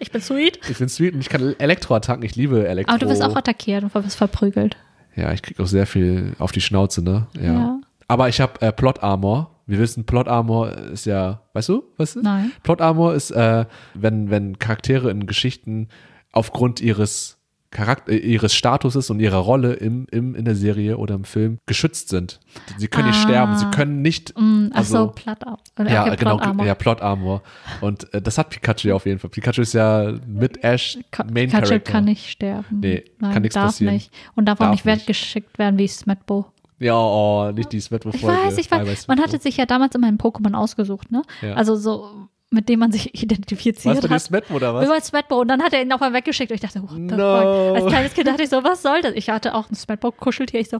Ich 0.00 0.10
bin 0.10 0.20
sweet. 0.20 0.58
Ich 0.68 0.78
bin 0.78 0.88
sweet 0.88 1.14
und 1.14 1.20
ich 1.20 1.28
kann 1.28 1.54
Elektroattacken. 1.58 2.24
Ich 2.24 2.34
liebe 2.34 2.66
Elektro. 2.66 2.92
Aber 2.92 2.98
du 2.98 3.08
wirst 3.08 3.22
auch 3.22 3.36
attackiert 3.36 3.84
und 3.84 3.94
wirst 3.94 4.16
verprügelt. 4.16 4.76
Ja, 5.16 5.32
ich 5.32 5.42
krieg 5.42 5.60
auch 5.60 5.66
sehr 5.66 5.86
viel 5.86 6.34
auf 6.38 6.52
die 6.52 6.60
Schnauze, 6.60 7.02
ne? 7.02 7.26
Ja. 7.36 7.52
Ja. 7.52 7.80
Aber 8.08 8.28
ich 8.28 8.40
habe 8.40 8.60
äh, 8.60 8.72
Plot 8.72 9.02
Armor. 9.02 9.62
Wir 9.66 9.78
wissen, 9.78 10.04
Plot 10.04 10.26
Armor 10.26 10.72
ist 10.72 11.06
ja, 11.06 11.42
weißt 11.52 11.68
du, 11.68 11.84
was 11.96 12.16
ist? 12.16 12.24
Nein. 12.24 12.50
Plot 12.62 12.80
Armor 12.80 13.14
ist, 13.14 13.30
äh, 13.30 13.66
wenn, 13.94 14.30
wenn 14.30 14.58
Charaktere 14.58 15.10
in 15.10 15.26
Geschichten 15.26 15.88
aufgrund 16.32 16.80
ihres 16.80 17.39
Charakter, 17.70 18.12
äh, 18.12 18.16
ihres 18.16 18.52
Statuses 18.54 19.10
und 19.10 19.20
ihrer 19.20 19.38
Rolle 19.38 19.74
im, 19.74 20.06
im, 20.10 20.34
in 20.34 20.44
der 20.44 20.56
Serie 20.56 20.96
oder 20.98 21.14
im 21.14 21.24
Film 21.24 21.58
geschützt 21.66 22.08
sind. 22.08 22.40
Sie 22.78 22.88
können 22.88 23.08
nicht 23.08 23.18
Ah. 23.20 23.28
sterben, 23.28 23.56
sie 23.56 23.66
können 23.70 24.02
nicht. 24.02 24.34
Mm, 24.38 24.68
ach 24.72 24.78
Also- 24.78 24.92
so, 24.92 25.30
Armor. 25.30 25.58
Oder 25.78 25.90
Ja, 25.90 26.02
okay, 26.06 26.16
genau, 26.16 26.36
Plot 26.36 26.46
Armor. 26.48 26.66
ja, 26.66 26.74
Plot 26.74 27.00
Armor. 27.02 27.42
Und 27.80 28.12
äh, 28.12 28.20
das 28.20 28.38
hat 28.38 28.50
Pikachu 28.50 28.88
ja 28.88 28.94
auf 28.94 29.06
jeden 29.06 29.18
Fall. 29.20 29.30
Pikachu 29.30 29.62
ist 29.62 29.72
ja 29.74 30.12
mit 30.26 30.64
Ash 30.64 30.98
Ka- 31.12 31.24
Main 31.24 31.48
Pikachu 31.48 31.66
Character. 31.68 31.92
kann 31.92 32.04
nicht 32.06 32.28
sterben. 32.28 32.80
Nee, 32.80 33.04
Nein, 33.18 33.32
kann 33.32 33.42
nichts 33.42 33.54
darf 33.54 33.66
passieren. 33.66 33.94
nicht. 33.94 34.10
Und 34.34 34.46
darf, 34.46 34.58
auch 34.60 34.64
Darf 34.64 34.72
nicht 34.72 34.84
nicht. 34.84 35.00
weggeschickt 35.02 35.58
werden 35.58 35.78
wie 35.78 35.86
Smetbo. 35.88 36.46
Ja, 36.80 36.94
oh, 36.96 37.52
nicht 37.52 37.70
die 37.72 37.80
Smetbo-Folge. 37.80 38.16
Ich 38.26 38.46
weiß, 38.46 38.58
ich 38.58 38.70
weiß. 38.70 39.06
Man 39.06 39.20
hatte 39.20 39.38
sich 39.38 39.58
ja 39.58 39.66
damals 39.66 39.94
immer 39.94 40.06
einen 40.08 40.16
Pokémon 40.16 40.54
ausgesucht, 40.54 41.12
ne? 41.12 41.20
Ja. 41.42 41.52
Also 41.52 41.76
so, 41.76 42.26
mit 42.50 42.68
dem 42.68 42.80
man 42.80 42.90
sich 42.92 43.22
identifiziert 43.22 44.02
Was 44.02 44.10
hat. 44.10 44.22
Smetbo 44.22 44.54
oder 44.56 44.74
was? 44.74 44.88
bei 44.88 45.00
Smetbo. 45.00 45.40
Und 45.40 45.48
dann 45.48 45.62
hat 45.62 45.72
er 45.72 45.82
ihn 45.82 45.88
nochmal 45.88 46.12
weggeschickt. 46.12 46.50
Und 46.50 46.56
ich 46.56 46.60
dachte, 46.60 46.82
what 46.82 46.90
the 46.90 47.00
No. 47.00 47.36
fuck? 47.36 47.76
Als 47.76 47.86
kleines 47.92 48.14
Kind 48.14 48.26
dachte 48.26 48.42
ich 48.42 48.48
so, 48.50 48.64
was 48.64 48.82
soll 48.82 49.00
das? 49.02 49.12
Ich 49.14 49.30
hatte 49.30 49.54
auch 49.54 49.70
ein 49.70 49.74
Smetbo-Kuscheltier. 49.76 50.60
Ich 50.60 50.68
so, 50.68 50.78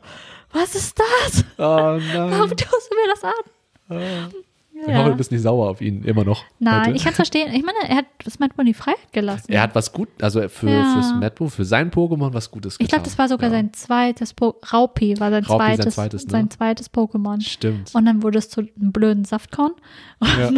was 0.53 0.75
ist 0.75 0.99
das? 0.99 1.45
Oh 1.59 1.63
nein. 1.99 2.31
Warum 2.33 2.51
tust 2.51 2.91
du 2.91 2.97
mir 2.97 3.09
das 3.15 3.25
an? 3.25 4.33
Ich 4.87 4.95
hoffe, 4.95 5.11
du 5.11 5.17
bist 5.17 5.31
nicht 5.31 5.43
sauer 5.43 5.69
auf 5.71 5.81
ihn, 5.81 6.03
immer 6.05 6.25
noch. 6.25 6.45
Nein, 6.59 6.87
heute. 6.87 6.97
ich 6.97 7.03
kann 7.03 7.11
es 7.11 7.17
verstehen. 7.17 7.53
Ich 7.53 7.63
meine, 7.65 7.79
er 7.89 7.97
hat 7.97 8.07
Smetbo 8.29 8.63
in 8.63 8.67
die 8.67 8.75
Freiheit 8.75 9.13
gelassen. 9.13 9.53
Er 9.53 9.63
hat 9.63 9.75
was 9.75 9.93
gut, 9.93 10.09
also 10.23 10.49
für, 10.49 10.71
Ja. 10.71 10.95
für 10.95 11.03
Smetbo, 11.03 11.49
für 11.49 11.65
sein 11.65 11.91
Pokémon 11.91 12.33
was 12.33 12.51
Gutes 12.51 12.79
getan. 12.79 12.85
ich 12.85 12.89
glaube, 12.91 13.05
das 13.05 13.19
war 13.19 13.29
sogar 13.29 13.51
ja. 13.51 13.57
sein 13.57 13.73
zweites 13.73 14.33
po 14.35 14.57
Raupi, 14.73 15.19
war 15.21 15.31
sein 15.31 15.45
Raupi 15.45 15.65
sein 15.65 15.77
zweites, 15.77 15.95
zweites, 15.95 16.25
ne? 16.27 16.31
sein 16.31 16.51
zweites 16.51 16.93
Pokémon. 16.93 17.41
Stimmt. 17.43 17.95
Und 17.95 18.05
dann 18.07 18.23
wurde 18.23 18.39
es 18.39 18.49
zu 18.49 18.61
einem 18.61 18.93
blöden 18.93 19.25
Saftkorn. 19.25 19.73
Ja. 20.23 20.51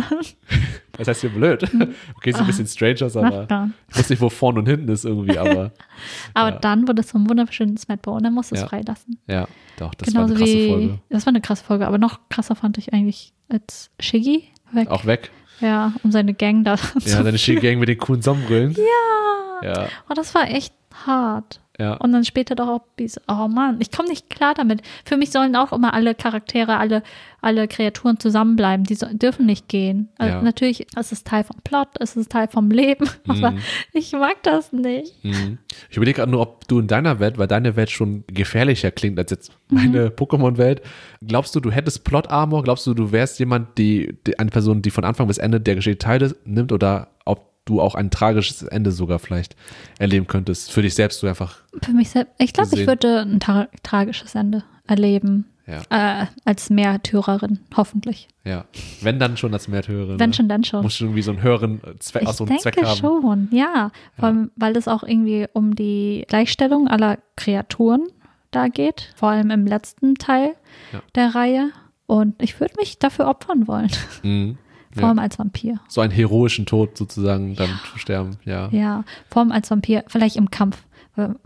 Das 0.93 1.09
heißt 1.09 1.21
hier 1.23 1.31
blöd. 1.31 1.63
Okay, 2.17 2.33
sieht 2.33 2.41
ein 2.41 2.47
bisschen 2.47 2.67
strange 2.67 3.05
aus, 3.05 3.17
aber 3.17 3.69
ich 3.89 3.97
weiß 3.99 4.11
nicht, 4.11 4.23
wo 4.23 4.29
vorne 4.29 4.61
und 4.61 4.67
hinten 4.67 4.89
ist 4.89 5.05
irgendwie, 5.05 5.39
aber 5.39 5.73
Aber 6.35 6.53
dann 6.53 6.87
wurde 6.87 7.01
es 7.01 7.09
zum 7.09 7.29
wunderschönen 7.29 7.77
Smetbo 7.77 8.13
und 8.13 8.23
dann 8.23 8.35
musste 8.35 8.55
es 8.55 8.63
freilassen. 8.63 9.19
ja, 9.27 9.47
doch, 9.79 9.95
das 9.95 10.09
Genauso 10.09 10.35
war 10.35 10.37
eine 10.37 10.45
krasse 10.45 10.59
wie, 10.59 10.69
Folge. 10.69 10.99
das 11.09 11.27
war 11.27 11.31
eine 11.31 11.41
krasse 11.41 11.65
Folge, 11.65 11.87
aber 11.87 11.99
noch 11.99 12.21
krasser 12.29 12.55
fand 12.55 12.79
ich 12.79 12.93
eigentlich 12.93 13.33
als 13.53 13.91
Shiggy 14.01 14.45
weg. 14.73 14.89
Auch 14.91 15.05
weg. 15.07 15.31
Ja, 15.61 15.93
um 16.03 16.11
seine 16.11 16.35
Gang 16.35 16.65
da 16.65 16.75
Ja, 16.75 17.01
zu. 17.19 17.23
deine 17.23 17.39
Ski-Gang 17.39 17.79
mit 17.79 17.89
den 17.89 17.99
coolen 17.99 18.21
Sonnenbrillen. 18.23 18.75
Ja. 18.75 19.69
Ja, 19.75 19.89
Oh, 20.09 20.15
das 20.15 20.35
war 20.35 20.49
echt 20.51 20.75
hart. 21.07 21.61
Ja. 21.79 21.95
Und 21.95 22.13
dann 22.13 22.25
später 22.25 22.55
doch 22.55 22.69
auch 22.69 22.83
oh 23.29 23.49
Mann, 23.49 23.79
ich 23.81 23.91
komme 23.91 24.09
nicht 24.09 24.29
klar 24.31 24.55
damit. 24.55 24.83
Für 25.05 25.17
mich 25.17 25.31
sollen 25.31 25.57
auch 25.57 25.73
immer 25.73 25.95
alle 25.95 26.15
Charaktere, 26.15 26.77
alle, 26.77 27.03
alle 27.41 27.67
Kreaturen 27.67 28.21
zusammenbleiben. 28.21 28.85
Die 28.85 28.95
so, 28.95 29.07
dürfen 29.11 29.47
nicht 29.47 29.69
gehen. 29.69 30.09
Also 30.19 30.35
Ja. 30.37 30.43
Natürlich, 30.43 30.87
es 30.97 31.13
ist 31.13 31.27
Teil 31.27 31.45
vom 31.45 31.57
Plot, 31.65 31.89
es 31.99 32.15
ist 32.17 32.31
Teil 32.31 32.49
vom 32.49 32.71
Leben, 32.71 33.09
aber 33.27 33.53
Mhm. 33.53 33.59
ich 33.93 34.13
mag 34.13 34.43
das 34.43 34.73
nicht. 34.73 35.25
Mhm. 35.25 35.59
Ich 35.91 35.97
überlege 35.97 36.17
gerade 36.17 36.31
nur, 36.31 36.41
ob 36.43 36.69
du 36.69 36.79
in 36.79 36.87
deiner 36.87 37.19
Welt, 37.21 37.39
weil 37.39 37.47
deine 37.49 37.75
Welt 37.75 37.91
schon 37.91 38.25
gefährlicher 38.27 38.91
klingt 38.91 39.19
als 39.19 39.31
jetzt 39.31 39.53
Mhm. 39.71 39.77
meine 39.79 40.09
Pokémon-Welt, 40.11 40.83
glaubst 41.27 41.55
du, 41.55 41.61
du 41.61 41.71
hättest 41.71 42.05
Plot-Armor? 42.05 42.63
Glaubst 42.65 42.87
du, 42.87 42.93
du 42.95 43.13
wärst 43.13 43.39
jemand, 43.39 43.79
die, 43.79 44.19
die 44.27 44.39
eine 44.39 44.51
Person, 44.51 44.83
die 44.83 44.91
von 44.91 45.05
Anfang 45.05 45.27
bis 45.27 45.39
Ende 45.39 45.61
der 45.61 45.75
Geschichte 45.77 45.99
teilnimmt 45.99 46.71
oder 46.73 47.09
ob 47.25 47.52
du 47.65 47.81
auch 47.81 47.95
ein 47.95 48.11
tragisches 48.11 48.63
Ende 48.63 48.91
sogar 48.93 49.19
vielleicht 49.19 49.57
erleben 49.99 50.27
könntest? 50.27 50.73
Für 50.73 50.83
dich 50.83 50.95
selbst, 50.95 51.23
du 51.23 51.27
einfach, 51.29 51.59
Für 51.83 51.93
mich 51.93 52.11
selbst, 52.11 52.33
ich 52.39 52.53
glaube, 52.53 52.71
ich 52.79 52.87
würde 52.87 53.21
ein 53.23 53.41
tra 53.41 53.69
tragisches 53.83 54.35
Ende 54.35 54.65
erleben. 54.87 55.47
ja, 55.67 55.83
Äh, 56.23 56.27
als 56.45 56.71
Märtyrerin, 56.71 57.61
hoffentlich. 57.77 58.29
ja. 58.45 58.65
Wenn 59.01 59.19
dann 59.21 59.37
schon 59.37 59.53
als 59.53 59.69
Märtyrerin. 59.69 60.19
Wenn 60.19 60.31
ne? 60.31 60.35
schon, 60.35 60.49
dann 60.49 60.65
schon. 60.65 60.83
Musst 60.83 60.99
du 61.01 61.05
irgendwie 61.05 61.23
so 61.23 61.31
einen 61.31 61.43
höheren 61.43 61.81
Zweck, 62.01 62.27
auch 62.27 62.31
Ich 62.31 62.37
so 62.37 62.45
einen 62.47 62.59
Zweck 62.59 62.75
denke 62.75 62.91
haben. 62.91 62.99
schon, 62.99 63.49
ja. 63.53 63.91
Vor 64.19 64.27
allem, 64.29 64.51
weil 64.57 64.77
es 64.77 64.89
auch 64.89 65.03
irgendwie 65.05 65.47
um 65.53 65.77
die 65.77 66.25
Gleichstellung 66.29 66.89
aller 66.89 67.19
Kreaturen 67.37 68.09
da 68.51 68.69
geht, 68.69 69.13
vor 69.17 69.31
allem 69.31 69.51
im 69.51 69.67
letzten 69.67 70.17
Teil 70.17 70.55
Ja. 70.93 71.01
der 71.15 71.35
Reihe. 71.35 71.71
Und 72.07 72.43
ich 72.43 72.59
würde 72.61 72.75
mich 72.77 72.99
dafür 72.99 73.29
opfern 73.29 73.67
wollen, 73.69 73.91
Mhm. 74.25 74.59
Vor 74.93 75.03
Ja. 75.03 75.09
allem 75.09 75.19
als 75.19 75.39
Vampir. 75.39 75.81
So 75.89 76.01
einen 76.01 76.13
heroischen 76.13 76.67
Tod 76.67 76.97
sozusagen 76.97 77.55
dann 77.57 77.71
zu 77.93 77.99
sterben, 77.99 78.37
ja. 78.45 78.69
Ja, 78.71 79.05
vor 79.31 79.43
allem 79.43 79.53
als 79.53 79.71
Vampir, 79.71 80.05
vielleicht 80.09 80.37
im 80.37 80.51
Kampf. 80.51 80.83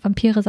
Vampire 0.01 0.43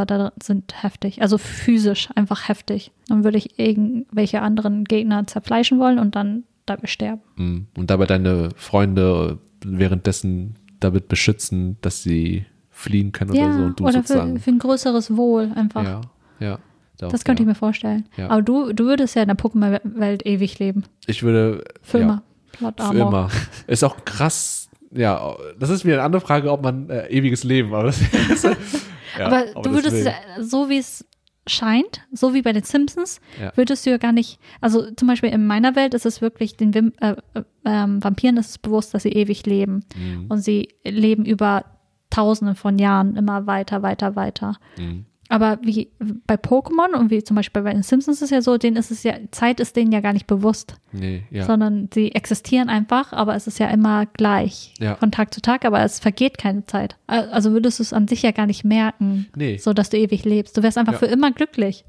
sind- 0.43 0.83
heftig, 0.83 1.21
also 1.23 1.39
physisch 1.39 2.09
einfach 2.13 2.47
heftig. 2.49 2.91
Dann 3.07 3.23
würde 3.23 3.39
ich 3.39 3.57
irgendwelche 3.57 4.41
anderen 4.43 4.83
Gegner 4.83 5.25
zerfleischen 5.25 5.79
wollen 5.79 5.97
und 5.97 6.15
dann 6.15 6.43
dabei 6.67 6.85
sterben. 6.85 7.21
Mhm. 7.35 7.67
Und 7.75 7.89
dabei 7.89 8.05
deine 8.05 8.49
Freunde 8.55 9.39
währenddessen 9.65 10.55
damit 10.79 11.07
beschützen, 11.07 11.77
dass 11.81 12.03
sie 12.03 12.45
fliehen 12.69 13.11
können 13.11 13.31
oder 13.31 13.39
ja, 13.39 13.53
so 13.53 13.63
und 13.63 13.79
du 13.79 13.83
oder 13.85 13.93
für, 13.93 14.07
sozusagen. 14.07 14.39
für 14.39 14.51
ein 14.51 14.59
größeres 14.59 15.17
Wohl 15.17 15.51
einfach. 15.55 15.83
ja, 15.83 16.01
ja. 16.39 16.59
Doch, 16.99 17.11
Das 17.11 17.23
könnte 17.25 17.41
ja. 17.43 17.45
ich 17.45 17.47
mir 17.49 17.55
vorstellen. 17.55 18.05
Ja. 18.17 18.29
Aber 18.29 18.41
du, 18.41 18.73
du 18.73 18.85
würdest 18.85 19.15
ja 19.15 19.21
in 19.21 19.27
der 19.27 19.37
Pokémon-Welt 19.37 20.25
ewig 20.25 20.57
leben. 20.57 20.83
Ich 21.05 21.21
würde. 21.21 21.63
Für 21.83 21.99
ja, 21.99 22.23
immer. 22.59 22.73
Laut 22.77 22.81
Für 22.91 22.97
immer. 22.97 23.29
Ist 23.67 23.83
auch 23.83 24.03
krass. 24.05 24.69
Ja, 24.91 25.35
das 25.59 25.69
ist 25.69 25.83
wieder 25.85 25.95
eine 25.95 26.03
andere 26.03 26.21
Frage, 26.21 26.51
ob 26.51 26.63
man 26.63 26.89
äh, 26.89 27.07
ewiges 27.09 27.43
Leben, 27.43 27.73
aber 27.73 27.83
das 27.87 27.99
ist, 28.01 28.43
ja, 29.19 29.25
Aber 29.27 29.45
du 29.61 29.71
würdest, 29.71 29.97
deswegen. 29.97 30.15
ja- 30.37 30.43
so 30.43 30.69
wie 30.69 30.77
es 30.77 31.05
scheint, 31.45 32.01
so 32.13 32.33
wie 32.33 32.41
bei 32.41 32.53
den 32.53 32.63
Simpsons, 32.63 33.19
Ja. 33.41 33.51
würdest 33.55 33.85
du 33.85 33.89
ja 33.89 33.97
gar 33.97 34.11
nicht, 34.13 34.39
also 34.61 34.89
zum 34.91 35.07
Beispiel 35.07 35.29
in 35.29 35.45
meiner 35.45 35.75
Welt 35.75 35.93
ist 35.93 36.05
es 36.05 36.21
wirklich, 36.21 36.55
den 36.57 36.73
Wim, 36.73 36.93
äh, 37.01 37.15
äh, 37.33 37.43
Vampiren 37.63 38.37
ist 38.37 38.49
es 38.49 38.57
bewusst, 38.57 38.93
dass 38.93 39.03
sie 39.03 39.11
ewig 39.11 39.45
leben. 39.45 39.83
Mhm. 39.95 40.25
Und 40.29 40.39
sie 40.39 40.69
leben 40.85 41.25
über 41.25 41.65
tausende 42.09 42.55
von 42.55 42.79
Jahren 42.79 43.15
immer 43.17 43.45
weiter, 43.47 43.81
weiter, 43.81 44.15
weiter. 44.15 44.55
Mhm. 44.77 45.05
Aber 45.29 45.59
wie 45.61 45.89
bei 46.25 46.35
Pokémon 46.35 46.95
und 46.97 47.11
wie 47.11 47.23
zum 47.23 47.35
Beispiel 47.35 47.61
bei 47.61 47.73
den 47.73 47.83
Simpsons 47.83 48.17
ist 48.17 48.21
es 48.23 48.29
ja 48.29 48.41
so, 48.41 48.57
denen 48.57 48.77
ist 48.77 48.91
es 48.91 49.03
ja, 49.03 49.15
Zeit 49.31 49.59
ist 49.59 49.75
denen 49.75 49.91
ja 49.91 49.99
gar 49.99 50.13
nicht 50.13 50.25
bewusst, 50.27 50.75
Nee, 50.93 51.23
ja. 51.31 51.43
sondern 51.45 51.89
sie 51.93 52.13
existieren 52.15 52.69
einfach, 52.69 53.11
aber 53.11 53.35
es 53.35 53.45
ist 53.47 53.59
ja 53.59 53.67
immer 53.67 54.05
gleich 54.05 54.73
Ja. 54.79 54.95
von 54.95 55.11
Tag 55.11 55.33
zu 55.33 55.41
Tag, 55.41 55.65
aber 55.65 55.83
es 55.83 55.99
vergeht 55.99 56.37
keine 56.37 56.65
Zeit. 56.65 56.95
Al- 57.07 57.29
Also 57.29 57.51
würdest 57.51 57.79
du 57.79 57.83
es 57.83 57.91
an 57.93 58.07
sich 58.07 58.21
ja 58.21 58.31
gar 58.31 58.45
nicht 58.45 58.63
merken, 58.63 59.27
Nee. 59.35 59.57
so 59.57 59.73
dass 59.73 59.89
du 59.89 59.97
ewig 59.97 60.23
lebst. 60.23 60.55
Du 60.57 60.63
wärst 60.63 60.77
einfach 60.77 60.93
Ja. 60.93 60.99
für 60.99 61.05
immer 61.07 61.31
glücklich. 61.31 61.83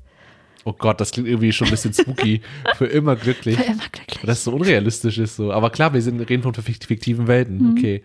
Oh 0.64 0.72
Gott, 0.77 1.01
das 1.01 1.12
klingt 1.12 1.29
irgendwie 1.29 1.53
schon 1.53 1.68
ein 1.68 1.70
bisschen 1.70 1.94
spooky. 1.94 2.42
Für 2.77 2.87
immer 2.87 3.14
glücklich. 3.16 3.57
Für 3.57 3.62
immer 3.62 3.85
glücklich. 3.90 4.18
Das 4.24 4.44
so 4.44 4.53
unrealistisch 4.53 5.16
ist 5.16 5.37
so. 5.37 5.51
Aber 5.53 5.70
klar, 5.70 5.94
wir 5.94 6.03
sind, 6.03 6.20
reden 6.29 6.42
von 6.42 6.53
fikt- 6.53 6.85
fiktiven 6.87 7.27
Welten. 7.29 7.59
Mhm. 7.62 7.70
Okay. 7.79 8.03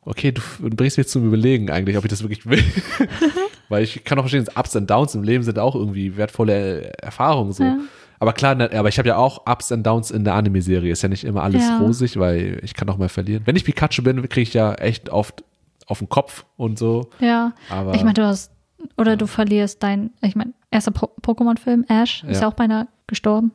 Okay, 0.00 0.32
du 0.32 0.40
bringst 0.60 0.96
mich 0.96 1.08
zum 1.08 1.26
Überlegen 1.26 1.70
eigentlich, 1.70 1.98
ob 1.98 2.04
ich 2.04 2.10
das 2.10 2.22
wirklich 2.22 2.46
will. 2.46 2.62
Weil 3.68 3.82
ich 3.82 4.04
kann 4.04 4.18
auch 4.18 4.22
verstehen, 4.22 4.46
Ups 4.54 4.76
und 4.76 4.88
Downs 4.90 5.14
im 5.14 5.22
Leben 5.22 5.42
sind 5.44 5.58
auch 5.58 5.74
irgendwie 5.74 6.16
wertvolle 6.16 6.92
Erfahrungen 6.98 7.52
so. 7.52 7.64
Ja. 7.64 7.78
Aber 8.20 8.32
klar, 8.32 8.54
ne, 8.54 8.70
aber 8.74 8.88
ich 8.88 8.98
habe 8.98 9.08
ja 9.08 9.16
auch 9.16 9.46
Ups 9.46 9.72
und 9.72 9.84
Downs 9.84 10.10
in 10.10 10.24
der 10.24 10.34
Anime-Serie. 10.34 10.92
Ist 10.92 11.02
ja 11.02 11.08
nicht 11.08 11.24
immer 11.24 11.42
alles 11.42 11.62
Ja. 11.62 11.78
rosig, 11.78 12.18
weil 12.18 12.60
ich 12.62 12.74
kann 12.74 12.88
auch 12.88 12.96
mal 12.96 13.08
verlieren. 13.08 13.42
Wenn 13.44 13.56
ich 13.56 13.64
Pikachu 13.64 14.02
bin, 14.02 14.20
kriege 14.28 14.42
ich 14.42 14.54
ja 14.54 14.72
echt 14.74 15.10
oft 15.10 15.44
auf 15.86 15.98
den 15.98 16.08
Kopf 16.08 16.44
und 16.56 16.78
so. 16.78 17.10
Ja. 17.20 17.52
Aber 17.68 17.94
ich 17.94 18.02
meine, 18.02 18.14
du 18.14 18.24
hast, 18.24 18.50
oder 18.96 19.16
du 19.16 19.26
verlierst 19.26 19.82
dein, 19.82 20.10
ich 20.22 20.36
meine, 20.36 20.52
erster 20.70 20.90
po 20.92 21.10
Pokémon-Film, 21.22 21.84
Ash, 21.88 22.22
ist 22.24 22.36
Ja. 22.36 22.42
ja 22.42 22.48
auch 22.48 22.54
beinahe 22.54 22.86
gestorben. 23.06 23.52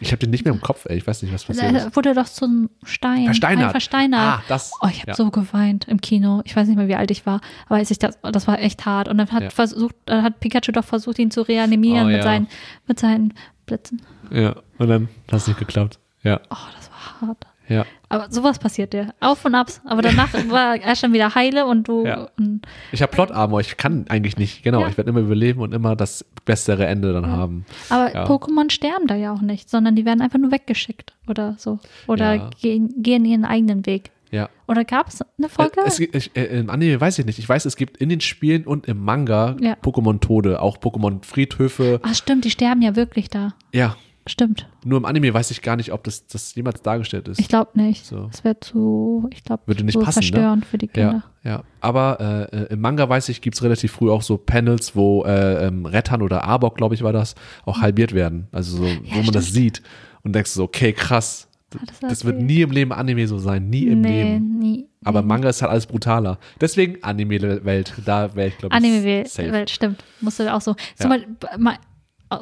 Ich 0.00 0.08
habe 0.12 0.18
den 0.18 0.30
nicht 0.30 0.44
mehr 0.44 0.52
im 0.54 0.60
Kopf, 0.60 0.84
ey. 0.86 0.96
Ich 0.98 1.06
weiß 1.06 1.22
nicht, 1.22 1.32
was 1.32 1.44
passiert 1.44 1.72
ist. 1.74 1.84
Er 1.84 1.96
wurde 1.96 2.14
doch 2.14 2.26
zum 2.26 2.70
Stein. 2.84 3.24
Versteinert. 3.24 3.64
Ein 3.66 3.70
Versteinert. 3.70 4.20
Ah, 4.20 4.42
das. 4.48 4.72
Oh, 4.82 4.88
ich 4.90 5.00
habe 5.00 5.12
ja. 5.12 5.14
so 5.14 5.30
geweint 5.30 5.86
im 5.88 6.00
Kino. 6.00 6.42
Ich 6.44 6.54
weiß 6.56 6.66
nicht 6.68 6.76
mehr, 6.76 6.88
wie 6.88 6.96
alt 6.96 7.10
ich 7.10 7.26
war, 7.26 7.40
aber 7.66 7.76
als 7.76 7.90
ich 7.90 7.98
das, 7.98 8.18
das 8.22 8.46
war 8.46 8.58
echt 8.60 8.84
hart. 8.86 9.08
Und 9.08 9.18
dann 9.18 9.30
hat 9.32 9.42
Ja. 9.42 9.50
versucht, 9.50 9.94
dann 10.06 10.22
hat 10.22 10.40
Pikachu 10.40 10.72
doch 10.72 10.84
versucht, 10.84 11.18
ihn 11.18 11.30
zu 11.30 11.42
reanimieren 11.42 12.04
Oh, 12.06 12.08
mit 12.08 12.16
ja. 12.18 12.22
seinen, 12.22 12.48
mit 12.86 12.98
seinen 13.00 13.34
Blitzen. 13.66 14.02
Ja, 14.30 14.56
und 14.78 14.88
dann 14.88 15.08
hat 15.30 15.38
es 15.40 15.46
nicht 15.48 15.58
geklappt. 15.58 15.98
Ja, 16.22 16.40
Oh, 16.50 16.56
das 16.76 16.90
war 16.90 17.28
hart. 17.28 17.46
Ja. 17.68 17.84
Aber 18.08 18.28
sowas 18.30 18.58
passiert 18.58 18.92
dir. 18.92 19.12
Auf 19.20 19.44
und 19.44 19.54
abs. 19.54 19.80
Aber 19.84 20.00
danach 20.02 20.32
war 20.50 20.76
er 20.80 20.94
schon 20.96 21.12
wieder 21.12 21.34
heile 21.34 21.66
und 21.66 21.88
du. 21.88 22.04
Ja. 22.06 22.28
Und, 22.38 22.62
Ich 22.92 23.02
habe 23.02 23.10
Plot-Armor, 23.12 23.60
ich 23.60 23.76
kann 23.76 24.06
eigentlich 24.08 24.36
nicht. 24.36 24.62
Genau, 24.62 24.80
Ja. 24.82 24.88
ich 24.88 24.96
werde 24.96 25.10
immer 25.10 25.20
überleben 25.20 25.60
und 25.60 25.74
immer 25.74 25.96
das 25.96 26.24
bessere 26.44 26.86
Ende 26.86 27.12
dann 27.12 27.26
haben. 27.26 27.64
aber 27.90 28.14
Ja. 28.14 28.24
Pokémon 28.24 28.70
sterben 28.70 29.06
da 29.08 29.16
ja 29.16 29.32
auch 29.32 29.40
nicht, 29.40 29.68
sondern 29.68 29.96
die 29.96 30.04
werden 30.04 30.20
einfach 30.22 30.38
nur 30.38 30.52
weggeschickt 30.52 31.14
oder 31.28 31.54
so. 31.58 31.80
Oder 32.06 32.34
Ja. 32.34 32.50
gehen, 32.60 32.94
gehen 33.02 33.24
ihren 33.24 33.44
eigenen 33.44 33.84
Weg. 33.86 34.10
Ja. 34.32 34.48
Oder 34.66 34.84
gab 34.84 35.06
es 35.08 35.20
eine 35.38 35.48
Folge? 35.48 35.80
Es, 35.86 35.98
gibt- 35.98 36.14
ich, 36.16 36.36
äh, 36.36 36.58
Im 36.58 36.68
Anime 36.68 37.00
weiß 37.00 37.18
ich 37.20 37.26
nicht. 37.26 37.38
Ich 37.38 37.48
weiß, 37.48 37.64
es 37.64 37.76
gibt 37.76 37.96
in 37.98 38.08
den 38.08 38.20
Spielen 38.20 38.64
und 38.64 38.86
im 38.88 39.00
Manga 39.00 39.56
Ja. 39.60 39.74
Pokémon-Tode, 39.82 40.60
auch 40.60 40.78
Pokémon-Friedhöfe. 40.78 42.00
Ach 42.02 42.14
stimmt, 42.14 42.44
die 42.44 42.50
sterben 42.50 42.82
ja 42.82 42.96
wirklich 42.96 43.30
da. 43.30 43.54
Ja, 43.72 43.96
Stimmt. 44.28 44.68
nur 44.84 44.98
im 44.98 45.04
Anime 45.04 45.32
weiß 45.32 45.50
ich 45.52 45.62
gar 45.62 45.76
nicht, 45.76 45.92
ob 45.92 46.02
das, 46.04 46.26
das 46.26 46.54
jemals 46.54 46.82
dargestellt 46.82 47.28
ist. 47.28 47.38
Ich 47.38 47.48
glaube 47.48 47.70
nicht. 47.80 48.04
So. 48.04 48.26
Das 48.26 48.42
wäre 48.42 48.58
zu, 48.58 49.28
ich 49.32 49.44
glaube, 49.44 49.62
Würde 49.66 49.84
nicht 49.84 49.92
zu 49.94 50.00
passen, 50.00 50.18
ne? 50.18 50.22
verstörend 50.24 50.66
für 50.66 50.78
die 50.78 50.88
Kinder. 50.88 51.22
Ja, 51.44 51.50
ja. 51.50 51.62
Aber 51.80 52.48
äh, 52.52 52.56
äh, 52.56 52.72
im 52.72 52.80
Manga 52.80 53.08
weiß 53.08 53.28
ich, 53.28 53.40
gibt 53.40 53.54
es 53.56 53.62
relativ 53.62 53.92
früh 53.92 54.10
auch 54.10 54.22
so 54.22 54.36
Panels, 54.36 54.96
wo 54.96 55.24
äh, 55.24 55.66
ähm, 55.66 55.86
Rettern 55.86 56.22
oder 56.22 56.44
Arbok, 56.44 56.76
glaube 56.76 56.94
ich, 56.96 57.02
war 57.02 57.12
das, 57.12 57.36
auch 57.64 57.80
halbiert 57.80 58.14
werden. 58.14 58.48
Also 58.52 58.78
so, 58.78 58.82
wo 58.84 59.22
man 59.22 59.32
das 59.32 59.48
stimmt. 59.48 59.76
sieht 59.76 59.82
und 60.22 60.34
denkst 60.34 60.50
so, 60.50 60.64
okay, 60.64 60.92
krass. 60.92 61.48
Hat 61.78 61.88
das 61.88 62.00
Das 62.00 62.24
wird 62.24 62.40
nie 62.40 62.62
im 62.62 62.70
Leben 62.70 62.92
Anime 62.92 63.26
so 63.28 63.38
sein, 63.38 63.68
nie 63.68 63.86
im 63.86 64.00
nee, 64.00 64.22
Leben. 64.22 64.58
nie. 64.58 64.88
Aber 65.04 65.22
nie. 65.22 65.28
Manga 65.28 65.48
ist 65.48 65.62
halt 65.62 65.70
alles 65.70 65.86
brutaler. 65.86 66.38
Deswegen 66.60 67.02
Anime-Welt, 67.02 67.92
da 68.04 68.34
wäre 68.34 68.48
ich, 68.48 68.58
glaube 68.58 68.74
ich, 68.74 68.76
Anime-Welt, 68.76 69.70
stimmt. 69.70 70.02
Musst 70.20 70.40
du 70.40 70.52
auch 70.52 70.60
so. 70.60 70.72
Ja. 70.72 70.76
Zum 70.96 71.10
Beispiel, 71.10 71.36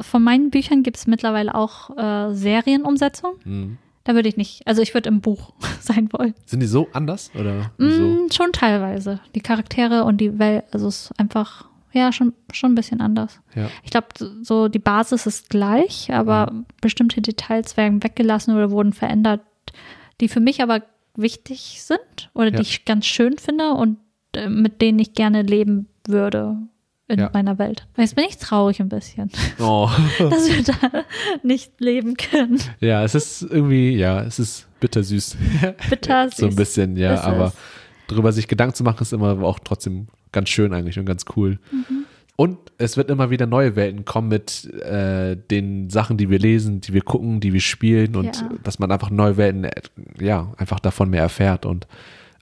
von 0.00 0.22
meinen 0.22 0.50
Büchern 0.50 0.82
gibt 0.82 0.96
es 0.96 1.06
mittlerweile 1.06 1.54
auch 1.54 1.90
äh, 1.96 2.34
Serienumsetzungen. 2.34 3.36
Mhm. 3.44 3.78
Da 4.04 4.14
würde 4.14 4.28
ich 4.28 4.36
nicht, 4.36 4.66
also 4.66 4.82
ich 4.82 4.92
würde 4.92 5.08
im 5.08 5.20
Buch 5.20 5.52
sein 5.80 6.08
wollen. 6.12 6.34
Sind 6.46 6.60
die 6.60 6.66
so 6.66 6.88
anders 6.92 7.30
oder? 7.38 7.70
Mm, 7.78 8.30
schon 8.32 8.52
teilweise. 8.52 9.20
Die 9.34 9.40
Charaktere 9.40 10.04
und 10.04 10.18
die 10.20 10.38
Welt, 10.38 10.64
also 10.72 10.88
es 10.88 11.06
ist 11.10 11.18
einfach, 11.20 11.66
ja, 11.92 12.12
schon, 12.12 12.34
schon 12.52 12.72
ein 12.72 12.74
bisschen 12.74 13.00
anders. 13.00 13.40
Ja. 13.54 13.68
Ich 13.82 13.90
glaube, 13.90 14.08
so 14.42 14.68
die 14.68 14.78
Basis 14.78 15.26
ist 15.26 15.48
gleich, 15.48 16.12
aber 16.12 16.50
Mhm. 16.52 16.66
bestimmte 16.82 17.22
Details 17.22 17.76
werden 17.78 18.02
weggelassen 18.02 18.54
oder 18.54 18.70
wurden 18.70 18.92
verändert, 18.92 19.40
die 20.20 20.28
für 20.28 20.40
mich 20.40 20.62
aber 20.62 20.82
wichtig 21.16 21.82
sind 21.82 22.30
oder 22.34 22.46
Ja. 22.50 22.56
die 22.56 22.62
ich 22.62 22.84
ganz 22.84 23.06
schön 23.06 23.38
finde 23.38 23.72
und 23.72 23.98
äh, 24.34 24.48
mit 24.50 24.82
denen 24.82 24.98
ich 24.98 25.14
gerne 25.14 25.42
leben 25.42 25.88
würde 26.06 26.58
in 27.08 27.18
Ja. 27.20 27.30
meiner 27.32 27.58
Welt. 27.58 27.86
Jetzt 27.96 28.16
bin 28.16 28.24
ich 28.28 28.38
traurig 28.38 28.80
ein 28.80 28.88
bisschen, 28.88 29.30
Oh. 29.60 29.90
dass 30.18 30.48
wir 30.48 30.62
da 30.64 31.04
nicht 31.42 31.80
leben 31.80 32.14
können. 32.16 32.58
ja, 32.80 33.04
es 33.04 33.14
ist 33.14 33.42
irgendwie, 33.42 33.90
ja, 33.96 34.22
es 34.22 34.38
ist 34.38 34.66
bittersüß. 34.80 35.36
Bitter 35.90 36.30
so 36.30 36.46
ein 36.46 36.56
bisschen, 36.56 36.96
ja, 36.96 37.14
Ist 37.14 37.24
aber 37.24 37.52
drüber 38.08 38.32
sich 38.32 38.48
Gedanken 38.48 38.74
zu 38.74 38.84
machen, 38.84 39.02
ist 39.02 39.12
immer 39.12 39.42
auch 39.42 39.58
trotzdem 39.58 40.08
ganz 40.32 40.48
schön 40.48 40.72
eigentlich 40.74 40.98
und 40.98 41.04
ganz 41.06 41.24
cool. 41.36 41.58
Mhm. 41.70 42.04
Und 42.36 42.58
es 42.78 42.96
wird 42.96 43.10
immer 43.10 43.30
wieder 43.30 43.46
neue 43.46 43.76
Welten 43.76 44.04
kommen 44.04 44.26
mit 44.28 44.64
äh, 44.82 45.36
den 45.36 45.88
Sachen, 45.90 46.16
die 46.16 46.30
wir 46.30 46.40
lesen, 46.40 46.80
die 46.80 46.92
wir 46.92 47.02
gucken, 47.02 47.38
die 47.38 47.52
wir 47.52 47.60
spielen 47.60 48.16
und 48.16 48.36
Ja. 48.40 48.48
dass 48.64 48.78
man 48.80 48.90
einfach 48.90 49.10
neue 49.10 49.36
Welten, 49.36 49.64
äh, 49.64 49.70
ja, 50.20 50.52
einfach 50.56 50.80
davon 50.80 51.10
mehr 51.10 51.22
erfährt 51.22 51.64
und 51.64 51.86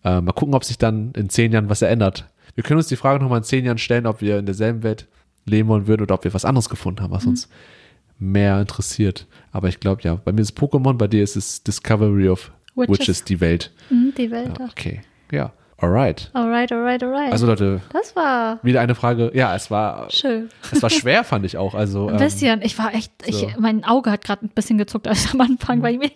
äh, 0.04 0.20
mal 0.20 0.32
gucken, 0.32 0.54
ob 0.54 0.64
sich 0.64 0.78
dann 0.78 1.12
in 1.14 1.28
zehn 1.28 1.52
Jahren 1.52 1.68
was 1.68 1.82
ändert. 1.82 2.26
Wir 2.54 2.64
können 2.64 2.78
uns 2.78 2.88
die 2.88 2.96
Frage 2.96 3.22
nochmal 3.22 3.38
in 3.38 3.44
zehn 3.44 3.64
Jahren 3.64 3.78
stellen, 3.78 4.06
ob 4.06 4.20
wir 4.20 4.38
in 4.38 4.46
derselben 4.46 4.82
Welt 4.82 5.06
leben 5.46 5.68
wollen 5.68 5.86
würden 5.86 6.02
oder 6.02 6.14
ob 6.14 6.24
wir 6.24 6.34
was 6.34 6.44
anderes 6.44 6.68
gefunden 6.68 7.00
haben, 7.00 7.10
Mhm. 7.10 7.16
was 7.16 7.26
uns 7.26 7.48
mehr 8.18 8.60
interessiert. 8.60 9.26
Aber 9.50 9.68
ich 9.68 9.80
glaube, 9.80 10.02
ja, 10.02 10.14
bei 10.16 10.32
mir 10.32 10.42
ist 10.42 10.56
Pokémon, 10.56 10.94
bei 10.94 11.08
dir 11.08 11.22
ist 11.24 11.36
es 11.36 11.62
Discovery 11.62 12.28
of 12.28 12.52
Witches. 12.76 12.98
Witches, 13.00 13.24
die 13.24 13.40
Welt. 13.40 13.72
Mhm, 13.90 14.12
die 14.16 14.30
Welt. 14.30 14.58
Ja, 14.58 14.64
okay, 14.66 15.00
ja, 15.32 15.52
alright. 15.82 16.30
Alright, 16.32 16.70
alright, 16.72 17.02
alright. 17.02 17.32
Also 17.32 17.46
Leute, 17.46 17.80
das 17.92 18.14
war 18.16 18.58
wieder 18.62 18.80
eine 18.80 18.94
Frage. 18.94 19.30
Ja, 19.34 19.54
es 19.56 19.70
war, 19.70 20.08
schön. 20.10 20.48
es 20.70 20.82
war 20.82 20.90
schwer, 20.90 21.24
fand 21.24 21.44
ich 21.44 21.56
auch. 21.56 21.74
Also 21.74 22.06
Ein 22.08 22.14
ähm, 22.14 22.20
bisschen. 22.20 22.62
Ich 22.62 22.78
war 22.78 22.94
echt, 22.94 23.12
so. 23.28 23.46
ich, 23.46 23.56
mein 23.58 23.84
Auge 23.84 24.10
hat 24.10 24.24
gerade 24.24 24.46
ein 24.46 24.50
bisschen 24.50 24.78
gezuckt, 24.78 25.08
als 25.08 25.32
am 25.34 25.40
Anfang, 25.40 25.82
weil, 25.82 25.98
mir, 25.98 26.10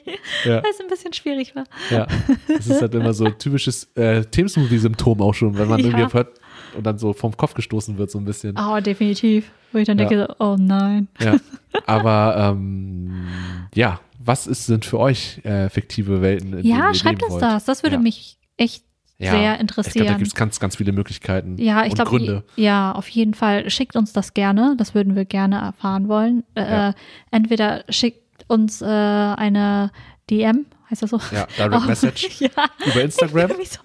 Ja. 0.44 0.62
weil 0.62 0.62
es 0.70 0.80
ein 0.80 0.88
bisschen 0.88 1.12
schwierig 1.12 1.54
war. 1.56 1.64
Ja, 1.90 2.06
das 2.48 2.66
ist 2.66 2.80
halt 2.80 2.94
immer 2.94 3.12
so 3.12 3.24
ein 3.26 3.38
typisches 3.38 3.84
äh, 3.96 4.24
Teamsmovie-Symptom 4.24 5.20
auch 5.20 5.34
schon, 5.34 5.56
wenn 5.58 5.68
man 5.68 5.80
Ja. 5.80 5.86
irgendwie 5.86 6.12
hört 6.14 6.40
und 6.76 6.84
dann 6.86 6.98
so 6.98 7.12
vom 7.12 7.36
Kopf 7.36 7.54
gestoßen 7.54 7.98
wird, 7.98 8.10
so 8.10 8.18
ein 8.18 8.24
bisschen. 8.24 8.56
Oh, 8.58 8.80
definitiv. 8.80 9.50
Wo 9.72 9.78
ich 9.78 9.86
dann 9.86 9.98
Ja. 9.98 10.06
denke, 10.06 10.34
oh 10.38 10.56
nein. 10.58 11.08
Ja. 11.20 11.36
Aber 11.86 12.52
ähm, 12.56 13.26
ja, 13.74 14.00
was 14.18 14.46
ist, 14.46 14.66
sind 14.66 14.84
für 14.84 14.98
euch 14.98 15.40
äh, 15.44 15.68
fiktive 15.68 16.22
Welten? 16.22 16.58
In 16.58 16.66
Ja, 16.66 16.94
schreibt 16.94 17.22
uns 17.22 17.38
das. 17.38 17.64
Das 17.64 17.82
würde 17.82 17.98
mich 17.98 18.38
echt 18.56 18.85
ja. 19.18 19.32
sehr 19.32 19.60
interessieren. 19.60 20.06
da 20.06 20.14
gibt 20.14 20.28
es 20.28 20.34
ganz, 20.34 20.60
ganz 20.60 20.76
viele 20.76 20.92
Möglichkeiten 20.92 21.56
ja, 21.58 21.84
ich 21.84 21.90
und 21.90 21.94
glaube, 21.96 22.10
Gründe. 22.10 22.44
ja, 22.56 22.92
auf 22.92 23.08
jeden 23.08 23.34
Fall. 23.34 23.70
Schickt 23.70 23.96
uns 23.96 24.12
das 24.12 24.34
gerne. 24.34 24.74
Das 24.76 24.94
würden 24.94 25.16
wir 25.16 25.24
gerne 25.24 25.56
erfahren 25.58 26.08
wollen. 26.08 26.44
Äh, 26.54 26.62
Ja. 26.64 26.94
Entweder 27.30 27.84
schickt 27.88 28.44
uns 28.48 28.82
äh, 28.82 28.86
eine 28.86 29.90
DM 30.30 30.66
heißt 30.90 31.02
das 31.02 31.10
so? 31.10 31.20
Ja, 31.32 31.46
Direct 31.56 31.74
Oh, 31.84 31.86
Message. 31.86 32.28
ja. 32.40 32.50
Über 32.86 33.02
Instagram. 33.02 33.50
So. 33.64 33.80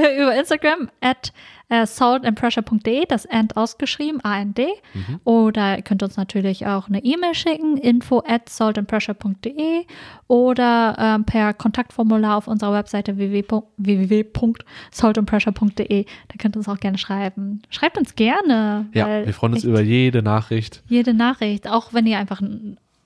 Äh, 0.00 0.20
Über 0.20 0.36
Instagram 0.36 0.90
at 1.00 1.32
äh, 1.68 1.86
saltandpressure.de, 1.86 3.06
das 3.06 3.26
and 3.26 3.56
ausgeschrieben, 3.56 4.20
AND. 4.22 4.58
Mhm. 4.58 5.20
Oder 5.24 5.76
ihr 5.76 5.82
könnt 5.82 6.02
uns 6.02 6.16
natürlich 6.16 6.66
auch 6.66 6.88
eine 6.88 7.04
E-Mail 7.04 7.34
schicken, 7.34 7.76
info 7.76 8.22
at 8.26 8.48
saltandpressure.de 8.48 9.84
oder 10.28 10.96
ähm, 10.98 11.24
per 11.24 11.54
Kontaktformular 11.54 12.36
auf 12.36 12.48
unserer 12.48 12.72
Webseite 12.72 13.12
www- 13.14 13.64
www.saltandpressure.de. 13.76 16.04
Da 16.04 16.34
könnt 16.38 16.56
ihr 16.56 16.58
uns 16.58 16.68
auch 16.68 16.80
gerne 16.80 16.98
schreiben. 16.98 17.62
Schreibt 17.70 17.98
uns 17.98 18.14
gerne. 18.14 18.86
Ja, 18.92 19.26
wir 19.26 19.34
freuen 19.34 19.54
uns 19.54 19.64
über 19.64 19.80
jede 19.80 20.22
Nachricht. 20.22 20.82
jede 20.88 21.14
Nachricht, 21.14 21.68
auch 21.68 21.92
wenn 21.92 22.06
ihr 22.06 22.18
einfach 22.18 22.40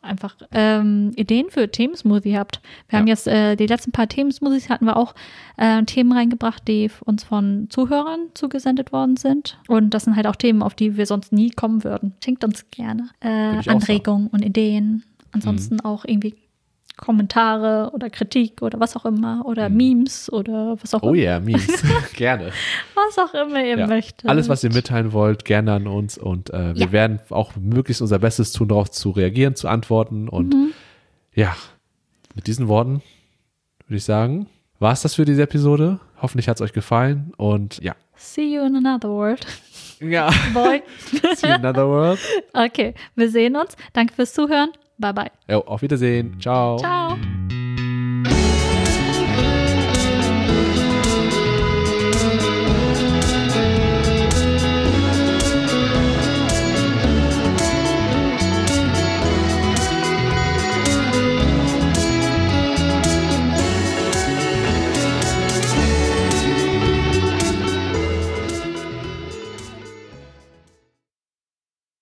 einfach 0.03 0.37
ähm, 0.53 1.13
Ideen 1.17 1.51
für 1.51 1.71
Themensmoothie 1.71 2.37
habt. 2.39 2.61
Wir 2.89 2.99
haben 2.99 3.07
Ja. 3.07 3.13
jetzt 3.13 3.27
äh, 3.29 3.57
die 3.57 3.67
letzten 3.67 3.93
paar 3.93 4.09
Themensmoothies 4.09 4.69
hatten 4.71 4.87
wir 4.87 4.97
auch 4.97 5.15
äh, 5.57 5.83
Themen 5.85 6.13
reingebracht, 6.13 6.67
die 6.69 6.91
uns 7.05 7.25
von 7.25 7.67
Zuhörern 7.71 8.29
zugesendet 8.35 8.93
worden 8.93 9.17
sind. 9.17 9.59
Und 9.69 9.91
das 9.95 10.05
sind 10.05 10.17
halt 10.17 10.27
auch 10.27 10.37
Themen, 10.37 10.63
auf 10.63 10.75
die 10.75 10.97
wir 10.97 11.07
sonst 11.07 11.33
nie 11.33 11.51
kommen 11.51 11.85
würden. 11.85 12.15
Schenkt 12.25 12.45
uns 12.45 12.71
gerne 12.71 13.11
äh, 13.21 13.29
Anregungen 13.69 14.29
und 14.29 14.45
Ideen. 14.45 15.05
Ansonsten 15.33 15.75
Mhm. 15.77 15.81
auch 15.85 16.05
irgendwie 16.07 16.35
Kommentare 17.01 17.91
oder 17.95 18.11
Kritik 18.11 18.61
oder 18.63 18.79
was 18.79 18.95
auch 18.95 19.07
immer 19.07 19.43
oder 19.47 19.69
Memes 19.71 20.31
oder 20.31 20.77
was 20.81 20.93
auch. 20.95 21.03
Oh 21.03 21.09
immer, 21.15 21.17
yeah, 21.23 21.41
Memes. 21.41 21.67
Gerne. 22.17 22.53
was 22.95 23.19
auch 23.19 23.33
immer 23.35 23.65
ihr 23.65 23.79
Ja. 23.79 23.87
möchtet. 23.87 24.29
Alles, 24.29 24.49
was 24.51 24.63
ihr 24.63 24.73
mitteilen 24.73 25.13
wollt, 25.13 25.45
gerne 25.47 25.73
an 25.73 25.87
uns 25.87 26.19
und 26.19 26.51
äh, 26.51 26.75
wir 26.75 26.87
Ja. 26.87 26.93
werden 26.93 27.21
auch 27.31 27.57
möglichst 27.57 28.03
unser 28.03 28.19
Bestes 28.19 28.53
tun, 28.53 28.69
darauf 28.69 28.91
zu 28.91 29.11
reagieren, 29.11 29.57
zu 29.57 29.67
antworten. 29.69 30.29
Und 30.29 30.53
Mhm. 30.55 30.73
ja, 31.35 31.57
mit 32.35 32.47
diesen 32.47 32.69
Worten 32.69 33.03
würde 33.87 33.97
ich 33.97 34.05
sagen, 34.05 34.47
war 34.79 34.93
es 34.93 35.03
das 35.03 35.15
für 35.15 35.25
diese 35.25 35.43
Episode. 35.43 36.01
Hoffentlich 36.21 36.49
hat 36.49 36.57
es 36.59 36.61
euch 36.63 36.73
gefallen 36.75 37.33
und 37.39 37.83
ja. 37.83 37.95
See 38.15 38.55
you 38.55 38.63
in 38.63 38.77
another 38.77 39.09
world. 39.09 39.47
Ja. 40.01 40.31
Boy. 40.53 40.83
See 41.35 41.47
you 41.49 41.55
in 41.55 41.65
another 41.65 41.89
world. 41.89 42.19
Okay, 42.53 42.95
wir 43.17 43.31
sehen 43.31 43.57
uns. 43.57 43.75
Danke 43.95 44.13
fürs 44.15 44.35
Zuhören. 44.35 44.71
Bye 45.01 45.13
bye. 45.13 45.31
Jo, 45.51 45.61
auf 45.61 45.83
Wiedersehen. 45.83 46.39
Ciao. 46.41 46.77
Ciao. 46.79 47.17